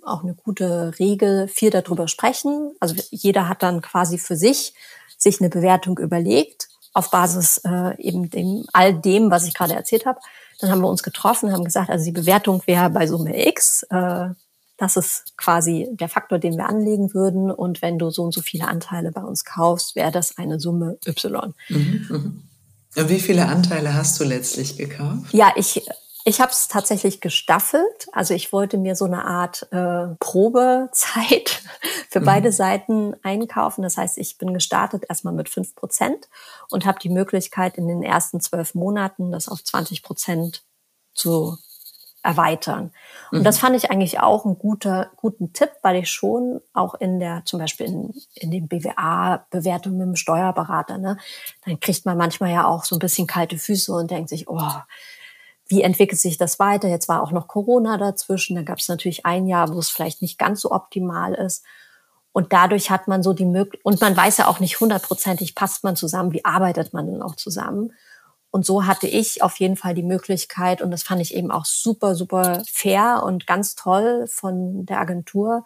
auch 0.04 0.22
eine 0.22 0.34
gute 0.34 0.92
Regel, 0.98 1.48
viel 1.48 1.70
darüber 1.70 2.08
sprechen. 2.08 2.72
Also 2.80 2.94
jeder 3.10 3.48
hat 3.48 3.62
dann 3.62 3.80
quasi 3.80 4.18
für 4.18 4.36
sich 4.36 4.74
sich 5.16 5.40
eine 5.40 5.50
Bewertung 5.50 5.98
überlegt 5.98 6.68
auf 6.94 7.10
Basis 7.10 7.60
äh, 7.64 7.96
eben 8.00 8.28
dem 8.28 8.64
all 8.72 8.94
dem, 8.94 9.30
was 9.30 9.46
ich 9.46 9.54
gerade 9.54 9.74
erzählt 9.74 10.04
habe. 10.06 10.20
Dann 10.60 10.70
haben 10.70 10.82
wir 10.82 10.88
uns 10.88 11.02
getroffen, 11.02 11.52
haben 11.52 11.64
gesagt, 11.64 11.90
also 11.90 12.04
die 12.04 12.12
Bewertung 12.12 12.62
wäre 12.66 12.90
bei 12.90 13.06
Summe 13.06 13.46
X. 13.48 13.84
Äh, 13.84 14.28
das 14.76 14.96
ist 14.96 15.36
quasi 15.36 15.88
der 15.92 16.08
Faktor, 16.08 16.38
den 16.38 16.56
wir 16.56 16.68
anlegen 16.68 17.14
würden. 17.14 17.50
Und 17.50 17.82
wenn 17.82 17.98
du 17.98 18.10
so 18.10 18.22
und 18.22 18.34
so 18.34 18.40
viele 18.40 18.68
Anteile 18.68 19.12
bei 19.12 19.22
uns 19.22 19.44
kaufst, 19.44 19.96
wäre 19.96 20.10
das 20.10 20.38
eine 20.38 20.60
Summe 20.60 20.98
Y. 21.06 21.54
Mhm, 21.68 22.06
mhm. 22.08 22.42
Und 22.94 23.08
wie 23.08 23.20
viele 23.20 23.46
Anteile 23.48 23.94
hast 23.94 24.20
du 24.20 24.24
letztlich 24.24 24.76
gekauft? 24.76 25.32
Ja, 25.32 25.52
ich 25.56 25.82
ich 26.24 26.40
habe 26.40 26.52
es 26.52 26.68
tatsächlich 26.68 27.20
gestaffelt. 27.20 28.06
Also 28.12 28.34
ich 28.34 28.52
wollte 28.52 28.78
mir 28.78 28.94
so 28.94 29.04
eine 29.04 29.24
Art 29.24 29.66
äh, 29.72 30.14
Probezeit 30.20 31.62
für 32.10 32.20
mhm. 32.20 32.24
beide 32.24 32.52
Seiten 32.52 33.14
einkaufen. 33.22 33.82
Das 33.82 33.96
heißt, 33.96 34.18
ich 34.18 34.38
bin 34.38 34.54
gestartet 34.54 35.04
erstmal 35.08 35.34
mit 35.34 35.48
fünf 35.48 35.74
Prozent 35.74 36.28
und 36.70 36.86
habe 36.86 36.98
die 37.00 37.08
Möglichkeit, 37.08 37.76
in 37.76 37.88
den 37.88 38.02
ersten 38.02 38.40
zwölf 38.40 38.74
Monaten 38.74 39.32
das 39.32 39.48
auf 39.48 39.62
20 39.64 40.02
Prozent 40.02 40.64
zu 41.14 41.58
erweitern. 42.22 42.92
Und 43.32 43.40
mhm. 43.40 43.44
das 43.44 43.58
fand 43.58 43.74
ich 43.74 43.90
eigentlich 43.90 44.20
auch 44.20 44.44
einen 44.44 44.58
guter, 44.58 45.10
guten 45.16 45.52
Tipp, 45.52 45.70
weil 45.82 45.96
ich 45.96 46.08
schon 46.08 46.60
auch 46.72 46.94
in 46.94 47.18
der, 47.18 47.42
zum 47.44 47.58
Beispiel 47.58 47.86
in, 47.86 48.14
in 48.34 48.50
den 48.52 48.68
BWA-Bewertungen 48.68 49.98
mit 49.98 50.06
dem 50.06 50.16
Steuerberater, 50.16 50.98
ne, 50.98 51.16
dann 51.64 51.80
kriegt 51.80 52.06
man 52.06 52.16
manchmal 52.16 52.52
ja 52.52 52.66
auch 52.66 52.84
so 52.84 52.94
ein 52.94 53.00
bisschen 53.00 53.26
kalte 53.26 53.58
Füße 53.58 53.92
und 53.92 54.10
denkt 54.12 54.28
sich, 54.28 54.48
oh, 54.48 54.70
wie 55.72 55.80
entwickelt 55.80 56.20
sich 56.20 56.36
das 56.36 56.58
weiter? 56.58 56.86
Jetzt 56.86 57.08
war 57.08 57.22
auch 57.22 57.30
noch 57.30 57.48
Corona 57.48 57.96
dazwischen. 57.96 58.56
Da 58.56 58.62
gab 58.62 58.78
es 58.78 58.88
natürlich 58.88 59.24
ein 59.24 59.46
Jahr, 59.46 59.72
wo 59.72 59.78
es 59.78 59.88
vielleicht 59.88 60.20
nicht 60.20 60.38
ganz 60.38 60.60
so 60.60 60.70
optimal 60.70 61.32
ist. 61.32 61.64
Und 62.32 62.52
dadurch 62.52 62.90
hat 62.90 63.08
man 63.08 63.22
so 63.22 63.32
die 63.32 63.46
Möglichkeit, 63.46 63.86
und 63.86 63.98
man 64.02 64.14
weiß 64.14 64.36
ja 64.36 64.48
auch 64.48 64.60
nicht 64.60 64.80
hundertprozentig, 64.80 65.54
passt 65.54 65.82
man 65.82 65.96
zusammen, 65.96 66.32
wie 66.34 66.44
arbeitet 66.44 66.92
man 66.92 67.06
denn 67.06 67.22
auch 67.22 67.36
zusammen? 67.36 67.94
Und 68.50 68.66
so 68.66 68.84
hatte 68.84 69.06
ich 69.06 69.42
auf 69.42 69.56
jeden 69.60 69.76
Fall 69.76 69.94
die 69.94 70.02
Möglichkeit, 70.02 70.82
und 70.82 70.90
das 70.90 71.04
fand 71.04 71.22
ich 71.22 71.34
eben 71.34 71.50
auch 71.50 71.64
super, 71.64 72.14
super 72.14 72.62
fair 72.70 73.22
und 73.24 73.46
ganz 73.46 73.74
toll 73.74 74.26
von 74.28 74.84
der 74.84 75.00
Agentur, 75.00 75.64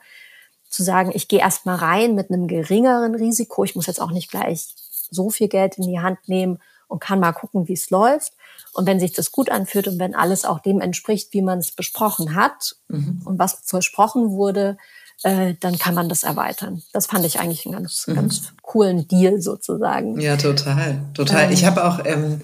zu 0.69 0.85
sagen, 0.85 1.11
ich 1.15 1.27
gehe 1.27 1.41
erst 1.41 1.67
mal 1.67 1.75
rein 1.75 2.15
mit 2.15 2.31
einem 2.31 2.47
geringeren 2.47 3.17
Risiko. 3.17 3.65
Ich 3.65 3.75
muss 3.75 3.87
jetzt 3.87 4.01
auch 4.01 4.13
nicht 4.13 4.31
gleich 4.31 4.69
so 5.11 5.31
viel 5.31 5.49
Geld 5.49 5.79
in 5.79 5.89
die 5.89 5.99
Hand 5.99 6.29
nehmen 6.29 6.61
und 6.89 7.01
kann 7.01 7.21
mal 7.21 7.33
gucken, 7.33 7.69
wie 7.69 7.75
es 7.75 7.91
läuft. 7.91 8.33
Und 8.73 8.87
wenn 8.87 9.01
sich 9.01 9.13
das 9.13 9.33
gut 9.33 9.51
anfühlt 9.51 9.89
und 9.89 9.99
wenn 9.99 10.15
alles 10.15 10.45
auch 10.45 10.61
dem 10.61 10.81
entspricht, 10.81 11.33
wie 11.33 11.43
man 11.43 11.59
es 11.59 11.73
besprochen 11.73 12.35
hat 12.35 12.77
mhm. 12.89 13.23
und 13.25 13.39
was 13.39 13.61
versprochen 13.65 14.31
wurde, 14.31 14.77
äh, 15.23 15.55
dann 15.61 15.79
kann 15.79 15.95
man 15.95 16.09
das 16.09 16.23
erweitern. 16.23 16.83
Das 16.93 17.07
fand 17.07 17.25
ich 17.25 17.41
eigentlich 17.41 17.65
einen 17.65 17.75
ganz, 17.75 18.07
mhm. 18.07 18.15
ganz 18.15 18.53
coolen 18.63 19.09
Deal 19.09 19.41
sozusagen. 19.41 20.21
Ja, 20.21 20.37
total, 20.37 21.01
total. 21.15 21.45
Ähm, 21.45 21.53
ich 21.53 21.65
habe 21.65 21.85
auch 21.85 22.01
ähm, 22.05 22.43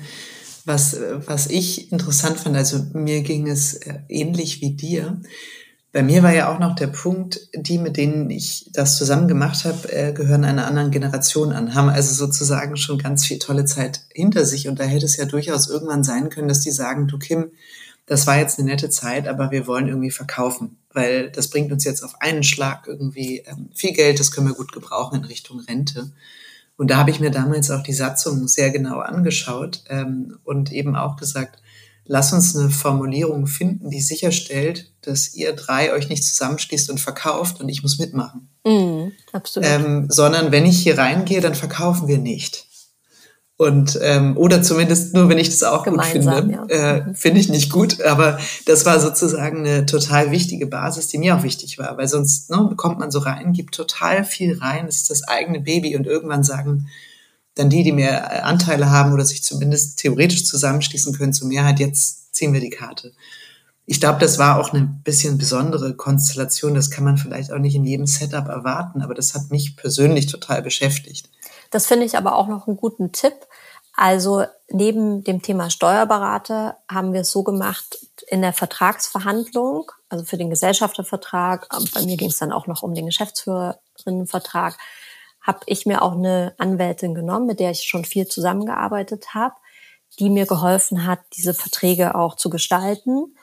was, 0.65 0.97
was 1.27 1.49
ich 1.49 1.93
interessant 1.93 2.39
fand. 2.39 2.57
Also 2.57 2.83
mir 2.93 3.23
ging 3.23 3.49
es 3.49 3.75
äh, 3.75 3.99
ähnlich 4.09 4.61
wie 4.61 4.75
dir. 4.75 5.21
Bei 5.93 6.03
mir 6.03 6.23
war 6.23 6.33
ja 6.33 6.51
auch 6.51 6.59
noch 6.59 6.75
der 6.75 6.87
Punkt, 6.87 7.49
die, 7.55 7.77
mit 7.77 7.99
denen 7.99 8.31
ich 8.31 8.71
das 8.73 8.97
zusammen 8.97 9.29
gemacht 9.29 9.67
habe, 9.67 9.93
äh, 9.93 10.13
gehören 10.15 10.45
einer 10.45 10.67
anderen 10.67 10.91
Generation 10.91 11.53
an, 11.53 11.75
haben 11.75 11.91
also 11.91 12.15
sozusagen 12.15 12.79
schon 12.79 12.97
ganz 12.97 13.27
viel 13.27 13.39
tolle 13.39 13.67
Zeit 13.67 14.01
hinter 14.11 14.47
sich. 14.47 14.69
Und 14.69 14.81
da 14.81 14.85
hätte 14.85 15.05
es 15.05 15.19
ja 15.19 15.27
durchaus 15.27 15.69
irgendwann 15.69 16.03
sein 16.03 16.31
können, 16.31 16.49
dass 16.49 16.61
die 16.61 16.71
sagen, 16.71 17.09
du 17.09 17.19
Kim, 17.19 17.51
das 18.07 18.27
war 18.27 18.39
jetzt 18.39 18.59
eine 18.59 18.71
nette 18.71 18.89
Zeit, 18.89 19.29
aber 19.29 19.51
wir 19.51 19.67
wollen 19.67 19.87
irgendwie 19.87 20.11
verkaufen, 20.11 20.79
weil 20.93 21.31
das 21.31 21.49
bringt 21.49 21.71
uns 21.71 21.85
jetzt 21.85 22.03
auf 22.03 22.21
einen 22.21 22.43
Schlag 22.43 22.87
irgendwie 22.87 23.43
ähm, 23.47 23.69
viel 23.75 23.93
Geld, 23.93 24.19
das 24.19 24.31
können 24.33 24.49
wir 24.49 24.55
gut 24.55 24.73
gebrauchen 24.73 25.19
in 25.19 25.25
Richtung 25.25 25.61
Rente. 25.61 26.11
Und 26.79 26.91
da 26.91 26.97
habe 26.97 27.11
ich 27.11 27.21
mir 27.21 27.31
damals 27.31 27.71
auch 27.71 27.83
die 27.83 27.93
Satzung 27.93 28.49
sehr 28.49 28.71
genau 28.71 29.01
angeschaut 29.01 29.85
ähm, 29.89 30.39
und 30.43 30.73
eben 30.73 30.97
auch 30.97 31.17
gesagt, 31.17 31.63
lass 32.05 32.33
uns 32.33 32.57
eine 32.57 32.71
Formulierung 32.71 33.47
finden, 33.47 33.91
die 33.91 34.01
sicherstellt, 34.01 34.93
dass 35.03 35.35
ihr 35.35 35.53
drei 35.53 35.93
euch 35.93 36.09
nicht 36.09 36.25
zusammenschließt 36.25 36.91
und 36.91 37.01
verkauft 37.01 37.61
und 37.61 37.69
ich 37.69 37.83
muss 37.83 37.99
mitmachen. 37.99 38.49
Mm, 38.65 39.13
absolut. 39.33 39.69
Ähm, 39.69 40.07
sondern 40.09 40.53
wenn 40.53 40.67
ich 40.67 40.83
hier 40.83 40.99
reingehe, 40.99 41.41
dann 41.41 41.55
verkaufen 41.55 42.09
wir 42.09 42.19
nicht. 42.19 42.67
Und 43.63 43.97
ähm, 44.03 44.37
oder 44.37 44.61
zumindest 44.63 45.15
nur, 45.15 45.29
wenn 45.29 45.39
ich 45.39 45.49
das 45.51 45.63
auch 45.63 45.85
Gemeinsam, 45.85 46.49
gut 46.49 46.57
finde, 46.59 46.75
ja. 46.75 46.97
äh, 46.97 47.01
mhm. 47.03 47.15
finde 47.15 47.41
ich 47.41 47.49
nicht 47.49 47.71
gut. 47.71 48.03
Aber 48.03 48.41
das 48.67 48.85
war 48.87 48.99
sozusagen 48.99 49.59
eine 49.59 49.87
total 49.87 50.33
wichtige 50.33 50.67
Basis, 50.67 51.07
die 51.07 51.19
mir 51.19 51.37
auch 51.37 51.45
wichtig 51.45 51.79
war, 51.79 51.97
weil 51.97 52.09
sonst 52.09 52.51
ne, 52.51 52.73
kommt 52.77 52.99
man 52.99 53.13
so 53.13 53.21
rein, 53.21 53.53
gibt 53.53 53.75
total 53.75 54.25
viel 54.25 54.59
rein, 54.59 54.87
es 54.89 54.97
ist 54.97 55.11
das 55.11 55.23
eigene 55.29 55.61
Baby 55.61 55.95
und 55.97 56.07
irgendwann 56.07 56.43
sagen 56.43 56.89
dann 57.55 57.71
die, 57.71 57.83
die 57.83 57.93
mehr 57.93 58.45
Anteile 58.45 58.91
haben 58.91 59.13
oder 59.13 59.25
sich 59.25 59.43
zumindest 59.43 59.99
theoretisch 59.99 60.47
zusammenschließen 60.47 61.15
können 61.15 61.33
zur 61.33 61.49
Mehrheit, 61.49 61.81
jetzt 61.81 62.35
ziehen 62.35 62.53
wir 62.53 62.61
die 62.61 62.71
Karte. 62.71 63.13
Ich 63.85 64.01
glaube, 64.01 64.21
das 64.21 64.39
war 64.39 64.59
auch 64.59 64.73
eine 64.73 64.83
bisschen 65.05 65.39
besondere 65.39 65.95
Konstellation. 65.95 66.75
Das 66.75 66.91
kann 66.91 67.05
man 67.05 67.19
vielleicht 67.19 67.53
auch 67.53 67.59
nicht 67.59 67.75
in 67.75 67.85
jedem 67.85 68.07
Setup 68.07 68.49
erwarten, 68.49 69.03
aber 69.03 69.15
das 69.15 69.35
hat 69.35 69.51
mich 69.51 69.77
persönlich 69.77 70.27
total 70.27 70.63
beschäftigt. 70.63 71.29
Das 71.71 71.87
finde 71.87 72.07
ich 72.07 72.17
aber 72.17 72.37
auch 72.37 72.49
noch 72.49 72.69
einen 72.69 72.77
guten 72.77 73.13
Tipp. 73.13 73.35
Also 73.95 74.45
neben 74.71 75.23
dem 75.25 75.43
Thema 75.43 75.69
Steuerberater 75.69 76.79
haben 76.91 77.13
wir 77.13 77.23
es 77.23 77.31
so 77.31 77.43
gemacht 77.43 77.99
in 78.29 78.41
der 78.41 78.55
Vertragsverhandlung, 78.55 79.91
also 80.09 80.25
für 80.25 80.39
den 80.39 80.49
Gesellschaftervertrag, 80.49 81.69
bei 81.95 82.03
mir 82.03 82.17
ging 82.17 82.31
es 82.31 82.39
dann 82.39 82.53
auch 82.53 82.67
noch 82.67 82.83
um 82.83 82.95
den 82.95 83.07
Geschäftsführerinnenvertrag, 83.07 84.79
habe 85.43 85.61
ich 85.67 85.87
mir 85.87 86.03
auch 86.03 86.13
eine 86.13 86.55
Anwältin 86.59 87.15
genommen, 87.15 87.47
mit 87.47 87.61
der 87.61 87.71
ich 87.71 87.83
schon 87.83 88.05
viel 88.05 88.27
zusammengearbeitet 88.27 89.35
habe, 89.35 89.55
die 90.19 90.31
mir 90.31 90.47
geholfen 90.47 91.07
hat, 91.07 91.21
diese 91.37 91.55
Verträge 91.55 92.15
auch 92.15 92.37
zu 92.37 92.51
gestalten. 92.51 93.37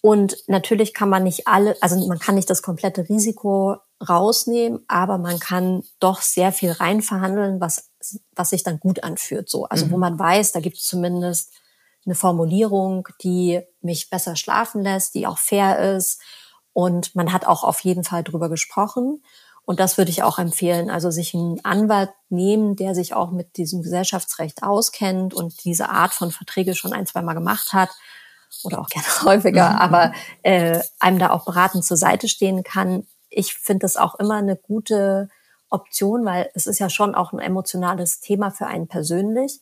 Und 0.00 0.36
natürlich 0.46 0.94
kann 0.94 1.08
man 1.08 1.24
nicht 1.24 1.46
alle, 1.46 1.76
also 1.80 2.06
man 2.06 2.18
kann 2.18 2.36
nicht 2.36 2.48
das 2.48 2.62
komplette 2.62 3.08
Risiko 3.08 3.76
rausnehmen, 4.06 4.84
aber 4.88 5.18
man 5.18 5.38
kann 5.38 5.82
doch 6.00 6.20
sehr 6.20 6.52
viel 6.52 6.70
reinverhandeln, 6.72 7.60
was, 7.60 7.90
was 8.34 8.50
sich 8.50 8.62
dann 8.62 8.78
gut 8.78 9.02
anfühlt. 9.02 9.48
So, 9.48 9.64
also 9.64 9.86
mhm. 9.86 9.90
wo 9.92 9.96
man 9.98 10.18
weiß, 10.18 10.52
da 10.52 10.60
gibt 10.60 10.76
es 10.76 10.84
zumindest 10.84 11.52
eine 12.04 12.14
Formulierung, 12.14 13.08
die 13.22 13.60
mich 13.80 14.08
besser 14.10 14.36
schlafen 14.36 14.82
lässt, 14.82 15.14
die 15.14 15.26
auch 15.26 15.38
fair 15.38 15.96
ist. 15.96 16.20
Und 16.72 17.14
man 17.16 17.32
hat 17.32 17.46
auch 17.46 17.64
auf 17.64 17.80
jeden 17.80 18.04
Fall 18.04 18.22
drüber 18.22 18.48
gesprochen. 18.48 19.22
Und 19.66 19.80
das 19.80 19.98
würde 19.98 20.12
ich 20.12 20.22
auch 20.22 20.38
empfehlen. 20.38 20.90
Also 20.90 21.10
sich 21.10 21.34
einen 21.34 21.62
Anwalt 21.64 22.10
nehmen, 22.28 22.76
der 22.76 22.94
sich 22.94 23.14
auch 23.14 23.32
mit 23.32 23.56
diesem 23.56 23.82
Gesellschaftsrecht 23.82 24.62
auskennt 24.62 25.34
und 25.34 25.64
diese 25.64 25.90
Art 25.90 26.14
von 26.14 26.30
Verträge 26.30 26.76
schon 26.76 26.92
ein, 26.92 27.04
zwei 27.04 27.20
Mal 27.20 27.34
gemacht 27.34 27.72
hat 27.72 27.90
oder 28.62 28.80
auch 28.80 28.88
gerne 28.88 29.06
häufiger, 29.24 29.70
mhm. 29.70 29.76
aber 29.76 30.12
äh, 30.42 30.80
einem 31.00 31.18
da 31.18 31.30
auch 31.30 31.44
beratend 31.44 31.84
zur 31.84 31.96
Seite 31.96 32.28
stehen 32.28 32.62
kann. 32.62 33.06
Ich 33.28 33.54
finde 33.54 33.80
das 33.80 33.96
auch 33.96 34.14
immer 34.14 34.36
eine 34.36 34.56
gute 34.56 35.28
Option, 35.68 36.24
weil 36.24 36.48
es 36.54 36.68
ist 36.68 36.78
ja 36.78 36.88
schon 36.88 37.16
auch 37.16 37.32
ein 37.32 37.40
emotionales 37.40 38.20
Thema 38.20 38.52
für 38.52 38.68
einen 38.68 38.86
persönlich. 38.86 39.60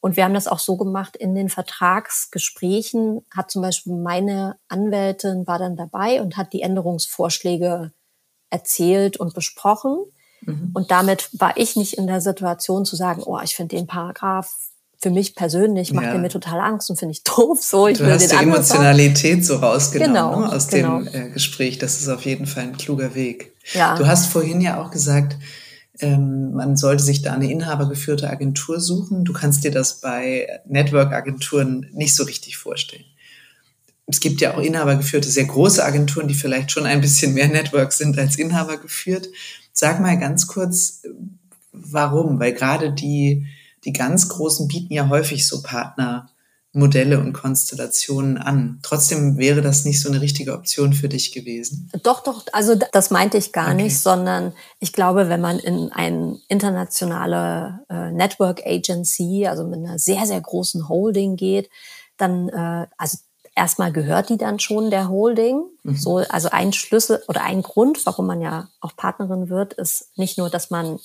Und 0.00 0.16
wir 0.16 0.24
haben 0.24 0.34
das 0.34 0.48
auch 0.48 0.58
so 0.58 0.76
gemacht 0.76 1.16
in 1.16 1.36
den 1.36 1.48
Vertragsgesprächen, 1.48 3.24
hat 3.34 3.52
zum 3.52 3.62
Beispiel 3.62 3.94
meine 3.94 4.58
Anwältin 4.68 5.46
war 5.46 5.60
dann 5.60 5.76
dabei 5.76 6.20
und 6.20 6.36
hat 6.36 6.52
die 6.52 6.62
Änderungsvorschläge 6.62 7.92
erzählt 8.50 9.16
und 9.16 9.34
besprochen. 9.34 9.98
Mhm. 10.42 10.70
Und 10.74 10.90
damit 10.90 11.28
war 11.32 11.56
ich 11.56 11.76
nicht 11.76 11.94
in 11.94 12.06
der 12.06 12.20
Situation 12.20 12.84
zu 12.84 12.96
sagen, 12.96 13.22
oh, 13.24 13.38
ich 13.42 13.56
finde 13.56 13.76
den 13.76 13.86
Paragraph 13.86 14.50
für 14.98 15.10
mich 15.10 15.34
persönlich 15.34 15.92
macht 15.92 16.06
ja. 16.06 16.18
mir 16.18 16.30
total 16.30 16.60
Angst 16.60 16.88
und 16.88 16.98
finde 16.98 17.12
ich 17.12 17.22
doof. 17.24 17.62
So, 17.62 17.86
ich 17.86 17.98
du 17.98 18.04
will 18.04 18.12
hast 18.12 18.30
den 18.30 18.38
die 18.38 18.44
Emotionalität 18.44 19.44
so 19.44 19.56
rausgenommen 19.56 20.14
genau, 20.14 20.40
ne, 20.40 20.52
aus 20.52 20.68
genau. 20.68 21.02
dem 21.02 21.14
äh, 21.14 21.30
Gespräch. 21.30 21.78
Das 21.78 22.00
ist 22.00 22.08
auf 22.08 22.24
jeden 22.24 22.46
Fall 22.46 22.64
ein 22.64 22.76
kluger 22.76 23.14
Weg. 23.14 23.54
Ja. 23.74 23.96
Du 23.96 24.06
hast 24.06 24.26
vorhin 24.26 24.60
ja 24.60 24.80
auch 24.80 24.90
gesagt, 24.90 25.36
ähm, 26.00 26.52
man 26.54 26.76
sollte 26.76 27.02
sich 27.02 27.22
da 27.22 27.32
eine 27.32 27.50
inhabergeführte 27.50 28.28
Agentur 28.28 28.80
suchen. 28.80 29.24
Du 29.24 29.32
kannst 29.32 29.64
dir 29.64 29.70
das 29.70 30.00
bei 30.00 30.60
Network-Agenturen 30.66 31.88
nicht 31.92 32.14
so 32.14 32.24
richtig 32.24 32.56
vorstellen 32.56 33.04
es 34.06 34.20
gibt 34.20 34.40
ja 34.40 34.54
auch 34.54 34.60
inhabergeführte, 34.60 35.28
sehr 35.28 35.46
große 35.46 35.84
Agenturen, 35.84 36.28
die 36.28 36.34
vielleicht 36.34 36.70
schon 36.70 36.86
ein 36.86 37.00
bisschen 37.00 37.34
mehr 37.34 37.48
Network 37.48 37.92
sind 37.92 38.18
als 38.18 38.36
Inhaber 38.36 38.76
geführt. 38.76 39.28
Sag 39.72 40.00
mal 40.00 40.18
ganz 40.18 40.46
kurz, 40.46 41.02
warum? 41.72 42.38
Weil 42.38 42.52
gerade 42.52 42.92
die, 42.92 43.46
die 43.84 43.92
ganz 43.92 44.28
Großen 44.28 44.68
bieten 44.68 44.92
ja 44.92 45.08
häufig 45.08 45.46
so 45.46 45.60
Partnermodelle 45.60 47.18
und 47.18 47.32
Konstellationen 47.32 48.38
an. 48.38 48.78
Trotzdem 48.84 49.38
wäre 49.38 49.60
das 49.60 49.84
nicht 49.84 50.00
so 50.00 50.08
eine 50.08 50.20
richtige 50.20 50.52
Option 50.52 50.92
für 50.92 51.08
dich 51.08 51.32
gewesen. 51.32 51.90
Doch, 52.04 52.22
doch, 52.22 52.44
also 52.52 52.76
das 52.92 53.10
meinte 53.10 53.38
ich 53.38 53.52
gar 53.52 53.74
okay. 53.74 53.82
nicht, 53.82 53.98
sondern 53.98 54.52
ich 54.78 54.92
glaube, 54.92 55.28
wenn 55.28 55.40
man 55.40 55.58
in 55.58 55.90
eine 55.90 56.38
internationale 56.48 57.80
äh, 57.90 58.12
Network 58.12 58.64
Agency, 58.64 59.48
also 59.48 59.64
mit 59.64 59.80
einer 59.80 59.98
sehr, 59.98 60.26
sehr 60.26 60.40
großen 60.40 60.88
Holding 60.88 61.34
geht, 61.34 61.68
dann, 62.16 62.48
äh, 62.48 62.86
also 62.96 63.18
erstmal 63.56 63.90
gehört 63.90 64.28
die 64.28 64.36
dann 64.36 64.60
schon 64.60 64.90
der 64.90 65.08
Holding. 65.08 65.64
Mhm. 65.82 65.96
So, 65.96 66.18
also 66.18 66.50
ein 66.50 66.72
Schlüssel 66.72 67.22
oder 67.26 67.42
ein 67.42 67.62
Grund, 67.62 68.04
warum 68.06 68.26
man 68.26 68.40
ja 68.40 68.68
auch 68.80 68.94
Partnerin 68.94 69.48
wird, 69.48 69.72
ist 69.72 70.16
nicht 70.16 70.38
nur, 70.38 70.50
dass 70.50 70.70
man 70.70 71.00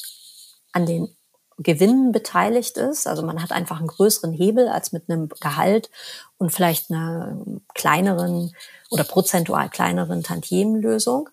an 0.73 0.85
den 0.85 1.15
Gewinnen 1.57 2.11
beteiligt 2.11 2.77
ist. 2.77 3.07
Also 3.07 3.23
man 3.23 3.41
hat 3.41 3.51
einfach 3.51 3.79
einen 3.79 3.87
größeren 3.87 4.33
Hebel 4.33 4.67
als 4.67 4.91
mit 4.91 5.09
einem 5.09 5.29
Gehalt 5.39 5.89
und 6.38 6.51
vielleicht 6.51 6.91
einer 6.91 7.38
kleineren 7.73 8.53
oder 8.89 9.03
prozentual 9.03 9.69
kleineren 9.69 10.23
Tantiemenlösung. 10.23 11.30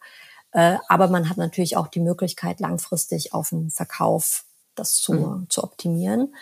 Äh, 0.52 0.76
aber 0.88 1.08
man 1.08 1.28
hat 1.28 1.36
natürlich 1.36 1.76
auch 1.76 1.88
die 1.88 2.00
Möglichkeit, 2.00 2.60
langfristig 2.60 3.34
auf 3.34 3.50
den 3.50 3.70
Verkauf 3.70 4.44
das 4.74 4.96
zu, 4.96 5.14
mhm. 5.14 5.46
zu 5.50 5.64
optimieren. 5.64 6.34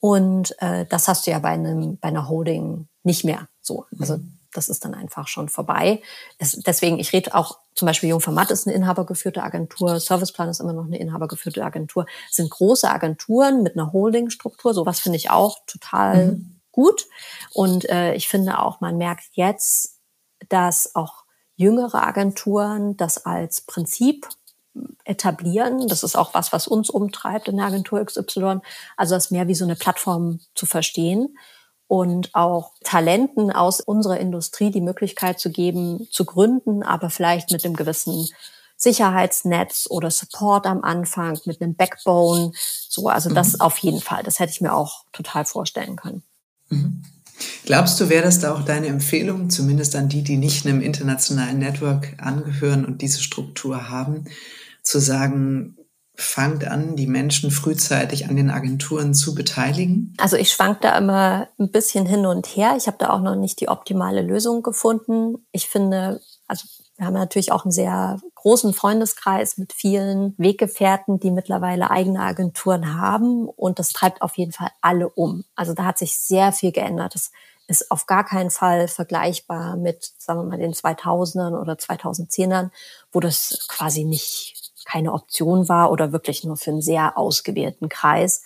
Und 0.00 0.60
äh, 0.60 0.86
das 0.86 1.08
hast 1.08 1.26
du 1.26 1.30
ja 1.30 1.38
bei 1.38 1.50
einem 1.50 1.98
bei 1.98 2.08
einer 2.08 2.28
Holding 2.28 2.88
nicht 3.02 3.24
mehr 3.24 3.48
so. 3.66 3.86
Also 3.98 4.20
das 4.52 4.68
ist 4.68 4.84
dann 4.84 4.94
einfach 4.94 5.28
schon 5.28 5.48
vorbei. 5.48 6.02
Es, 6.38 6.52
deswegen, 6.52 6.98
ich 6.98 7.12
rede 7.12 7.34
auch 7.34 7.58
zum 7.74 7.86
Beispiel 7.86 8.08
Jungformat 8.08 8.50
ist 8.50 8.66
eine 8.66 8.74
inhabergeführte 8.74 9.42
Agentur, 9.42 10.00
Serviceplan 10.00 10.48
ist 10.48 10.60
immer 10.60 10.72
noch 10.72 10.86
eine 10.86 10.98
inhabergeführte 10.98 11.62
Agentur, 11.62 12.06
es 12.30 12.36
sind 12.36 12.50
große 12.50 12.88
Agenturen 12.88 13.62
mit 13.62 13.76
einer 13.76 13.92
Holdingstruktur. 13.92 14.72
Sowas 14.72 15.00
finde 15.00 15.16
ich 15.16 15.30
auch 15.30 15.58
total 15.66 16.26
mhm. 16.26 16.60
gut. 16.72 17.06
Und 17.52 17.88
äh, 17.90 18.14
ich 18.14 18.28
finde 18.28 18.58
auch, 18.58 18.80
man 18.80 18.96
merkt 18.96 19.24
jetzt, 19.32 19.98
dass 20.48 20.94
auch 20.94 21.24
jüngere 21.56 22.06
Agenturen 22.06 22.96
das 22.96 23.26
als 23.26 23.62
Prinzip 23.62 24.28
etablieren. 25.04 25.88
Das 25.88 26.02
ist 26.02 26.16
auch 26.16 26.34
was, 26.34 26.52
was 26.52 26.66
uns 26.68 26.90
umtreibt 26.90 27.48
in 27.48 27.56
der 27.56 27.66
Agentur 27.66 28.04
XY. 28.04 28.58
Also 28.96 29.14
das 29.14 29.30
mehr 29.30 29.48
wie 29.48 29.54
so 29.54 29.64
eine 29.64 29.76
Plattform 29.76 30.40
zu 30.54 30.66
verstehen 30.66 31.36
und 31.88 32.34
auch 32.34 32.72
Talenten 32.82 33.50
aus 33.50 33.80
unserer 33.80 34.18
Industrie 34.18 34.70
die 34.70 34.80
Möglichkeit 34.80 35.38
zu 35.38 35.50
geben, 35.50 36.08
zu 36.10 36.24
gründen, 36.24 36.82
aber 36.82 37.10
vielleicht 37.10 37.52
mit 37.52 37.64
einem 37.64 37.76
gewissen 37.76 38.28
Sicherheitsnetz 38.76 39.86
oder 39.88 40.10
Support 40.10 40.66
am 40.66 40.82
Anfang, 40.82 41.38
mit 41.44 41.62
einem 41.62 41.74
Backbone. 41.74 42.52
So, 42.88 43.08
also 43.08 43.32
das 43.32 43.54
mhm. 43.54 43.60
auf 43.60 43.78
jeden 43.78 44.00
Fall. 44.00 44.22
Das 44.22 44.38
hätte 44.38 44.52
ich 44.52 44.60
mir 44.60 44.74
auch 44.74 45.04
total 45.12 45.44
vorstellen 45.44 45.96
können. 45.96 46.22
Mhm. 46.68 47.02
Glaubst 47.64 48.00
du, 48.00 48.08
wäre 48.08 48.24
das 48.24 48.40
da 48.40 48.54
auch 48.54 48.64
deine 48.64 48.86
Empfehlung, 48.86 49.50
zumindest 49.50 49.94
an 49.96 50.08
die, 50.08 50.22
die 50.22 50.36
nicht 50.36 50.66
einem 50.66 50.80
internationalen 50.80 51.58
Network 51.58 52.14
angehören 52.18 52.84
und 52.84 53.02
diese 53.02 53.20
Struktur 53.20 53.90
haben, 53.90 54.24
zu 54.82 55.00
sagen, 55.00 55.75
fangt 56.16 56.66
an, 56.66 56.96
die 56.96 57.06
Menschen 57.06 57.50
frühzeitig 57.50 58.28
an 58.28 58.36
den 58.36 58.50
Agenturen 58.50 59.14
zu 59.14 59.34
beteiligen? 59.34 60.14
Also 60.18 60.36
ich 60.36 60.50
schwank 60.50 60.80
da 60.80 60.96
immer 60.96 61.48
ein 61.58 61.70
bisschen 61.70 62.06
hin 62.06 62.26
und 62.26 62.46
her. 62.46 62.74
Ich 62.76 62.86
habe 62.86 62.96
da 62.98 63.10
auch 63.10 63.20
noch 63.20 63.36
nicht 63.36 63.60
die 63.60 63.68
optimale 63.68 64.22
Lösung 64.22 64.62
gefunden. 64.62 65.46
Ich 65.52 65.68
finde, 65.68 66.20
also 66.48 66.66
wir 66.96 67.06
haben 67.06 67.14
natürlich 67.14 67.52
auch 67.52 67.64
einen 67.64 67.72
sehr 67.72 68.18
großen 68.34 68.72
Freundeskreis 68.72 69.58
mit 69.58 69.74
vielen 69.74 70.34
Weggefährten, 70.38 71.20
die 71.20 71.30
mittlerweile 71.30 71.90
eigene 71.90 72.20
Agenturen 72.20 72.98
haben. 72.98 73.48
Und 73.48 73.78
das 73.78 73.90
treibt 73.90 74.22
auf 74.22 74.36
jeden 74.38 74.52
Fall 74.52 74.70
alle 74.80 75.10
um. 75.10 75.44
Also 75.54 75.74
da 75.74 75.84
hat 75.84 75.98
sich 75.98 76.18
sehr 76.18 76.52
viel 76.52 76.72
geändert. 76.72 77.14
Das 77.14 77.30
ist 77.66 77.90
auf 77.90 78.06
gar 78.06 78.24
keinen 78.24 78.50
Fall 78.50 78.88
vergleichbar 78.88 79.76
mit, 79.76 80.12
sagen 80.18 80.40
wir 80.40 80.44
mal, 80.44 80.58
den 80.58 80.72
2000ern 80.72 81.60
oder 81.60 81.74
2010ern, 81.74 82.70
wo 83.12 83.20
das 83.20 83.66
quasi 83.68 84.04
nicht 84.04 84.65
keine 84.86 85.12
Option 85.12 85.68
war 85.68 85.90
oder 85.90 86.12
wirklich 86.12 86.44
nur 86.44 86.56
für 86.56 86.70
einen 86.70 86.80
sehr 86.80 87.18
ausgewählten 87.18 87.88
Kreis. 87.88 88.42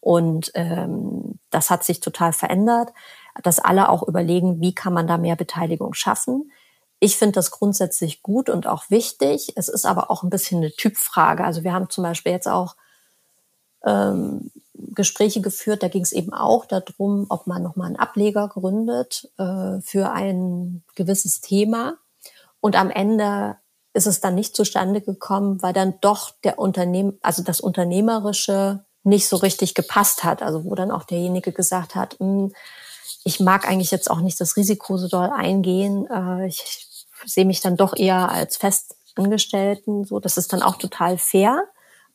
Und 0.00 0.50
ähm, 0.54 1.38
das 1.50 1.68
hat 1.68 1.84
sich 1.84 2.00
total 2.00 2.32
verändert, 2.32 2.90
dass 3.42 3.58
alle 3.58 3.88
auch 3.88 4.06
überlegen, 4.06 4.60
wie 4.60 4.74
kann 4.74 4.94
man 4.94 5.06
da 5.06 5.18
mehr 5.18 5.36
Beteiligung 5.36 5.92
schaffen. 5.92 6.50
Ich 7.00 7.16
finde 7.16 7.34
das 7.34 7.50
grundsätzlich 7.50 8.22
gut 8.22 8.48
und 8.48 8.66
auch 8.66 8.88
wichtig. 8.88 9.52
Es 9.56 9.68
ist 9.68 9.84
aber 9.84 10.10
auch 10.10 10.22
ein 10.22 10.30
bisschen 10.30 10.58
eine 10.58 10.70
Typfrage. 10.70 11.44
Also 11.44 11.64
wir 11.64 11.72
haben 11.72 11.90
zum 11.90 12.04
Beispiel 12.04 12.32
jetzt 12.32 12.48
auch 12.48 12.76
ähm, 13.84 14.50
Gespräche 14.74 15.40
geführt, 15.40 15.82
da 15.82 15.88
ging 15.88 16.02
es 16.02 16.12
eben 16.12 16.32
auch 16.32 16.66
darum, 16.66 17.26
ob 17.28 17.46
man 17.46 17.62
nochmal 17.62 17.88
einen 17.88 17.96
Ableger 17.96 18.48
gründet 18.48 19.30
äh, 19.38 19.80
für 19.80 20.10
ein 20.12 20.82
gewisses 20.94 21.40
Thema. 21.40 21.94
Und 22.60 22.76
am 22.76 22.90
Ende 22.90 23.56
ist 23.92 24.06
es 24.06 24.20
dann 24.20 24.34
nicht 24.34 24.54
zustande 24.54 25.00
gekommen, 25.00 25.62
weil 25.62 25.72
dann 25.72 25.94
doch 26.00 26.32
der 26.44 26.58
Unternehmen, 26.58 27.18
also 27.22 27.42
das 27.42 27.60
Unternehmerische 27.60 28.84
nicht 29.02 29.28
so 29.28 29.36
richtig 29.36 29.74
gepasst 29.74 30.24
hat. 30.24 30.42
Also 30.42 30.64
wo 30.64 30.74
dann 30.74 30.90
auch 30.90 31.04
derjenige 31.04 31.52
gesagt 31.52 31.94
hat, 31.94 32.18
hm, 32.18 32.52
ich 33.24 33.40
mag 33.40 33.68
eigentlich 33.68 33.90
jetzt 33.90 34.10
auch 34.10 34.20
nicht 34.20 34.40
das 34.40 34.56
Risiko 34.56 34.96
so 34.96 35.08
doll 35.08 35.30
eingehen. 35.34 36.06
Äh, 36.10 36.46
ich 36.46 37.06
sehe 37.26 37.44
mich 37.44 37.60
dann 37.60 37.76
doch 37.76 37.96
eher 37.96 38.30
als 38.30 38.56
Festangestellten. 38.56 40.04
So, 40.04 40.20
das 40.20 40.36
ist 40.36 40.52
dann 40.52 40.62
auch 40.62 40.76
total 40.76 41.18
fair. 41.18 41.64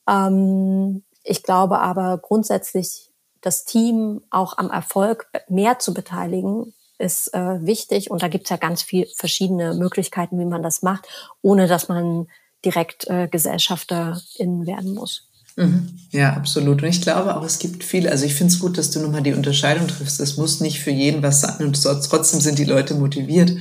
Ähm, 0.08 1.04
ich 1.24 1.44
glaube 1.44 1.80
aber 1.80 2.18
grundsätzlich, 2.18 3.12
das 3.42 3.66
Team 3.66 4.24
auch 4.32 4.58
am 4.58 4.72
Erfolg 4.72 5.28
mehr 5.48 5.78
zu 5.78 5.94
beteiligen, 5.94 6.74
ist 6.98 7.34
äh, 7.34 7.66
wichtig 7.66 8.10
und 8.12 8.22
da 8.22 8.28
gibt's 8.28 8.50
ja 8.50 8.58
ganz 8.58 8.82
viel 8.82 9.08
verschiedene 9.16 9.74
Möglichkeiten, 9.74 10.40
wie 10.40 10.46
man 10.46 10.64
das 10.64 10.82
macht, 10.82 11.08
ohne 11.42 11.68
dass 11.68 11.90
man 11.90 12.28
direkt 12.64 13.08
äh, 13.08 13.28
Gesellschafterin 13.28 14.66
werden 14.66 14.94
muss. 14.94 15.30
Mhm. 15.56 15.90
Ja, 16.12 16.34
absolut. 16.34 16.84
Und 16.84 16.90
ich 16.90 17.02
glaube 17.02 17.36
auch, 17.36 17.44
es 17.44 17.60
gibt 17.60 17.84
viele, 17.84 18.12
also 18.12 18.26
ich 18.26 18.36
finde 18.36 18.54
es 18.54 18.60
gut, 18.60 18.78
dass 18.78 18.92
du 18.92 19.00
nochmal 19.00 19.24
die 19.24 19.34
Unterscheidung 19.34 19.88
triffst. 19.88 20.20
Es 20.20 20.38
muss 20.38 20.60
nicht 20.60 20.82
für 20.82 20.92
jeden 20.92 21.24
was 21.24 21.42
sein 21.42 21.66
und 21.66 21.82
trotzdem 21.82 22.42
sind 22.42 22.60
die 22.60 22.66
Leute 22.66 22.96
motiviert 22.96 23.54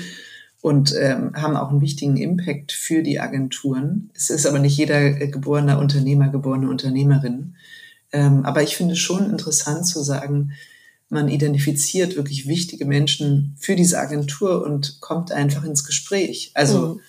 und 0.61 0.95
ähm, 0.99 1.33
haben 1.35 1.57
auch 1.57 1.71
einen 1.71 1.83
wichtigen 1.83 2.17
Impact 2.17 2.73
für 2.73 3.03
die 3.03 3.21
Agenturen. 3.21 4.11
Es 4.15 4.31
ist 4.31 4.47
aber 4.47 4.59
nicht 4.59 4.77
jeder 4.77 5.11
geborener 5.13 5.79
Unternehmer, 5.79 6.29
geborene 6.29 6.69
Unternehmerin. 6.69 7.55
Ähm, 8.13 8.45
aber 8.45 8.63
ich 8.63 8.77
finde 8.77 8.95
es 8.95 9.01
schon 9.01 9.31
interessant 9.31 9.87
zu 9.87 10.03
sagen, 10.03 10.53
man 11.09 11.29
identifiziert 11.29 12.17
wirklich 12.17 12.49
wichtige 12.49 12.85
Menschen 12.85 13.57
für 13.59 13.77
diese 13.77 13.99
Agentur 13.99 14.65
und 14.65 15.01
kommt 15.01 15.33
einfach 15.33 15.65
ins 15.65 15.85
Gespräch. 15.85 16.51
Also 16.55 16.95
mhm. 16.95 17.01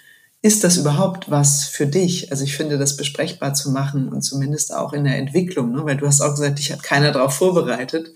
ist 0.42 0.64
das 0.64 0.78
überhaupt 0.78 1.32
was 1.32 1.66
für 1.66 1.88
dich? 1.88 2.32
Also 2.32 2.44
ich 2.44 2.56
finde, 2.56 2.78
das 2.78 2.98
besprechbar 2.98 3.54
zu 3.54 3.72
machen 3.72 4.10
und 4.10 4.22
zumindest 4.22 4.74
auch 4.74 4.94
in 4.94 5.06
der 5.06 5.18
Entwicklung, 5.18 5.72
ne? 5.72 5.86
weil 5.86 5.98
du 5.98 6.08
hast 6.08 6.22
auch 6.22 6.32
gesagt, 6.32 6.60
dich 6.60 6.72
hat 6.72 6.84
keiner 6.84 7.12
darauf 7.12 7.34
vorbereitet, 7.34 8.14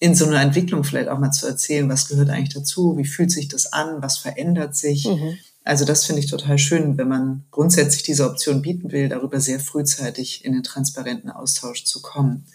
in 0.00 0.14
so 0.14 0.26
einer 0.26 0.40
Entwicklung 0.40 0.84
vielleicht 0.84 1.08
auch 1.08 1.18
mal 1.18 1.32
zu 1.32 1.46
erzählen, 1.46 1.88
was 1.88 2.08
gehört 2.08 2.30
eigentlich 2.30 2.54
dazu, 2.54 2.96
wie 2.96 3.04
fühlt 3.04 3.32
sich 3.32 3.48
das 3.48 3.72
an, 3.72 4.00
was 4.00 4.18
verändert 4.18 4.76
sich. 4.76 5.06
Mhm. 5.06 5.38
Also 5.64 5.84
das 5.84 6.06
finde 6.06 6.22
ich 6.22 6.30
total 6.30 6.56
schön, 6.56 6.96
wenn 6.96 7.08
man 7.08 7.44
grundsätzlich 7.50 8.02
diese 8.02 8.24
Option 8.24 8.62
bieten 8.62 8.92
will, 8.92 9.08
darüber 9.08 9.40
sehr 9.40 9.60
frühzeitig 9.60 10.44
in 10.44 10.52
den 10.52 10.62
transparenten 10.62 11.30
Austausch 11.30 11.84
zu 11.84 12.00
kommen. 12.00 12.46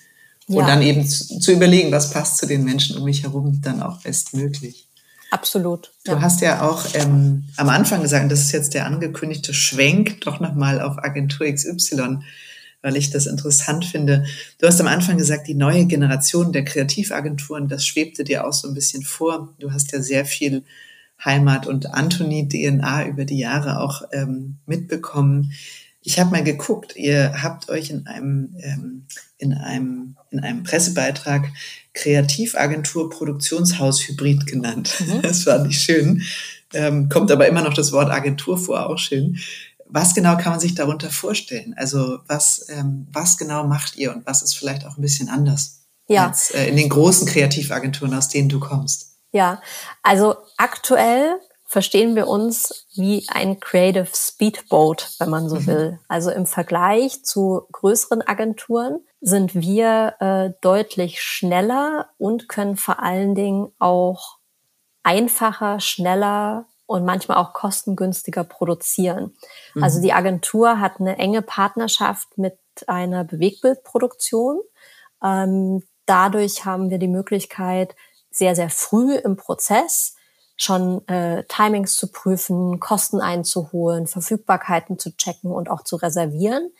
Ja. 0.47 0.59
Und 0.59 0.67
dann 0.67 0.81
eben 0.81 1.07
zu, 1.07 1.39
zu, 1.39 1.51
überlegen, 1.51 1.91
was 1.91 2.11
passt 2.11 2.37
zu 2.37 2.45
den 2.45 2.63
Menschen 2.63 2.97
um 2.97 3.05
mich 3.05 3.23
herum, 3.23 3.61
dann 3.61 3.81
auch 3.81 4.01
bestmöglich. 4.01 4.87
Absolut. 5.31 5.91
Ja. 6.05 6.15
Du 6.15 6.21
hast 6.21 6.41
ja 6.41 6.69
auch 6.69 6.85
ähm, 6.93 7.45
am 7.57 7.69
Anfang 7.69 8.01
gesagt, 8.01 8.31
das 8.31 8.41
ist 8.41 8.51
jetzt 8.51 8.73
der 8.73 8.85
angekündigte 8.85 9.53
Schwenk 9.53 10.21
doch 10.21 10.39
nochmal 10.39 10.79
auf 10.79 10.97
Agentur 10.99 11.47
XY, 11.51 12.19
weil 12.81 12.97
ich 12.97 13.09
das 13.09 13.25
interessant 13.25 13.85
finde. 13.85 14.25
Du 14.59 14.67
hast 14.67 14.79
am 14.79 14.87
Anfang 14.87 15.17
gesagt, 15.17 15.47
die 15.47 15.55
neue 15.55 15.85
Generation 15.85 16.51
der 16.51 16.65
Kreativagenturen, 16.65 17.67
das 17.67 17.85
schwebte 17.85 18.23
dir 18.23 18.45
auch 18.45 18.53
so 18.53 18.67
ein 18.67 18.75
bisschen 18.75 19.01
vor. 19.01 19.55
Du 19.57 19.71
hast 19.71 19.91
ja 19.91 20.01
sehr 20.01 20.25
viel 20.25 20.63
Heimat 21.23 21.67
und 21.67 21.93
Anthony-DNA 21.93 23.07
über 23.07 23.25
die 23.25 23.39
Jahre 23.39 23.79
auch 23.79 24.03
ähm, 24.11 24.57
mitbekommen. 24.65 25.53
Ich 26.05 26.19
habe 26.19 26.31
mal 26.31 26.43
geguckt, 26.43 26.95
ihr 26.95 27.41
habt 27.41 27.69
euch 27.69 27.89
in 27.89 28.05
einem, 28.07 28.55
ähm, 28.59 29.07
in 29.37 29.53
einem, 29.53 30.17
in 30.31 30.41
einem 30.41 30.63
Pressebeitrag 30.63 31.47
Kreativagentur 31.93 33.09
Produktionshaus 33.09 34.07
Hybrid 34.07 34.45
genannt. 34.45 34.93
Mhm. 34.99 35.21
Das 35.21 35.45
war 35.45 35.59
nicht 35.59 35.81
schön. 35.81 36.23
Ähm, 36.73 37.07
kommt 37.07 37.31
aber 37.31 37.47
immer 37.47 37.61
noch 37.61 37.73
das 37.73 37.91
Wort 37.91 38.11
Agentur 38.11 38.57
vor, 38.57 38.89
auch 38.89 38.97
schön. 38.97 39.39
Was 39.85 40.15
genau 40.15 40.37
kann 40.37 40.53
man 40.53 40.59
sich 40.59 40.75
darunter 40.75 41.09
vorstellen? 41.09 41.75
Also 41.77 42.19
was, 42.27 42.65
ähm, 42.69 43.07
was 43.11 43.37
genau 43.37 43.65
macht 43.65 43.95
ihr 43.95 44.13
und 44.13 44.25
was 44.25 44.41
ist 44.41 44.55
vielleicht 44.55 44.85
auch 44.85 44.97
ein 44.97 45.01
bisschen 45.01 45.29
anders 45.29 45.83
ja. 46.07 46.27
als 46.27 46.51
äh, 46.51 46.67
in 46.67 46.75
den 46.75 46.89
großen 46.89 47.27
Kreativagenturen, 47.27 48.13
aus 48.13 48.27
denen 48.27 48.49
du 48.49 48.59
kommst? 48.59 49.13
Ja, 49.31 49.61
also 50.01 50.35
aktuell 50.57 51.39
verstehen 51.73 52.15
wir 52.15 52.27
uns 52.27 52.85
wie 52.93 53.25
ein 53.29 53.59
Creative 53.59 54.07
Speedboat, 54.13 55.09
wenn 55.17 55.31
man 55.31 55.49
so 55.49 55.55
mhm. 55.55 55.65
will. 55.65 55.99
Also 56.07 56.29
im 56.29 56.45
Vergleich 56.45 57.25
zu 57.25 57.63
größeren 57.71 58.21
Agenturen 58.21 58.99
sind 59.21 59.55
wir 59.55 60.13
äh, 60.19 60.51
deutlich 60.61 61.19
schneller 61.23 62.09
und 62.19 62.47
können 62.47 62.77
vor 62.77 63.01
allen 63.01 63.33
Dingen 63.33 63.71
auch 63.79 64.37
einfacher, 65.01 65.79
schneller 65.79 66.67
und 66.85 67.05
manchmal 67.05 67.37
auch 67.37 67.53
kostengünstiger 67.53 68.43
produzieren. 68.43 69.35
Mhm. 69.73 69.83
Also 69.83 69.99
die 69.99 70.13
Agentur 70.13 70.79
hat 70.79 70.99
eine 70.99 71.17
enge 71.17 71.41
Partnerschaft 71.41 72.37
mit 72.37 72.59
einer 72.85 73.23
Bewegbildproduktion. 73.23 74.61
Ähm, 75.23 75.81
dadurch 76.05 76.65
haben 76.65 76.91
wir 76.91 76.99
die 76.99 77.07
Möglichkeit, 77.07 77.95
sehr, 78.29 78.55
sehr 78.55 78.69
früh 78.69 79.15
im 79.15 79.37
Prozess 79.37 80.13
schon 80.55 81.07
äh, 81.07 81.43
Timings 81.45 81.95
zu 81.95 82.11
prüfen, 82.11 82.79
Kosten 82.79 83.19
einzuholen, 83.19 84.07
Verfügbarkeiten 84.07 84.99
zu 84.99 85.15
checken 85.15 85.51
und 85.51 85.69
auch 85.69 85.83
zu 85.83 85.95
reservieren. 85.95 86.71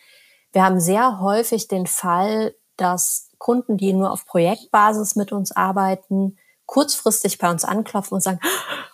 Wir 0.51 0.63
haben 0.63 0.80
sehr 0.80 1.19
häufig 1.19 1.67
den 1.67 1.88
Fall, 1.88 2.55
dass 2.78 3.30
Kunden, 3.39 3.78
die 3.78 3.93
nur 3.93 4.11
auf 4.11 4.26
Projektbasis 4.26 5.15
mit 5.15 5.32
uns 5.32 5.51
arbeiten, 5.51 6.38
kurzfristig 6.65 7.39
bei 7.39 7.49
uns 7.49 7.65
anklopfen 7.65 8.15
und 8.15 8.21
sagen, 8.21 8.39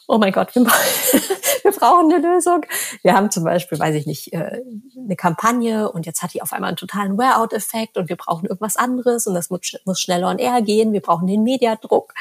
oh 0.08 0.18
mein 0.18 0.32
Gott, 0.32 0.56
wir, 0.56 0.64
wir 1.64 1.72
brauchen 1.72 2.12
eine 2.12 2.26
Lösung. 2.26 2.66
Wir 3.04 3.14
haben 3.14 3.30
zum 3.30 3.44
Beispiel, 3.44 3.78
weiß 3.78 3.96
ich 3.96 4.06
nicht, 4.06 4.34
äh, 4.34 4.62
eine 4.98 5.16
Kampagne 5.16 5.92
und 5.92 6.06
jetzt 6.06 6.24
hat 6.24 6.34
die 6.34 6.42
auf 6.42 6.52
einmal 6.52 6.70
einen 6.70 6.78
totalen 6.78 7.18
Wear-out-Effekt 7.18 7.98
und 7.98 8.10
wir 8.10 8.16
brauchen 8.16 8.46
irgendwas 8.48 8.76
anderes 8.76 9.28
und 9.28 9.34
das 9.34 9.50
muss, 9.50 9.76
muss 9.86 10.00
schneller 10.00 10.30
und 10.30 10.40
eher 10.40 10.62
gehen. 10.62 10.94
Wir 10.94 11.02
brauchen 11.02 11.28
den 11.28 11.44
Mediadruck. 11.44 12.14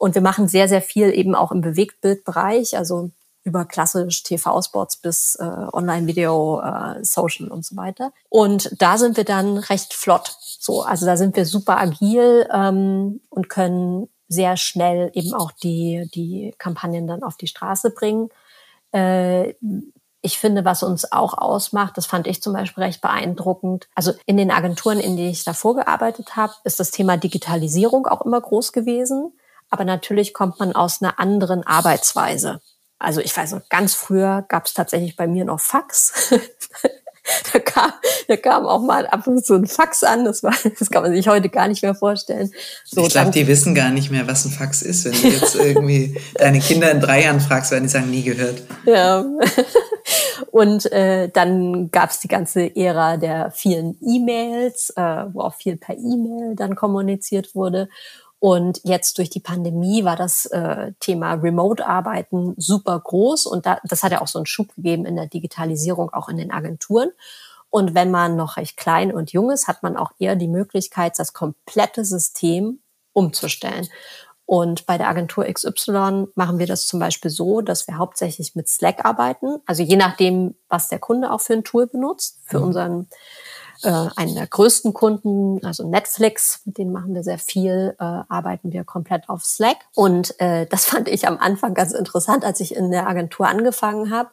Und 0.00 0.14
wir 0.14 0.22
machen 0.22 0.48
sehr, 0.48 0.66
sehr 0.66 0.80
viel 0.80 1.12
eben 1.12 1.34
auch 1.34 1.52
im 1.52 1.60
Bewegtbildbereich, 1.60 2.78
also 2.78 3.10
über 3.44 3.66
klassisch 3.66 4.22
TV-Spots 4.22 4.96
bis 4.96 5.34
äh, 5.34 5.44
Online-Video, 5.44 6.62
äh, 6.62 7.04
Social 7.04 7.48
und 7.48 7.66
so 7.66 7.76
weiter. 7.76 8.10
Und 8.30 8.74
da 8.80 8.96
sind 8.96 9.18
wir 9.18 9.24
dann 9.24 9.58
recht 9.58 9.92
flott. 9.92 10.38
So, 10.58 10.80
also 10.80 11.04
da 11.04 11.18
sind 11.18 11.36
wir 11.36 11.44
super 11.44 11.78
agil 11.78 12.48
ähm, 12.50 13.20
und 13.28 13.50
können 13.50 14.08
sehr 14.26 14.56
schnell 14.56 15.10
eben 15.12 15.34
auch 15.34 15.52
die, 15.52 16.08
die 16.14 16.54
Kampagnen 16.56 17.06
dann 17.06 17.22
auf 17.22 17.36
die 17.36 17.48
Straße 17.48 17.90
bringen. 17.90 18.30
Äh, 18.92 19.52
ich 20.22 20.38
finde, 20.38 20.64
was 20.64 20.82
uns 20.82 21.12
auch 21.12 21.36
ausmacht, 21.36 21.98
das 21.98 22.06
fand 22.06 22.26
ich 22.26 22.40
zum 22.40 22.54
Beispiel 22.54 22.84
recht 22.84 23.02
beeindruckend. 23.02 23.86
Also 23.94 24.12
in 24.24 24.38
den 24.38 24.50
Agenturen, 24.50 24.98
in 24.98 25.18
denen 25.18 25.28
ich 25.28 25.44
davor 25.44 25.76
gearbeitet 25.76 26.36
habe, 26.36 26.54
ist 26.64 26.80
das 26.80 26.90
Thema 26.90 27.18
Digitalisierung 27.18 28.06
auch 28.06 28.22
immer 28.22 28.40
groß 28.40 28.72
gewesen. 28.72 29.34
Aber 29.70 29.84
natürlich 29.84 30.34
kommt 30.34 30.58
man 30.58 30.72
aus 30.72 31.00
einer 31.00 31.18
anderen 31.18 31.66
Arbeitsweise. 31.66 32.60
Also 32.98 33.20
ich 33.20 33.34
weiß 33.34 33.52
noch, 33.52 33.68
ganz 33.68 33.94
früher 33.94 34.44
gab 34.48 34.66
es 34.66 34.74
tatsächlich 34.74 35.16
bei 35.16 35.26
mir 35.26 35.44
noch 35.44 35.60
Fax. 35.60 36.34
da, 37.52 37.58
kam, 37.60 37.92
da 38.28 38.36
kam 38.36 38.66
auch 38.66 38.82
mal 38.82 39.06
ab 39.06 39.26
und 39.26 39.44
zu 39.44 39.54
ein 39.54 39.66
Fax 39.66 40.02
an. 40.02 40.24
Das, 40.24 40.42
war, 40.42 40.54
das 40.78 40.90
kann 40.90 41.02
man 41.02 41.12
sich 41.14 41.26
heute 41.28 41.48
gar 41.48 41.68
nicht 41.68 41.82
mehr 41.82 41.94
vorstellen. 41.94 42.50
So, 42.84 43.06
ich 43.06 43.10
glaube, 43.10 43.30
die 43.30 43.46
wissen 43.46 43.74
gar 43.74 43.90
nicht 43.90 44.10
mehr, 44.10 44.26
was 44.26 44.44
ein 44.44 44.50
Fax 44.50 44.82
ist. 44.82 45.04
Wenn 45.04 45.12
du 45.12 45.28
jetzt 45.28 45.54
irgendwie 45.54 46.20
deine 46.34 46.60
Kinder 46.60 46.90
in 46.90 47.00
drei 47.00 47.24
Jahren 47.24 47.40
fragst, 47.40 47.70
werden 47.70 47.84
die 47.84 47.90
sagen, 47.90 48.10
nie 48.10 48.22
gehört. 48.22 48.62
Ja. 48.84 49.24
Und 50.50 50.90
äh, 50.92 51.28
dann 51.28 51.90
gab 51.90 52.10
es 52.10 52.20
die 52.20 52.28
ganze 52.28 52.74
Ära 52.74 53.16
der 53.16 53.50
vielen 53.52 53.96
E-Mails, 54.02 54.90
äh, 54.96 55.24
wo 55.32 55.42
auch 55.42 55.54
viel 55.54 55.76
per 55.76 55.96
E-Mail 55.96 56.56
dann 56.56 56.74
kommuniziert 56.74 57.54
wurde. 57.54 57.88
Und 58.40 58.80
jetzt 58.84 59.18
durch 59.18 59.28
die 59.28 59.40
Pandemie 59.40 60.02
war 60.04 60.16
das 60.16 60.46
äh, 60.46 60.92
Thema 60.98 61.34
Remote-Arbeiten 61.34 62.54
super 62.56 62.98
groß 62.98 63.44
und 63.44 63.66
da, 63.66 63.78
das 63.84 64.02
hat 64.02 64.12
ja 64.12 64.22
auch 64.22 64.28
so 64.28 64.38
einen 64.38 64.46
Schub 64.46 64.74
gegeben 64.74 65.04
in 65.04 65.14
der 65.14 65.26
Digitalisierung, 65.26 66.10
auch 66.10 66.30
in 66.30 66.38
den 66.38 66.50
Agenturen. 66.50 67.10
Und 67.68 67.94
wenn 67.94 68.10
man 68.10 68.36
noch 68.36 68.56
recht 68.56 68.78
klein 68.78 69.12
und 69.12 69.32
jung 69.32 69.50
ist, 69.50 69.68
hat 69.68 69.82
man 69.82 69.96
auch 69.96 70.12
eher 70.18 70.36
die 70.36 70.48
Möglichkeit, 70.48 71.18
das 71.18 71.34
komplette 71.34 72.04
System 72.04 72.80
umzustellen. 73.12 73.86
Und 74.46 74.86
bei 74.86 74.98
der 74.98 75.08
Agentur 75.08 75.44
XY 75.44 76.26
machen 76.34 76.58
wir 76.58 76.66
das 76.66 76.88
zum 76.88 76.98
Beispiel 76.98 77.30
so, 77.30 77.60
dass 77.60 77.86
wir 77.86 77.98
hauptsächlich 77.98 78.56
mit 78.56 78.68
Slack 78.68 79.04
arbeiten. 79.04 79.60
Also 79.66 79.84
je 79.84 79.94
nachdem, 79.94 80.56
was 80.68 80.88
der 80.88 80.98
Kunde 80.98 81.30
auch 81.30 81.40
für 81.40 81.52
ein 81.52 81.62
Tool 81.62 81.86
benutzt. 81.86 82.40
Für 82.42 82.58
mhm. 82.58 82.64
unseren 82.64 83.08
äh, 83.82 84.08
einen 84.16 84.34
der 84.34 84.46
größten 84.46 84.92
Kunden, 84.92 85.64
also 85.64 85.88
Netflix, 85.88 86.60
mit 86.64 86.78
denen 86.78 86.92
machen 86.92 87.14
wir 87.14 87.22
sehr 87.22 87.38
viel, 87.38 87.94
äh, 87.98 88.04
arbeiten 88.04 88.72
wir 88.72 88.84
komplett 88.84 89.28
auf 89.28 89.44
Slack. 89.44 89.76
Und 89.94 90.38
äh, 90.40 90.66
das 90.66 90.84
fand 90.86 91.08
ich 91.08 91.26
am 91.26 91.38
Anfang 91.38 91.74
ganz 91.74 91.92
interessant, 91.92 92.44
als 92.44 92.60
ich 92.60 92.74
in 92.74 92.90
der 92.90 93.06
Agentur 93.06 93.48
angefangen 93.48 94.10
habe. 94.10 94.30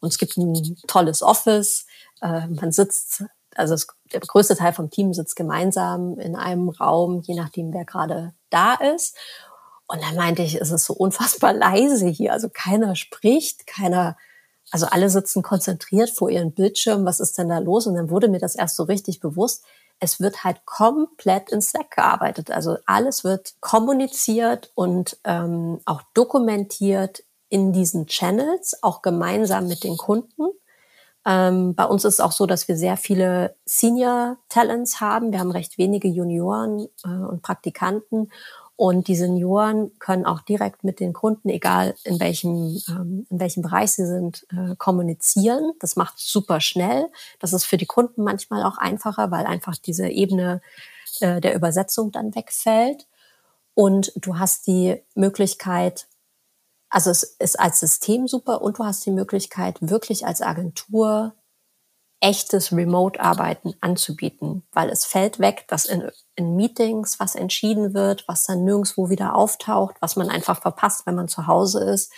Und 0.00 0.08
es 0.08 0.18
gibt 0.18 0.36
ein 0.36 0.76
tolles 0.86 1.22
Office. 1.22 1.86
Äh, 2.20 2.46
man 2.48 2.72
sitzt, 2.72 3.24
also 3.54 3.74
es, 3.74 3.86
der 4.12 4.20
größte 4.20 4.56
Teil 4.56 4.72
vom 4.72 4.90
Team 4.90 5.12
sitzt 5.12 5.36
gemeinsam 5.36 6.18
in 6.18 6.36
einem 6.36 6.68
Raum, 6.68 7.22
je 7.22 7.34
nachdem, 7.34 7.72
wer 7.72 7.84
gerade 7.84 8.34
da 8.50 8.74
ist. 8.74 9.16
Und 9.88 10.02
dann 10.02 10.16
meinte 10.16 10.42
ich, 10.42 10.60
es 10.60 10.70
ist 10.70 10.84
so 10.84 10.94
unfassbar 10.94 11.52
leise 11.52 12.08
hier. 12.08 12.32
Also 12.32 12.48
keiner 12.52 12.96
spricht, 12.96 13.66
keiner 13.66 14.16
also 14.70 14.86
alle 14.86 15.10
sitzen 15.10 15.42
konzentriert 15.42 16.10
vor 16.10 16.30
ihren 16.30 16.52
Bildschirmen, 16.52 17.06
was 17.06 17.20
ist 17.20 17.38
denn 17.38 17.48
da 17.48 17.58
los? 17.58 17.86
Und 17.86 17.94
dann 17.94 18.10
wurde 18.10 18.28
mir 18.28 18.40
das 18.40 18.56
erst 18.56 18.76
so 18.76 18.82
richtig 18.84 19.20
bewusst, 19.20 19.64
es 19.98 20.20
wird 20.20 20.44
halt 20.44 20.66
komplett 20.66 21.50
in 21.50 21.62
Slack 21.62 21.92
gearbeitet. 21.92 22.50
Also 22.50 22.76
alles 22.84 23.24
wird 23.24 23.54
kommuniziert 23.60 24.70
und 24.74 25.18
ähm, 25.24 25.80
auch 25.84 26.02
dokumentiert 26.12 27.22
in 27.48 27.72
diesen 27.72 28.06
Channels, 28.06 28.82
auch 28.82 29.02
gemeinsam 29.02 29.68
mit 29.68 29.84
den 29.84 29.96
Kunden. 29.96 30.50
Ähm, 31.24 31.74
bei 31.74 31.84
uns 31.84 32.04
ist 32.04 32.14
es 32.14 32.20
auch 32.20 32.32
so, 32.32 32.46
dass 32.46 32.68
wir 32.68 32.76
sehr 32.76 32.96
viele 32.96 33.56
Senior 33.64 34.36
Talents 34.48 35.00
haben. 35.00 35.32
Wir 35.32 35.40
haben 35.40 35.50
recht 35.50 35.78
wenige 35.78 36.08
Junioren 36.08 36.86
äh, 37.04 37.08
und 37.08 37.42
Praktikanten. 37.42 38.30
Und 38.76 39.08
die 39.08 39.16
Senioren 39.16 39.98
können 39.98 40.26
auch 40.26 40.42
direkt 40.42 40.84
mit 40.84 41.00
den 41.00 41.14
Kunden, 41.14 41.48
egal 41.48 41.94
in 42.04 42.20
welchem, 42.20 42.78
ähm, 42.88 43.26
in 43.30 43.40
welchem 43.40 43.62
Bereich 43.62 43.92
sie 43.92 44.06
sind, 44.06 44.46
äh, 44.50 44.76
kommunizieren. 44.76 45.72
Das 45.80 45.96
macht 45.96 46.18
super 46.18 46.60
schnell. 46.60 47.06
Das 47.40 47.54
ist 47.54 47.64
für 47.64 47.78
die 47.78 47.86
Kunden 47.86 48.22
manchmal 48.22 48.62
auch 48.62 48.76
einfacher, 48.76 49.30
weil 49.30 49.46
einfach 49.46 49.76
diese 49.78 50.08
Ebene 50.08 50.60
äh, 51.20 51.40
der 51.40 51.54
Übersetzung 51.54 52.12
dann 52.12 52.34
wegfällt. 52.34 53.06
Und 53.72 54.12
du 54.16 54.38
hast 54.38 54.66
die 54.66 55.02
Möglichkeit, 55.14 56.06
also 56.90 57.10
es 57.10 57.22
ist 57.22 57.58
als 57.58 57.80
System 57.80 58.28
super 58.28 58.60
und 58.60 58.78
du 58.78 58.84
hast 58.84 59.06
die 59.06 59.10
Möglichkeit, 59.10 59.78
wirklich 59.80 60.26
als 60.26 60.42
Agentur 60.42 61.34
echtes 62.20 62.72
Remote-Arbeiten 62.72 63.74
anzubieten, 63.80 64.62
weil 64.72 64.88
es 64.88 65.04
fällt 65.04 65.38
weg, 65.38 65.66
dass 65.68 65.84
in, 65.84 66.10
in, 66.34 66.56
Meetings 66.56 67.20
was 67.20 67.34
entschieden 67.34 67.92
wird, 67.92 68.24
was 68.26 68.44
dann 68.44 68.64
nirgendwo 68.64 69.10
wieder 69.10 69.34
auftaucht, 69.34 69.96
was 70.00 70.16
man 70.16 70.30
einfach 70.30 70.60
verpasst, 70.60 71.06
wenn 71.06 71.14
man 71.14 71.28
zu 71.28 71.46
Hause 71.46 71.84
ist. 71.84 72.10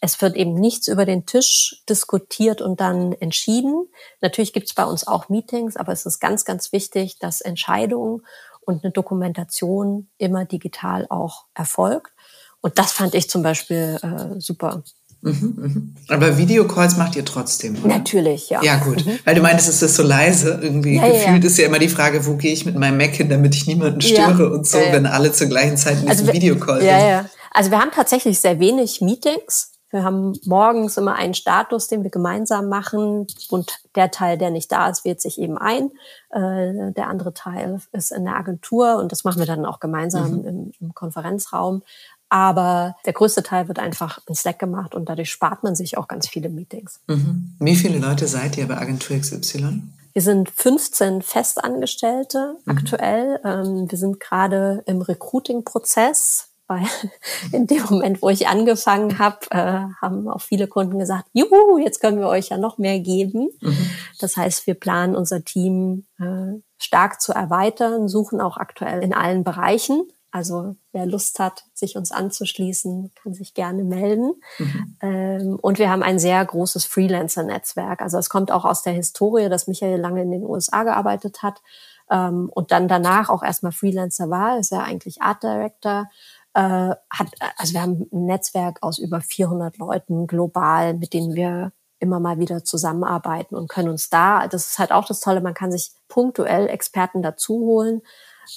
Es 0.00 0.20
wird 0.20 0.36
eben 0.36 0.54
nichts 0.54 0.88
über 0.88 1.06
den 1.06 1.24
Tisch 1.24 1.82
diskutiert 1.88 2.60
und 2.60 2.80
dann 2.80 3.12
entschieden. 3.14 3.88
Natürlich 4.20 4.52
gibt 4.52 4.68
es 4.68 4.74
bei 4.74 4.84
uns 4.84 5.06
auch 5.06 5.30
Meetings, 5.30 5.76
aber 5.76 5.92
es 5.92 6.04
ist 6.04 6.20
ganz, 6.20 6.44
ganz 6.44 6.72
wichtig, 6.72 7.18
dass 7.18 7.40
Entscheidungen 7.40 8.22
und 8.60 8.84
eine 8.84 8.92
Dokumentation 8.92 10.10
immer 10.18 10.44
digital 10.44 11.06
auch 11.08 11.46
erfolgt. 11.54 12.12
Und 12.60 12.78
das 12.78 12.92
fand 12.92 13.14
ich 13.14 13.30
zum 13.30 13.42
Beispiel 13.42 13.98
äh, 14.02 14.40
super. 14.40 14.82
Mhm, 15.26 15.54
mhm. 15.56 15.94
Aber 16.08 16.38
Videocalls 16.38 16.96
macht 16.96 17.16
ihr 17.16 17.24
trotzdem, 17.24 17.76
oder? 17.82 17.98
Natürlich, 17.98 18.48
ja. 18.48 18.62
Ja, 18.62 18.76
gut. 18.76 19.04
Mhm. 19.04 19.18
Weil 19.24 19.34
du 19.34 19.42
meintest, 19.42 19.68
es 19.68 19.82
ist 19.82 19.96
so 19.96 20.04
leise. 20.04 20.60
Irgendwie 20.62 20.96
ja, 20.96 21.06
gefühlt 21.08 21.42
ja. 21.42 21.50
ist 21.50 21.58
ja 21.58 21.66
immer 21.66 21.80
die 21.80 21.88
Frage, 21.88 22.24
wo 22.26 22.36
gehe 22.36 22.52
ich 22.52 22.64
mit 22.64 22.76
meinem 22.76 22.96
Mac 22.96 23.14
hin, 23.14 23.28
damit 23.28 23.54
ich 23.54 23.66
niemanden 23.66 24.00
störe 24.00 24.44
ja, 24.44 24.50
und 24.50 24.66
so, 24.66 24.78
wenn 24.78 25.06
alle 25.06 25.32
zur 25.32 25.48
gleichen 25.48 25.76
Zeit 25.76 26.00
in 26.00 26.08
also 26.08 26.22
diesem 26.22 26.34
Videocall 26.34 26.78
sind. 26.78 26.88
Ja, 26.88 27.08
ja. 27.08 27.24
Also 27.50 27.70
wir 27.70 27.80
haben 27.80 27.90
tatsächlich 27.90 28.38
sehr 28.38 28.60
wenig 28.60 29.00
Meetings. 29.00 29.72
Wir 29.90 30.02
haben 30.02 30.38
morgens 30.44 30.96
immer 30.96 31.14
einen 31.14 31.34
Status, 31.34 31.88
den 31.88 32.02
wir 32.02 32.10
gemeinsam 32.10 32.68
machen 32.68 33.26
und 33.50 33.78
der 33.94 34.10
Teil, 34.10 34.36
der 34.36 34.50
nicht 34.50 34.70
da 34.70 34.90
ist, 34.90 35.04
wählt 35.04 35.20
sich 35.20 35.40
eben 35.40 35.56
ein. 35.56 35.90
Äh, 36.30 36.92
der 36.92 37.08
andere 37.08 37.32
Teil 37.32 37.80
ist 37.92 38.12
in 38.12 38.24
der 38.24 38.36
Agentur 38.36 38.96
und 38.96 39.12
das 39.12 39.24
machen 39.24 39.38
wir 39.38 39.46
dann 39.46 39.64
auch 39.64 39.80
gemeinsam 39.80 40.40
mhm. 40.40 40.44
im, 40.44 40.72
im 40.80 40.94
Konferenzraum. 40.94 41.82
Aber 42.28 42.96
der 43.04 43.12
größte 43.12 43.42
Teil 43.42 43.68
wird 43.68 43.78
einfach 43.78 44.18
in 44.26 44.34
Slack 44.34 44.58
gemacht 44.58 44.94
und 44.94 45.08
dadurch 45.08 45.30
spart 45.30 45.62
man 45.62 45.76
sich 45.76 45.96
auch 45.96 46.08
ganz 46.08 46.28
viele 46.28 46.48
Meetings. 46.48 47.00
Mhm. 47.06 47.54
Wie 47.60 47.76
viele 47.76 47.98
Leute 47.98 48.26
seid 48.26 48.56
ihr 48.58 48.66
bei 48.66 48.76
Agentur 48.76 49.18
XY? 49.18 49.82
Wir 50.12 50.22
sind 50.22 50.48
15 50.48 51.20
Festangestellte 51.20 52.56
mhm. 52.64 52.72
aktuell. 52.72 53.38
Ähm, 53.44 53.90
wir 53.90 53.98
sind 53.98 54.18
gerade 54.18 54.82
im 54.86 55.02
Recruiting-Prozess, 55.02 56.48
weil 56.66 56.86
in 57.52 57.66
dem 57.66 57.82
Moment, 57.90 58.22
wo 58.22 58.30
ich 58.30 58.48
angefangen 58.48 59.18
habe, 59.18 59.38
äh, 59.50 59.84
haben 60.00 60.28
auch 60.28 60.40
viele 60.40 60.68
Kunden 60.68 60.98
gesagt, 60.98 61.28
juhu, 61.34 61.78
jetzt 61.78 62.00
können 62.00 62.18
wir 62.18 62.28
euch 62.28 62.48
ja 62.48 62.56
noch 62.56 62.78
mehr 62.78 62.98
geben. 62.98 63.50
Mhm. 63.60 63.90
Das 64.18 64.36
heißt, 64.36 64.66
wir 64.66 64.74
planen 64.74 65.14
unser 65.14 65.44
Team 65.44 66.06
äh, 66.18 66.60
stark 66.78 67.20
zu 67.20 67.32
erweitern, 67.32 68.08
suchen 68.08 68.40
auch 68.40 68.56
aktuell 68.56 69.02
in 69.02 69.12
allen 69.12 69.44
Bereichen. 69.44 70.08
Also 70.36 70.76
wer 70.92 71.06
Lust 71.06 71.38
hat, 71.38 71.64
sich 71.72 71.96
uns 71.96 72.12
anzuschließen, 72.12 73.10
kann 73.14 73.32
sich 73.32 73.54
gerne 73.54 73.84
melden. 73.84 74.34
Mhm. 74.58 74.96
Ähm, 75.00 75.58
und 75.62 75.78
wir 75.78 75.88
haben 75.88 76.02
ein 76.02 76.18
sehr 76.18 76.44
großes 76.44 76.84
Freelancer-Netzwerk. 76.84 78.02
Also 78.02 78.18
es 78.18 78.28
kommt 78.28 78.52
auch 78.52 78.66
aus 78.66 78.82
der 78.82 78.92
Historie, 78.92 79.48
dass 79.48 79.66
Michael 79.66 79.98
lange 79.98 80.20
in 80.20 80.30
den 80.30 80.44
USA 80.44 80.82
gearbeitet 80.82 81.42
hat 81.42 81.62
ähm, 82.10 82.50
und 82.52 82.70
dann 82.70 82.86
danach 82.86 83.30
auch 83.30 83.42
erstmal 83.42 83.72
Freelancer 83.72 84.28
war. 84.28 84.58
Ist 84.58 84.72
ja 84.72 84.82
eigentlich 84.82 85.22
Art 85.22 85.42
Director. 85.42 86.10
Äh, 86.52 86.60
hat, 86.60 87.28
also 87.56 87.72
wir 87.72 87.80
haben 87.80 88.06
ein 88.12 88.26
Netzwerk 88.26 88.82
aus 88.82 88.98
über 88.98 89.22
400 89.22 89.78
Leuten 89.78 90.26
global, 90.26 90.92
mit 90.92 91.14
denen 91.14 91.34
wir 91.34 91.72
immer 91.98 92.20
mal 92.20 92.38
wieder 92.38 92.62
zusammenarbeiten 92.62 93.54
und 93.54 93.70
können 93.70 93.88
uns 93.88 94.10
da, 94.10 94.48
das 94.48 94.66
ist 94.66 94.78
halt 94.78 94.92
auch 94.92 95.06
das 95.06 95.20
Tolle, 95.20 95.40
man 95.40 95.54
kann 95.54 95.72
sich 95.72 95.92
punktuell 96.08 96.68
Experten 96.68 97.22
dazu 97.22 97.54
holen, 97.54 98.02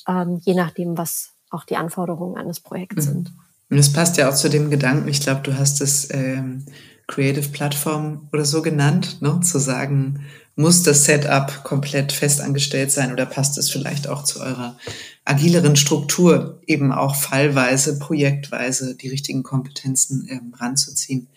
ähm, 0.09 0.41
je 0.43 0.55
nachdem, 0.55 0.97
was 0.97 1.38
auch 1.49 1.63
die 1.63 1.75
Anforderungen 1.75 2.37
eines 2.37 2.59
Projekts 2.59 3.07
mhm. 3.07 3.11
sind. 3.11 3.33
Und 3.69 3.77
das 3.77 3.93
passt 3.93 4.17
ja 4.17 4.29
auch 4.29 4.35
zu 4.35 4.49
dem 4.49 4.69
Gedanken, 4.69 5.07
ich 5.07 5.21
glaube, 5.21 5.41
du 5.41 5.57
hast 5.57 5.81
es 5.81 6.09
ähm, 6.11 6.65
Creative 7.07 7.49
Plattform 7.49 8.27
oder 8.31 8.45
so 8.45 8.61
genannt, 8.61 9.21
ne? 9.21 9.39
zu 9.41 9.59
sagen, 9.59 10.25
muss 10.55 10.83
das 10.83 11.05
Setup 11.05 11.63
komplett 11.63 12.11
festangestellt 12.11 12.91
sein 12.91 13.13
oder 13.13 13.25
passt 13.25 13.57
es 13.57 13.69
vielleicht 13.69 14.07
auch 14.07 14.23
zu 14.23 14.41
eurer 14.41 14.77
agileren 15.23 15.75
Struktur, 15.75 16.59
eben 16.67 16.91
auch 16.91 17.15
fallweise, 17.15 17.97
projektweise 17.97 18.95
die 18.95 19.07
richtigen 19.07 19.43
Kompetenzen 19.43 20.27
ähm, 20.29 20.53
ranzuziehen. 20.57 21.27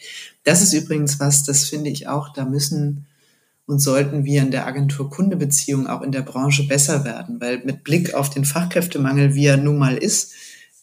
Das 0.44 0.62
ist 0.62 0.72
übrigens 0.72 1.20
was, 1.20 1.44
das 1.44 1.64
finde 1.64 1.90
ich 1.90 2.08
auch, 2.08 2.32
da 2.32 2.44
müssen 2.44 3.06
und 3.66 3.78
sollten 3.78 4.24
wir 4.24 4.42
in 4.42 4.50
der 4.50 4.66
Agentur-Kunde-Beziehung 4.66 5.86
auch 5.86 6.02
in 6.02 6.12
der 6.12 6.22
Branche 6.22 6.66
besser 6.66 7.04
werden, 7.04 7.40
weil 7.40 7.62
mit 7.64 7.84
Blick 7.84 8.14
auf 8.14 8.30
den 8.30 8.44
Fachkräftemangel, 8.44 9.34
wie 9.34 9.46
er 9.46 9.56
nun 9.56 9.78
mal 9.78 9.96
ist, 9.96 10.32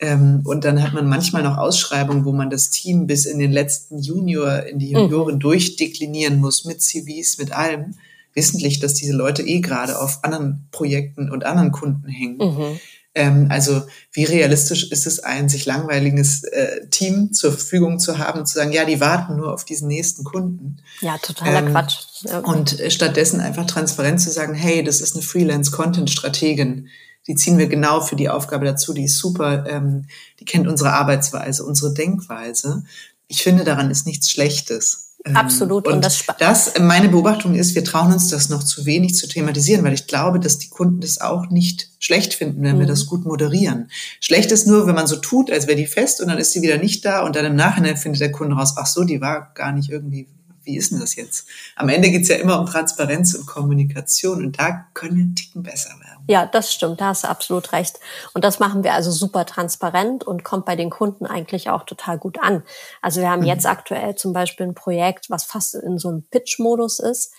Ähm, 0.02 0.44
und 0.46 0.64
dann 0.64 0.82
hat 0.82 0.94
man 0.94 1.10
manchmal 1.10 1.44
noch 1.44 1.58
Ausschreibungen, 1.58 2.24
wo 2.24 2.32
man 2.32 2.50
das 2.50 2.70
Team 2.70 3.06
bis 3.06 3.26
in 3.26 3.38
den 3.38 3.52
letzten 3.52 4.00
Junior, 4.00 4.64
in 4.64 4.80
die 4.80 4.92
Junioren 4.92 5.36
mhm. 5.36 5.40
durchdeklinieren 5.42 6.40
muss, 6.40 6.64
mit 6.64 6.82
CVs, 6.82 7.38
mit 7.38 7.52
allem, 7.52 7.96
wissentlich, 8.34 8.80
dass 8.80 8.94
diese 8.94 9.14
Leute 9.14 9.42
eh 9.44 9.60
gerade 9.60 10.00
auf 10.00 10.24
anderen 10.24 10.68
Projekten 10.72 11.30
und 11.30 11.44
anderen 11.44 11.72
Kunden 11.72 12.08
hängen. 12.08 12.38
Mhm. 12.38 12.80
Ähm, 13.16 13.48
also 13.50 13.84
wie 14.12 14.24
realistisch 14.24 14.92
ist 14.92 15.08
es, 15.08 15.20
ein 15.20 15.50
sich 15.50 15.66
langweiliges 15.66 16.44
äh, 16.44 16.88
Team 16.90 17.34
zur 17.34 17.52
Verfügung 17.52 18.00
zu 18.00 18.18
haben 18.18 18.40
und 18.40 18.46
zu 18.46 18.56
sagen, 18.56 18.72
ja, 18.72 18.86
die 18.86 19.00
warten 19.00 19.36
nur 19.36 19.54
auf 19.54 19.66
diesen 19.66 19.88
nächsten 19.88 20.24
Kunden. 20.24 20.78
Ja, 21.02 21.18
totaler 21.18 21.60
ähm, 21.60 21.72
Quatsch. 21.72 21.98
Ja. 22.24 22.40
Und 22.40 22.82
stattdessen 22.90 23.42
einfach 23.42 23.66
transparent 23.66 24.22
zu 24.22 24.30
sagen, 24.30 24.54
hey, 24.54 24.84
das 24.84 25.02
ist 25.02 25.16
eine 25.16 25.24
Freelance-Content-Strategin 25.24 26.90
die 27.28 27.36
ziehen 27.36 27.60
wir 27.60 27.68
genau 27.68 28.02
für 28.02 28.16
die 28.16 28.30
Aufgabe 28.30 28.66
dazu, 28.66 28.92
die 28.92 29.04
ist 29.06 29.20
super, 29.20 29.66
ähm, 29.68 30.06
die 30.40 30.46
kennt 30.46 30.68
unsere 30.68 30.94
Arbeitsweise, 30.94 31.64
unsere 31.64 31.94
Denkweise. 31.94 32.84
Ich 33.28 33.44
finde, 33.44 33.64
daran 33.64 33.92
ist 33.92 34.08
nichts 34.08 34.32
Schlechtes. 34.32 35.09
Ähm, 35.30 35.36
Absolut. 35.36 35.88
Und, 35.88 35.96
und 35.96 36.06
das, 36.06 36.26
das, 36.40 36.74
meine 36.80 37.10
Beobachtung 37.10 37.56
ist, 37.56 37.76
wir 37.76 37.84
trauen 37.84 38.12
uns 38.12 38.28
das 38.30 38.50
noch 38.50 38.64
zu 38.64 38.86
wenig 38.86 39.16
zu 39.16 39.28
thematisieren, 39.28 39.84
weil 39.84 39.94
ich 39.94 40.08
glaube, 40.08 40.40
dass 40.40 40.58
die 40.58 40.70
Kunden 40.70 41.02
das 41.02 41.22
auch 41.22 41.50
nicht 41.50 41.90
schlecht 42.00 42.34
finden, 42.34 42.64
wenn 42.64 42.76
mhm. 42.76 42.82
wir 42.82 42.88
das 42.88 43.06
gut 43.06 43.26
moderieren. 43.26 43.90
Schlecht 44.20 44.52
ist 44.52 44.68
nur, 44.68 44.88
wenn 44.88 44.96
man 44.96 45.08
so 45.08 45.18
tut, 45.18 45.52
als 45.52 45.68
wäre 45.68 45.78
die 45.78 45.86
fest 45.86 46.22
und 46.22 46.28
dann 46.28 46.38
ist 46.38 46.52
sie 46.52 46.62
wieder 46.62 46.78
nicht 46.78 47.06
da 47.06 47.24
und 47.24 47.36
dann 47.36 47.46
im 47.46 47.56
Nachhinein 47.56 47.98
findet 47.98 48.22
der 48.22 48.32
Kunde 48.32 48.56
raus, 48.56 48.74
ach 48.78 48.88
so, 48.88 49.04
die 49.04 49.22
war 49.22 49.52
gar 49.54 49.72
nicht 49.72 49.90
irgendwie 49.90 50.28
wie 50.70 50.78
ist 50.78 50.92
denn 50.92 51.00
das 51.00 51.16
jetzt? 51.16 51.48
Am 51.76 51.90
Ende 51.90 52.12
geht 52.12 52.24
es 52.24 52.28
ja 52.28 52.36
immer 52.36 52.60
um 52.60 52.68
Transparenz 52.68 53.34
und 53.34 53.48
Kommunikation 53.48 54.46
und 54.46 54.60
da 54.60 54.86
können 54.94 55.16
wir 55.16 55.24
einen 55.24 55.36
Ticken 55.36 55.64
besser 55.64 55.90
werden. 55.90 56.09
Ja, 56.30 56.46
das 56.46 56.72
stimmt, 56.72 57.02
da 57.02 57.08
hast 57.08 57.24
du 57.24 57.28
absolut 57.28 57.72
recht. 57.72 58.00
Und 58.36 58.44
das 58.44 58.60
machen 58.60 58.84
wir 58.84 58.94
also 58.94 59.10
super 59.10 59.48
transparent 59.48 60.24
und 60.24 60.44
kommt 60.44 60.64
bei 60.64 60.76
den 60.76 60.92
Kunden 60.92 61.26
eigentlich 61.26 61.72
auch 61.72 61.82
total 61.82 62.20
gut 62.20 62.40
an. 62.40 62.62
Also 63.02 63.20
wir 63.20 63.32
haben 63.32 63.40
mhm. 63.40 63.48
jetzt 63.48 63.66
aktuell 63.66 64.14
zum 64.14 64.32
Beispiel 64.32 64.68
ein 64.68 64.76
Projekt, 64.76 65.32
was 65.32 65.44
fast 65.44 65.74
in 65.74 65.98
so 65.98 66.10
einem 66.10 66.22
Pitch-Modus 66.30 67.00
ist 67.00 67.34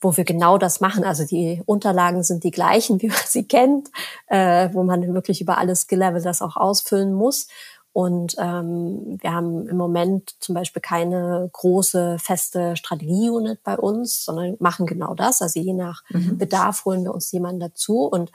wo 0.00 0.16
wir 0.16 0.22
genau 0.22 0.58
das 0.58 0.80
machen. 0.80 1.02
Also 1.02 1.24
die 1.24 1.60
Unterlagen 1.66 2.22
sind 2.22 2.44
die 2.44 2.52
gleichen, 2.52 3.02
wie 3.02 3.08
man 3.08 3.18
sie 3.26 3.48
kennt, 3.48 3.88
äh, 4.28 4.68
wo 4.72 4.84
man 4.84 5.12
wirklich 5.12 5.40
über 5.40 5.58
alles 5.58 5.80
Skill-Level 5.80 6.22
das 6.22 6.40
auch 6.40 6.56
ausfüllen 6.56 7.12
muss. 7.12 7.48
Und 7.98 8.36
ähm, 8.38 9.18
wir 9.20 9.32
haben 9.32 9.66
im 9.68 9.76
Moment 9.76 10.36
zum 10.38 10.54
Beispiel 10.54 10.80
keine 10.80 11.50
große 11.52 12.18
feste 12.20 12.76
Strategie-Unit 12.76 13.64
bei 13.64 13.76
uns, 13.76 14.24
sondern 14.24 14.54
machen 14.60 14.86
genau 14.86 15.14
das. 15.14 15.42
Also 15.42 15.58
je 15.58 15.72
nach 15.72 16.04
mhm. 16.10 16.38
Bedarf 16.38 16.84
holen 16.84 17.02
wir 17.02 17.12
uns 17.12 17.32
jemanden 17.32 17.58
dazu. 17.58 18.04
Und 18.04 18.30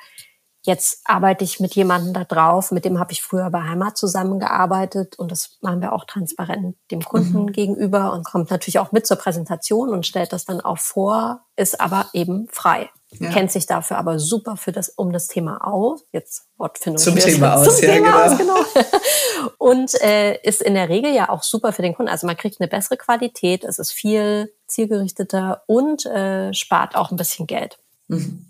jetzt 0.64 1.00
arbeite 1.06 1.46
ich 1.46 1.62
mit 1.62 1.76
jemandem 1.76 2.12
da 2.14 2.26
drauf, 2.26 2.74
mit 2.74 2.84
dem 2.84 3.00
habe 3.00 3.14
ich 3.14 3.22
früher 3.22 3.50
bei 3.52 3.62
Heimat 3.62 3.96
zusammengearbeitet 3.96 5.18
und 5.18 5.32
das 5.32 5.60
machen 5.62 5.80
wir 5.80 5.94
auch 5.94 6.04
transparent 6.04 6.76
dem 6.92 7.02
Kunden 7.02 7.44
mhm. 7.44 7.54
gegenüber 7.54 8.12
und 8.12 8.26
kommt 8.26 8.52
natürlich 8.52 8.80
auch 8.80 8.92
mit 8.92 9.08
zur 9.08 9.16
Präsentation 9.16 9.92
und 9.92 10.06
stellt 10.06 10.34
das 10.34 10.44
dann 10.44 10.60
auch 10.60 10.80
vor, 10.80 11.46
ist 11.56 11.80
aber 11.80 12.08
eben 12.12 12.50
frei 12.50 12.90
ja. 13.20 13.30
kennt 13.32 13.52
sich 13.52 13.66
dafür 13.66 13.98
aber 13.98 14.20
super 14.20 14.58
für 14.58 14.72
das, 14.72 14.90
um 14.90 15.12
das 15.12 15.28
Thema 15.28 15.66
aus. 15.66 16.04
Jetzt 16.12 16.46
Wortfindung. 16.58 16.98
Zum 17.02 17.16
Thema 17.16 17.56
aus, 17.56 17.78
zum 17.78 17.88
ja, 17.88 17.94
Thema 17.94 18.36
genau. 18.38 18.54
Aus, 18.56 18.68
genau. 18.74 19.50
Und 19.58 20.02
äh, 20.02 20.40
ist 20.44 20.62
in 20.62 20.74
der 20.74 20.90
Regel 20.90 21.14
ja 21.14 21.30
auch 21.30 21.44
super 21.44 21.74
für 21.74 21.82
den 21.82 21.94
Kunden. 21.94 22.12
Also 22.12 22.28
man 22.28 22.38
kriegt 22.38 22.60
eine 22.60 22.68
bessere 22.68 22.98
Qualität, 22.98 23.64
es 23.64 23.80
ist 23.80 23.92
viel 23.92 24.52
zielgerichteter 24.68 25.64
und 25.68 26.06
äh, 26.06 26.54
spart 26.54 26.96
auch 26.96 27.12
ein 27.12 27.18
bisschen 27.18 27.48
Geld. 27.48 27.78
Mhm. 28.08 28.46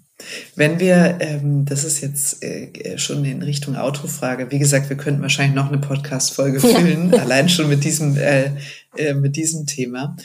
Wenn 0.56 0.80
wir, 0.80 1.18
ähm, 1.20 1.66
das 1.66 1.84
ist 1.84 2.02
jetzt 2.02 2.44
äh, 2.44 2.98
schon 2.98 3.26
in 3.26 3.42
Richtung 3.42 3.76
Autofrage, 3.76 4.52
wie 4.52 4.60
gesagt, 4.60 4.90
wir 4.90 4.98
könnten 4.98 5.22
wahrscheinlich 5.22 5.56
noch 5.56 5.68
eine 5.68 5.80
Podcast-Folge 5.80 6.60
füllen, 6.62 7.12
ja. 7.12 7.22
allein 7.22 7.50
schon 7.50 7.68
mit 7.68 7.84
diesem, 7.84 8.16
äh, 8.18 8.52
äh, 8.96 9.14
mit 9.14 9.36
diesem 9.36 9.66
Thema. 9.66 10.16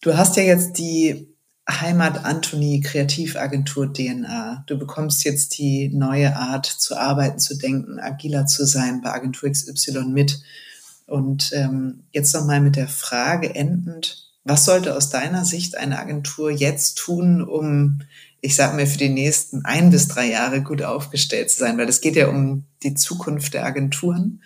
Du 0.00 0.16
hast 0.16 0.36
ja 0.36 0.42
jetzt 0.42 0.78
die 0.78 1.28
Heimat 1.68 2.24
Anthony 2.24 2.80
Kreativagentur 2.80 3.92
DNA. 3.92 4.64
Du 4.66 4.78
bekommst 4.78 5.24
jetzt 5.24 5.58
die 5.58 5.88
neue 5.88 6.36
Art 6.36 6.66
zu 6.66 6.96
arbeiten, 6.96 7.40
zu 7.40 7.56
denken, 7.56 7.98
agiler 7.98 8.46
zu 8.46 8.64
sein 8.64 9.00
bei 9.00 9.12
Agentur 9.12 9.50
XY 9.50 10.04
mit. 10.06 10.40
Und 11.06 11.50
ähm, 11.52 12.04
jetzt 12.12 12.34
nochmal 12.34 12.60
mit 12.60 12.76
der 12.76 12.88
Frage 12.88 13.54
endend, 13.54 14.30
was 14.44 14.64
sollte 14.64 14.94
aus 14.96 15.10
deiner 15.10 15.44
Sicht 15.44 15.76
eine 15.76 15.98
Agentur 15.98 16.50
jetzt 16.50 16.98
tun, 16.98 17.42
um, 17.42 18.02
ich 18.40 18.54
sag 18.54 18.76
mir, 18.76 18.86
für 18.86 18.98
die 18.98 19.08
nächsten 19.08 19.64
ein 19.64 19.90
bis 19.90 20.06
drei 20.06 20.30
Jahre 20.30 20.62
gut 20.62 20.82
aufgestellt 20.82 21.50
zu 21.50 21.58
sein? 21.58 21.78
Weil 21.78 21.88
es 21.88 22.00
geht 22.00 22.14
ja 22.14 22.28
um 22.28 22.64
die 22.84 22.94
Zukunft 22.94 23.54
der 23.54 23.64
Agenturen 23.64 24.40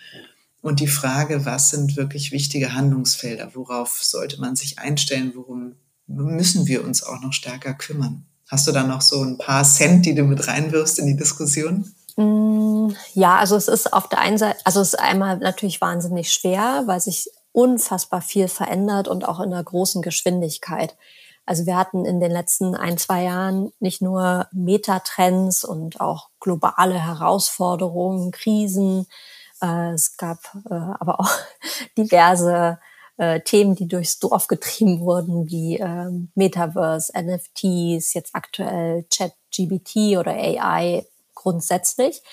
und 0.61 0.79
die 0.79 0.87
Frage, 0.87 1.45
was 1.45 1.69
sind 1.69 1.97
wirklich 1.97 2.31
wichtige 2.31 2.73
Handlungsfelder? 2.73 3.51
Worauf 3.53 4.03
sollte 4.03 4.41
man 4.41 4.55
sich 4.55 4.79
einstellen? 4.79 5.33
Worum 5.35 5.75
müssen 6.13 6.67
wir 6.67 6.83
uns 6.83 7.03
auch 7.03 7.19
noch 7.21 7.33
stärker 7.33 7.73
kümmern. 7.73 8.25
Hast 8.47 8.67
du 8.67 8.71
da 8.71 8.83
noch 8.83 9.01
so 9.01 9.23
ein 9.23 9.37
paar 9.37 9.63
Cent, 9.63 10.05
die 10.05 10.13
du 10.13 10.23
mit 10.23 10.47
reinwirfst 10.47 10.99
in 10.99 11.07
die 11.07 11.15
Diskussion? 11.15 11.89
Mm, 12.17 12.89
ja, 13.13 13.37
also 13.37 13.55
es 13.55 13.67
ist 13.67 13.93
auf 13.93 14.09
der 14.09 14.19
einen 14.19 14.37
Seite, 14.37 14.59
also 14.65 14.81
es 14.81 14.89
ist 14.89 14.99
einmal 14.99 15.37
natürlich 15.37 15.79
wahnsinnig 15.79 16.33
schwer, 16.33 16.83
weil 16.85 16.99
sich 16.99 17.29
unfassbar 17.53 18.21
viel 18.21 18.47
verändert 18.47 19.07
und 19.07 19.27
auch 19.27 19.39
in 19.39 19.53
einer 19.53 19.63
großen 19.63 20.01
Geschwindigkeit. 20.01 20.95
Also 21.45 21.65
wir 21.65 21.75
hatten 21.75 22.05
in 22.05 22.19
den 22.19 22.31
letzten 22.31 22.75
ein, 22.75 22.97
zwei 22.97 23.23
Jahren 23.23 23.71
nicht 23.79 24.01
nur 24.01 24.47
Metatrends 24.51 25.63
und 25.63 25.99
auch 25.99 26.29
globale 26.39 26.99
Herausforderungen, 26.99 28.31
Krisen. 28.31 29.07
Äh, 29.61 29.93
es 29.93 30.17
gab 30.17 30.39
äh, 30.69 30.73
aber 30.73 31.19
auch 31.19 31.31
diverse 31.97 32.79
äh, 33.21 33.41
Themen, 33.41 33.75
die 33.75 33.87
durchs 33.87 34.17
Dorf 34.17 34.47
getrieben 34.47 35.01
wurden, 35.01 35.47
wie 35.47 35.77
ähm, 35.77 36.31
Metaverse, 36.33 37.13
NFTs, 37.15 38.15
jetzt 38.15 38.33
aktuell 38.33 39.05
ChatGBT 39.15 40.17
oder 40.17 40.31
AI 40.31 41.05
grundsätzlich. 41.35 42.23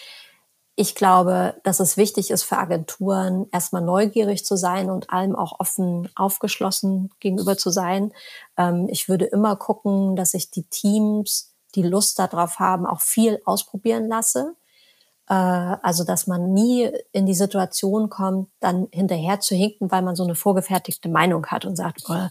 Ich 0.77 0.95
glaube, 0.95 1.61
dass 1.63 1.81
es 1.81 1.99
wichtig 1.99 2.31
ist 2.31 2.45
für 2.45 2.57
Agenturen, 2.57 3.49
erstmal 3.53 3.83
neugierig 3.83 4.47
zu 4.47 4.57
sein 4.57 4.89
und 4.89 5.11
allem 5.11 5.37
auch 5.37 5.61
offen 5.61 6.09
aufgeschlossen 6.15 7.11
gegenüber 7.21 7.59
zu 7.59 7.69
sein. 7.69 8.15
Ähm, 8.57 8.89
ich 8.91 9.11
würde 9.11 9.27
immer 9.27 9.57
gucken, 9.57 10.17
dass 10.17 10.33
ich 10.33 10.51
die 10.51 10.65
Teams, 10.71 11.55
die 11.75 11.83
Lust 11.83 12.19
darauf 12.19 12.61
haben, 12.61 12.87
auch 12.87 13.03
viel 13.03 13.43
ausprobieren 13.45 14.09
lasse. 14.09 14.55
Äh, 15.29 15.35
also, 15.35 16.05
dass 16.05 16.27
man 16.27 16.53
nie 16.53 16.91
in 17.13 17.27
die 17.27 17.35
Situation 17.35 18.09
kommt, 18.09 18.49
dann 18.61 18.89
hinterher 18.93 19.41
zu 19.41 19.55
hinken, 19.55 19.91
weil 19.91 20.03
man 20.03 20.17
so 20.17 20.25
eine 20.25 20.35
vorgefertigte 20.35 21.09
Meinung 21.09 21.47
hat 21.47 21.65
und 21.65 21.77
sagt, 21.77 22.03
oh, 22.09 22.29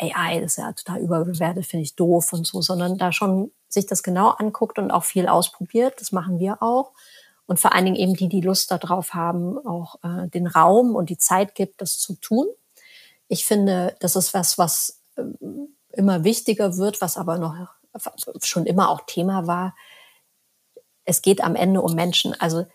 AI 0.00 0.38
ist 0.38 0.58
ja 0.58 0.72
total 0.72 1.00
überbewertet, 1.00 1.66
finde 1.66 1.84
ich 1.84 1.94
doof 1.94 2.32
und 2.32 2.46
so, 2.46 2.60
sondern 2.60 2.98
da 2.98 3.12
schon 3.12 3.52
sich 3.68 3.86
das 3.86 4.02
genau 4.02 4.30
anguckt 4.30 4.78
und 4.78 4.90
auch 4.90 5.04
viel 5.04 5.28
ausprobiert. 5.28 6.00
Das 6.00 6.12
machen 6.12 6.38
wir 6.38 6.62
auch. 6.62 6.92
Und 7.46 7.60
vor 7.60 7.74
allen 7.74 7.84
Dingen 7.84 7.96
eben 7.96 8.14
die, 8.14 8.28
die 8.28 8.40
Lust 8.40 8.70
darauf 8.70 9.14
haben, 9.14 9.58
auch 9.66 9.96
äh, 10.02 10.28
den 10.28 10.46
Raum 10.46 10.94
und 10.94 11.10
die 11.10 11.18
Zeit 11.18 11.54
gibt, 11.54 11.80
das 11.80 11.98
zu 11.98 12.14
tun. 12.14 12.46
Ich 13.28 13.44
finde, 13.44 13.94
das 14.00 14.16
ist 14.16 14.34
was, 14.34 14.58
was 14.58 15.00
äh, 15.16 15.22
immer 15.92 16.24
wichtiger 16.24 16.76
wird, 16.76 17.00
was 17.00 17.16
aber 17.16 17.38
noch 17.38 17.54
schon 18.42 18.64
immer 18.64 18.88
auch 18.88 19.02
Thema 19.06 19.46
war, 19.46 19.74
es 21.04 21.22
geht 21.22 21.42
am 21.42 21.56
Ende 21.56 21.82
um 21.82 21.94
Menschen. 21.94 22.38
Also 22.40 22.66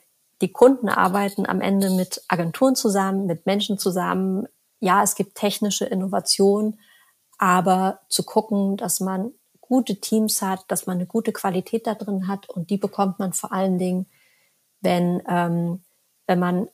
die 0.42 0.52
Kunden 0.52 0.90
arbeiten 0.90 1.46
am 1.46 1.62
Ende 1.62 1.90
mit 1.90 2.24
Agenturen 2.28 2.76
zusammen, 2.76 3.26
mit 3.26 3.46
Menschen 3.46 3.78
zusammen. 3.78 4.48
Ja, 4.80 5.04
es 5.04 5.16
gibt 5.16 5.36
technische 5.36 5.86
Innovation, 5.86 6.80
aber 7.38 8.02
zu 8.10 8.24
gucken, 8.24 8.78
dass 8.78 9.00
man 9.00 9.32
gute 9.62 10.00
Teams 10.00 10.42
hat, 10.42 10.64
dass 10.70 10.86
man 10.86 10.98
eine 10.98 11.08
gute 11.08 11.34
Qualität 11.34 11.88
da 11.88 11.96
drin 11.96 12.28
hat 12.28 12.50
und 12.50 12.70
die 12.70 12.78
bekommt 12.78 13.20
man 13.20 13.34
vor 13.34 13.52
allen 13.52 13.78
Dingen, 13.78 14.06
wenn, 14.82 15.22
ähm, 15.28 15.84
wenn 16.26 16.40
man 16.40 16.68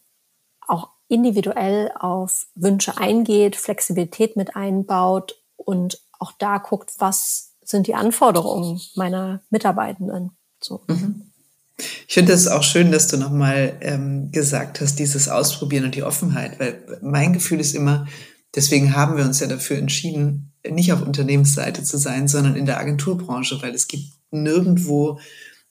auch 0.67 0.89
individuell 1.07 1.91
auf 1.99 2.47
Wünsche 2.55 2.97
eingeht, 2.97 3.55
Flexibilität 3.55 4.35
mit 4.35 4.55
einbaut 4.55 5.41
und 5.55 5.99
auch 6.19 6.31
da 6.33 6.57
guckt, 6.57 6.91
was 6.99 7.55
sind 7.61 7.87
die 7.87 7.95
Anforderungen 7.95 8.81
meiner 8.95 9.41
Mitarbeitenden. 9.49 10.37
So. 10.61 10.83
Mhm. 10.87 11.32
Ich 11.77 12.13
finde 12.13 12.33
es 12.33 12.47
auch 12.47 12.63
schön, 12.63 12.91
dass 12.91 13.07
du 13.07 13.17
nochmal 13.17 13.77
ähm, 13.81 14.31
gesagt 14.31 14.79
hast, 14.81 14.99
dieses 14.99 15.27
Ausprobieren 15.27 15.85
und 15.85 15.95
die 15.95 16.03
Offenheit, 16.03 16.59
weil 16.59 16.99
mein 17.01 17.33
Gefühl 17.33 17.59
ist 17.59 17.73
immer, 17.73 18.07
deswegen 18.55 18.95
haben 18.95 19.17
wir 19.17 19.25
uns 19.25 19.39
ja 19.39 19.47
dafür 19.47 19.77
entschieden, 19.77 20.53
nicht 20.69 20.93
auf 20.93 21.01
Unternehmensseite 21.01 21.83
zu 21.83 21.97
sein, 21.97 22.27
sondern 22.27 22.55
in 22.55 22.65
der 22.65 22.79
Agenturbranche, 22.79 23.61
weil 23.61 23.73
es 23.73 23.87
gibt 23.87 24.05
nirgendwo 24.31 25.19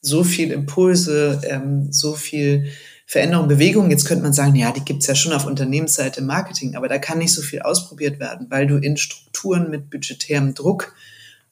so 0.00 0.24
viel 0.24 0.50
Impulse, 0.50 1.40
ähm, 1.44 1.92
so 1.92 2.14
viel 2.14 2.72
Veränderung, 3.07 3.48
Bewegung. 3.48 3.90
Jetzt 3.90 4.05
könnte 4.05 4.24
man 4.24 4.32
sagen, 4.32 4.57
ja, 4.57 4.72
die 4.72 4.84
gibt's 4.84 5.07
ja 5.07 5.14
schon 5.14 5.32
auf 5.32 5.46
Unternehmensseite 5.46 6.20
im 6.20 6.26
Marketing, 6.26 6.74
aber 6.74 6.88
da 6.88 6.98
kann 6.98 7.18
nicht 7.18 7.32
so 7.32 7.42
viel 7.42 7.62
ausprobiert 7.62 8.18
werden, 8.18 8.48
weil 8.50 8.66
du 8.66 8.76
in 8.76 8.96
Strukturen 8.96 9.70
mit 9.70 9.90
budgetärem 9.90 10.55
Druck 10.55 10.94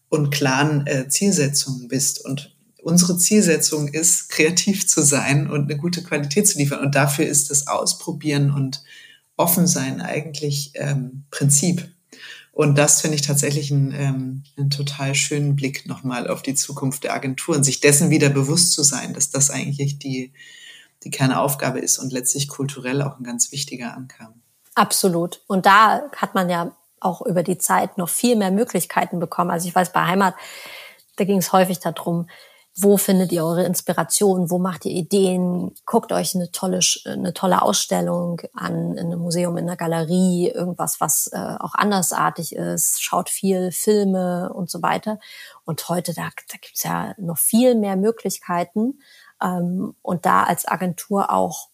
und 0.09 0.31
klaren 0.31 0.87
äh, 0.87 1.09
Zielsetzungen 1.09 1.89
bist. 1.89 2.25
Und 2.25 2.57
unsere 2.83 3.17
Zielsetzung 3.17 3.89
ist, 3.89 4.29
kreativ 4.29 4.87
zu 4.89 5.03
sein 5.03 5.51
und 5.51 5.71
eine 5.71 5.77
gute 5.77 6.03
Qualität 6.03 6.49
zu 6.49 6.59
liefern. 6.59 6.81
Und 6.81 6.95
dafür 6.95 7.27
ist 7.27 7.51
das 7.51 7.67
Ausprobieren 7.67 8.51
und 8.51 8.83
Offensein 9.37 10.01
eigentlich 10.01 10.73
ähm, 10.75 11.25
Prinzip. 11.31 11.89
Und 12.53 12.77
das 12.77 13.01
finde 13.01 13.15
ich 13.15 13.23
tatsächlich 13.23 13.71
einen, 13.71 13.93
ähm, 13.93 14.43
einen 14.57 14.71
total 14.71 15.15
schönen 15.15 15.57
Blick 15.57 15.87
nochmal 15.87 16.29
auf 16.29 16.43
die 16.43 16.55
Zukunft 16.55 17.05
der 17.05 17.15
Agenturen, 17.15 17.65
sich 17.65 17.81
dessen 17.81 18.11
wieder 18.11 18.29
bewusst 18.29 18.73
zu 18.73 18.83
sein, 18.83 19.15
dass 19.15 19.31
das 19.31 19.51
eigentlich 19.51 19.99
die, 19.99 20.33
die 21.05 21.11
Kernaufgabe 21.11 21.79
ist 21.79 21.99
und 21.99 22.13
letztlich 22.13 22.49
kulturell 22.49 23.01
auch 23.03 23.19
ein 23.19 23.25
ganz 23.25 23.53
wichtiger 23.53 23.97
Anker. 23.97 24.35
Absolut. 24.75 25.43
Und 25.47 25.65
da 25.65 26.03
hat 26.17 26.35
man 26.35 26.51
ja 26.51 26.77
auch 27.01 27.23
über 27.23 27.43
die 27.43 27.57
Zeit 27.57 27.97
noch 27.97 28.11
viel 28.11 28.37
mehr 28.37 28.51
Möglichkeiten 28.51 29.21
bekommen. 29.21 29.51
Also 29.51 29.67
ich 29.67 29.75
weiß, 29.75 29.93
bei 29.93 30.05
Heimat, 30.07 30.35
da 31.17 31.25
ging 31.25 31.39
es 31.39 31.53
häufig 31.53 31.79
darum, 31.79 32.29
wo 32.77 32.97
findet 32.97 33.33
ihr 33.33 33.45
eure 33.45 33.65
Inspiration? 33.65 34.51
Wo 34.51 34.59
macht 34.59 34.85
ihr 34.85 34.93
Ideen? 34.93 35.75
Guckt 35.87 36.13
euch 36.13 36.35
eine 36.35 36.51
tolle, 36.53 36.81
eine 37.05 37.35
tolle 37.35 37.63
Ausstellung 37.63 38.41
an, 38.55 38.97
in 38.97 39.07
einem 39.07 39.19
Museum, 39.19 39.57
in 39.57 39.65
einer 39.65 39.77
Galerie, 39.77 40.49
irgendwas, 40.49 41.01
was 41.01 41.29
äh, 41.33 41.57
auch 41.59 41.75
andersartig 41.75 42.55
ist. 42.55 43.03
Schaut 43.03 43.29
viel 43.29 43.73
Filme 43.73 44.53
und 44.53 44.71
so 44.71 44.83
weiter. 44.83 45.19
Und 45.65 45.89
heute, 45.89 46.15
da, 46.15 46.31
da 46.49 46.59
gibt's 46.61 46.85
ja 46.85 47.15
noch 47.19 47.39
viel 47.39 47.75
mehr 47.75 47.97
Möglichkeiten. 47.97 49.01
Ähm, 49.43 49.97
und 50.03 50.25
da 50.25 50.45
als 50.45 50.67
Agentur 50.67 51.33
auch, 51.33 51.69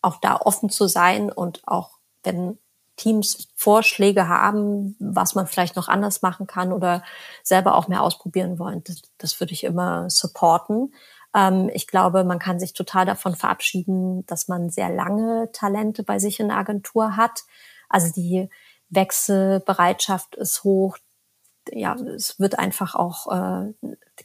auch 0.00 0.18
da 0.20 0.36
offen 0.36 0.70
zu 0.70 0.88
sein 0.88 1.30
und 1.30 1.62
auch, 1.66 1.98
wenn 2.24 2.58
Teams 2.96 3.48
Vorschläge 3.56 4.28
haben, 4.28 4.96
was 4.98 5.34
man 5.34 5.46
vielleicht 5.46 5.76
noch 5.76 5.88
anders 5.88 6.22
machen 6.22 6.46
kann 6.46 6.72
oder 6.72 7.02
selber 7.42 7.74
auch 7.74 7.88
mehr 7.88 8.02
ausprobieren 8.02 8.58
wollen, 8.58 8.84
das, 8.84 9.02
das 9.18 9.40
würde 9.40 9.52
ich 9.52 9.64
immer 9.64 10.10
supporten. 10.10 10.94
Ähm, 11.34 11.70
ich 11.72 11.86
glaube, 11.86 12.24
man 12.24 12.38
kann 12.38 12.60
sich 12.60 12.74
total 12.74 13.06
davon 13.06 13.34
verabschieden, 13.34 14.26
dass 14.26 14.48
man 14.48 14.70
sehr 14.70 14.90
lange 14.90 15.50
Talente 15.52 16.02
bei 16.02 16.18
sich 16.18 16.40
in 16.40 16.48
der 16.48 16.58
Agentur 16.58 17.16
hat. 17.16 17.44
Also 17.88 18.12
die 18.12 18.48
Wechselbereitschaft 18.90 20.36
ist 20.36 20.64
hoch. 20.64 20.98
Ja, 21.70 21.94
es 21.94 22.38
wird 22.40 22.58
einfach 22.58 22.94
auch, 22.94 23.32
äh, 23.32 23.72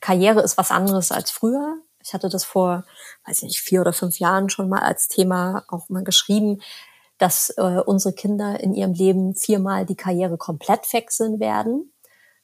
Karriere 0.02 0.42
ist 0.42 0.58
was 0.58 0.72
anderes 0.72 1.12
als 1.12 1.32
früher. 1.32 1.78
Ich 2.04 2.14
hatte 2.14 2.30
das 2.30 2.44
vor, 2.44 2.84
weiß 3.26 3.44
nicht, 3.44 3.60
vier 3.60 3.82
oder 3.82 3.94
fünf 3.94 4.20
Jahren 4.20 4.50
schon 4.50 4.70
mal 4.70 4.82
als 4.82 5.08
Thema 5.08 5.64
auch 5.68 5.90
mal 5.90 6.04
geschrieben 6.04 6.62
dass 7.18 7.50
äh, 7.58 7.82
unsere 7.86 8.14
Kinder 8.14 8.60
in 8.60 8.74
ihrem 8.74 8.94
Leben 8.94 9.36
viermal 9.36 9.86
die 9.86 9.96
Karriere 9.96 10.38
komplett 10.38 10.92
wechseln 10.94 11.40
werden. 11.40 11.94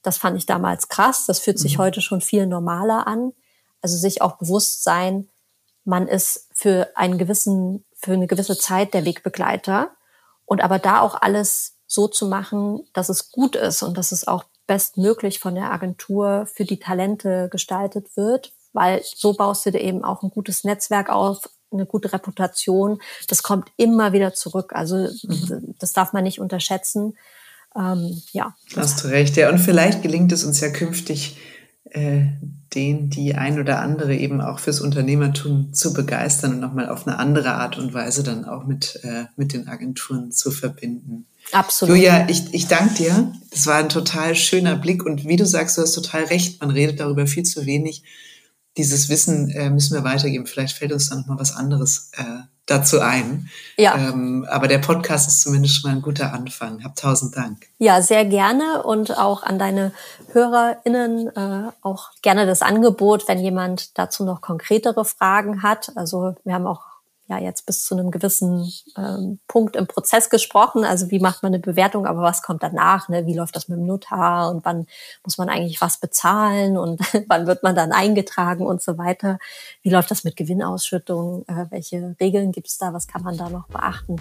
Das 0.01 0.17
fand 0.17 0.37
ich 0.37 0.45
damals 0.45 0.89
krass. 0.89 1.25
Das 1.25 1.39
fühlt 1.39 1.59
sich 1.59 1.77
mhm. 1.77 1.83
heute 1.83 2.01
schon 2.01 2.21
viel 2.21 2.47
normaler 2.47 3.07
an. 3.07 3.33
Also 3.81 3.97
sich 3.97 4.21
auch 4.21 4.37
bewusst 4.37 4.83
sein, 4.83 5.29
man 5.85 6.07
ist 6.07 6.49
für 6.53 6.89
einen 6.95 7.17
gewissen, 7.17 7.85
für 7.93 8.13
eine 8.13 8.27
gewisse 8.27 8.57
Zeit 8.57 8.93
der 8.93 9.05
Wegbegleiter 9.05 9.91
und 10.45 10.61
aber 10.61 10.79
da 10.79 11.01
auch 11.01 11.21
alles 11.21 11.77
so 11.87 12.07
zu 12.07 12.27
machen, 12.27 12.87
dass 12.93 13.09
es 13.09 13.31
gut 13.31 13.55
ist 13.55 13.83
und 13.83 13.97
dass 13.97 14.11
es 14.11 14.27
auch 14.27 14.45
bestmöglich 14.65 15.39
von 15.39 15.55
der 15.55 15.71
Agentur 15.71 16.47
für 16.47 16.65
die 16.65 16.79
Talente 16.79 17.49
gestaltet 17.51 18.15
wird, 18.15 18.53
weil 18.71 19.01
so 19.03 19.33
baust 19.33 19.65
du 19.65 19.71
dir 19.71 19.81
eben 19.81 20.03
auch 20.03 20.23
ein 20.23 20.29
gutes 20.29 20.63
Netzwerk 20.63 21.09
auf, 21.09 21.49
eine 21.73 21.85
gute 21.85 22.13
Reputation. 22.13 22.99
Das 23.27 23.43
kommt 23.43 23.69
immer 23.77 24.13
wieder 24.13 24.33
zurück. 24.33 24.71
Also 24.73 24.95
mhm. 24.97 25.75
das 25.79 25.93
darf 25.93 26.13
man 26.13 26.23
nicht 26.23 26.39
unterschätzen. 26.39 27.15
Ähm, 27.75 28.21
ja. 28.31 28.55
Hast 28.75 29.03
du 29.03 29.07
recht. 29.09 29.35
Ja, 29.35 29.49
und 29.49 29.59
vielleicht 29.59 30.01
gelingt 30.01 30.31
es 30.31 30.43
uns 30.43 30.59
ja 30.59 30.69
künftig, 30.69 31.37
äh, 31.85 32.25
den, 32.73 33.09
die 33.09 33.35
ein 33.35 33.59
oder 33.59 33.81
andere 33.81 34.15
eben 34.15 34.41
auch 34.41 34.59
fürs 34.59 34.81
Unternehmertum 34.81 35.73
zu 35.73 35.93
begeistern 35.93 36.53
und 36.53 36.59
nochmal 36.59 36.89
auf 36.89 37.05
eine 37.05 37.19
andere 37.19 37.53
Art 37.53 37.77
und 37.77 37.93
Weise 37.93 38.23
dann 38.23 38.45
auch 38.45 38.65
mit, 38.65 38.99
äh, 39.03 39.25
mit 39.35 39.53
den 39.53 39.67
Agenturen 39.67 40.31
zu 40.31 40.49
verbinden. 40.49 41.27
Absolut. 41.51 41.95
Julia, 41.95 42.27
ich, 42.29 42.53
ich 42.53 42.67
danke 42.67 42.95
dir. 42.95 43.31
Das 43.51 43.67
war 43.67 43.75
ein 43.75 43.89
total 43.89 44.33
schöner 44.35 44.75
Blick 44.75 45.05
und 45.05 45.27
wie 45.27 45.35
du 45.35 45.45
sagst, 45.45 45.77
du 45.77 45.81
hast 45.81 45.93
total 45.93 46.23
recht. 46.25 46.61
Man 46.61 46.71
redet 46.71 46.99
darüber 46.99 47.27
viel 47.27 47.43
zu 47.43 47.65
wenig 47.65 48.03
dieses 48.77 49.09
Wissen 49.09 49.49
äh, 49.49 49.69
müssen 49.69 49.95
wir 49.95 50.03
weitergeben. 50.03 50.45
Vielleicht 50.45 50.77
fällt 50.77 50.91
uns 50.91 51.09
dann 51.09 51.19
noch 51.19 51.27
mal 51.27 51.39
was 51.39 51.55
anderes 51.55 52.11
äh, 52.17 52.43
dazu 52.65 53.01
ein. 53.01 53.49
Ja. 53.77 53.95
Ähm, 53.95 54.45
aber 54.49 54.67
der 54.67 54.77
Podcast 54.79 55.27
ist 55.27 55.41
zumindest 55.41 55.75
schon 55.75 55.91
mal 55.91 55.97
ein 55.97 56.01
guter 56.01 56.33
Anfang. 56.33 56.83
Hab 56.83 56.95
tausend 56.95 57.35
Dank. 57.35 57.67
Ja, 57.77 58.01
sehr 58.01 58.25
gerne 58.25 58.83
und 58.83 59.17
auch 59.17 59.43
an 59.43 59.59
deine 59.59 59.91
HörerInnen 60.31 61.27
äh, 61.35 61.71
auch 61.81 62.11
gerne 62.21 62.45
das 62.45 62.61
Angebot, 62.61 63.27
wenn 63.27 63.39
jemand 63.39 63.97
dazu 63.97 64.23
noch 64.23 64.41
konkretere 64.41 65.05
Fragen 65.05 65.61
hat. 65.61 65.91
Also 65.95 66.35
wir 66.43 66.53
haben 66.53 66.67
auch 66.67 66.92
ja 67.37 67.43
jetzt 67.43 67.65
bis 67.65 67.83
zu 67.83 67.95
einem 67.95 68.11
gewissen 68.11 68.71
ähm, 68.97 69.39
Punkt 69.47 69.75
im 69.75 69.87
Prozess 69.87 70.29
gesprochen. 70.29 70.83
Also 70.83 71.11
wie 71.11 71.19
macht 71.19 71.43
man 71.43 71.53
eine 71.53 71.59
Bewertung, 71.59 72.05
aber 72.05 72.21
was 72.21 72.41
kommt 72.41 72.63
danach? 72.63 73.09
Ne? 73.09 73.25
Wie 73.25 73.33
läuft 73.33 73.55
das 73.55 73.67
mit 73.67 73.77
dem 73.77 73.85
Notar 73.85 74.51
und 74.51 74.65
wann 74.65 74.87
muss 75.23 75.37
man 75.37 75.49
eigentlich 75.49 75.81
was 75.81 75.97
bezahlen 75.97 76.77
und 76.77 77.01
wann 77.27 77.47
wird 77.47 77.63
man 77.63 77.75
dann 77.75 77.91
eingetragen 77.91 78.65
und 78.65 78.81
so 78.81 78.97
weiter? 78.97 79.39
Wie 79.81 79.89
läuft 79.89 80.11
das 80.11 80.23
mit 80.23 80.35
Gewinnausschüttung? 80.35 81.45
Äh, 81.47 81.65
welche 81.69 82.15
Regeln 82.19 82.51
gibt 82.51 82.67
es 82.67 82.77
da? 82.77 82.93
Was 82.93 83.07
kann 83.07 83.23
man 83.23 83.37
da 83.37 83.49
noch 83.49 83.67
beachten? 83.67 84.17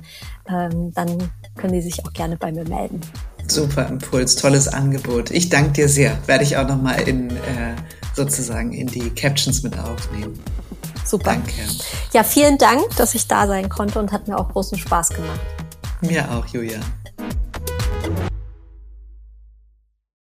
Ähm, 0.48 0.92
dann 0.94 1.30
können 1.56 1.72
die 1.72 1.82
sich 1.82 2.04
auch 2.04 2.12
gerne 2.12 2.36
bei 2.36 2.52
mir 2.52 2.68
melden. 2.68 3.00
Super 3.48 3.88
Impuls, 3.88 4.36
tolles 4.36 4.68
Angebot. 4.68 5.30
Ich 5.30 5.48
danke 5.48 5.72
dir 5.72 5.88
sehr. 5.88 6.16
Werde 6.26 6.44
ich 6.44 6.56
auch 6.56 6.66
nochmal 6.66 7.00
in 7.08 7.30
äh, 7.30 7.74
sozusagen 8.14 8.72
in 8.72 8.86
die 8.86 9.10
Captions 9.10 9.62
mit 9.62 9.78
aufnehmen. 9.78 10.38
Super. 11.04 11.32
Danke. 11.32 11.52
Ja, 12.12 12.24
vielen 12.24 12.58
Dank, 12.58 12.82
dass 12.96 13.14
ich 13.14 13.26
da 13.26 13.46
sein 13.46 13.68
konnte 13.68 13.98
und 13.98 14.12
hat 14.12 14.28
mir 14.28 14.38
auch 14.38 14.48
großen 14.48 14.78
Spaß 14.78 15.10
gemacht. 15.10 15.40
Mir 16.00 16.30
auch, 16.30 16.46
Julia. 16.46 16.80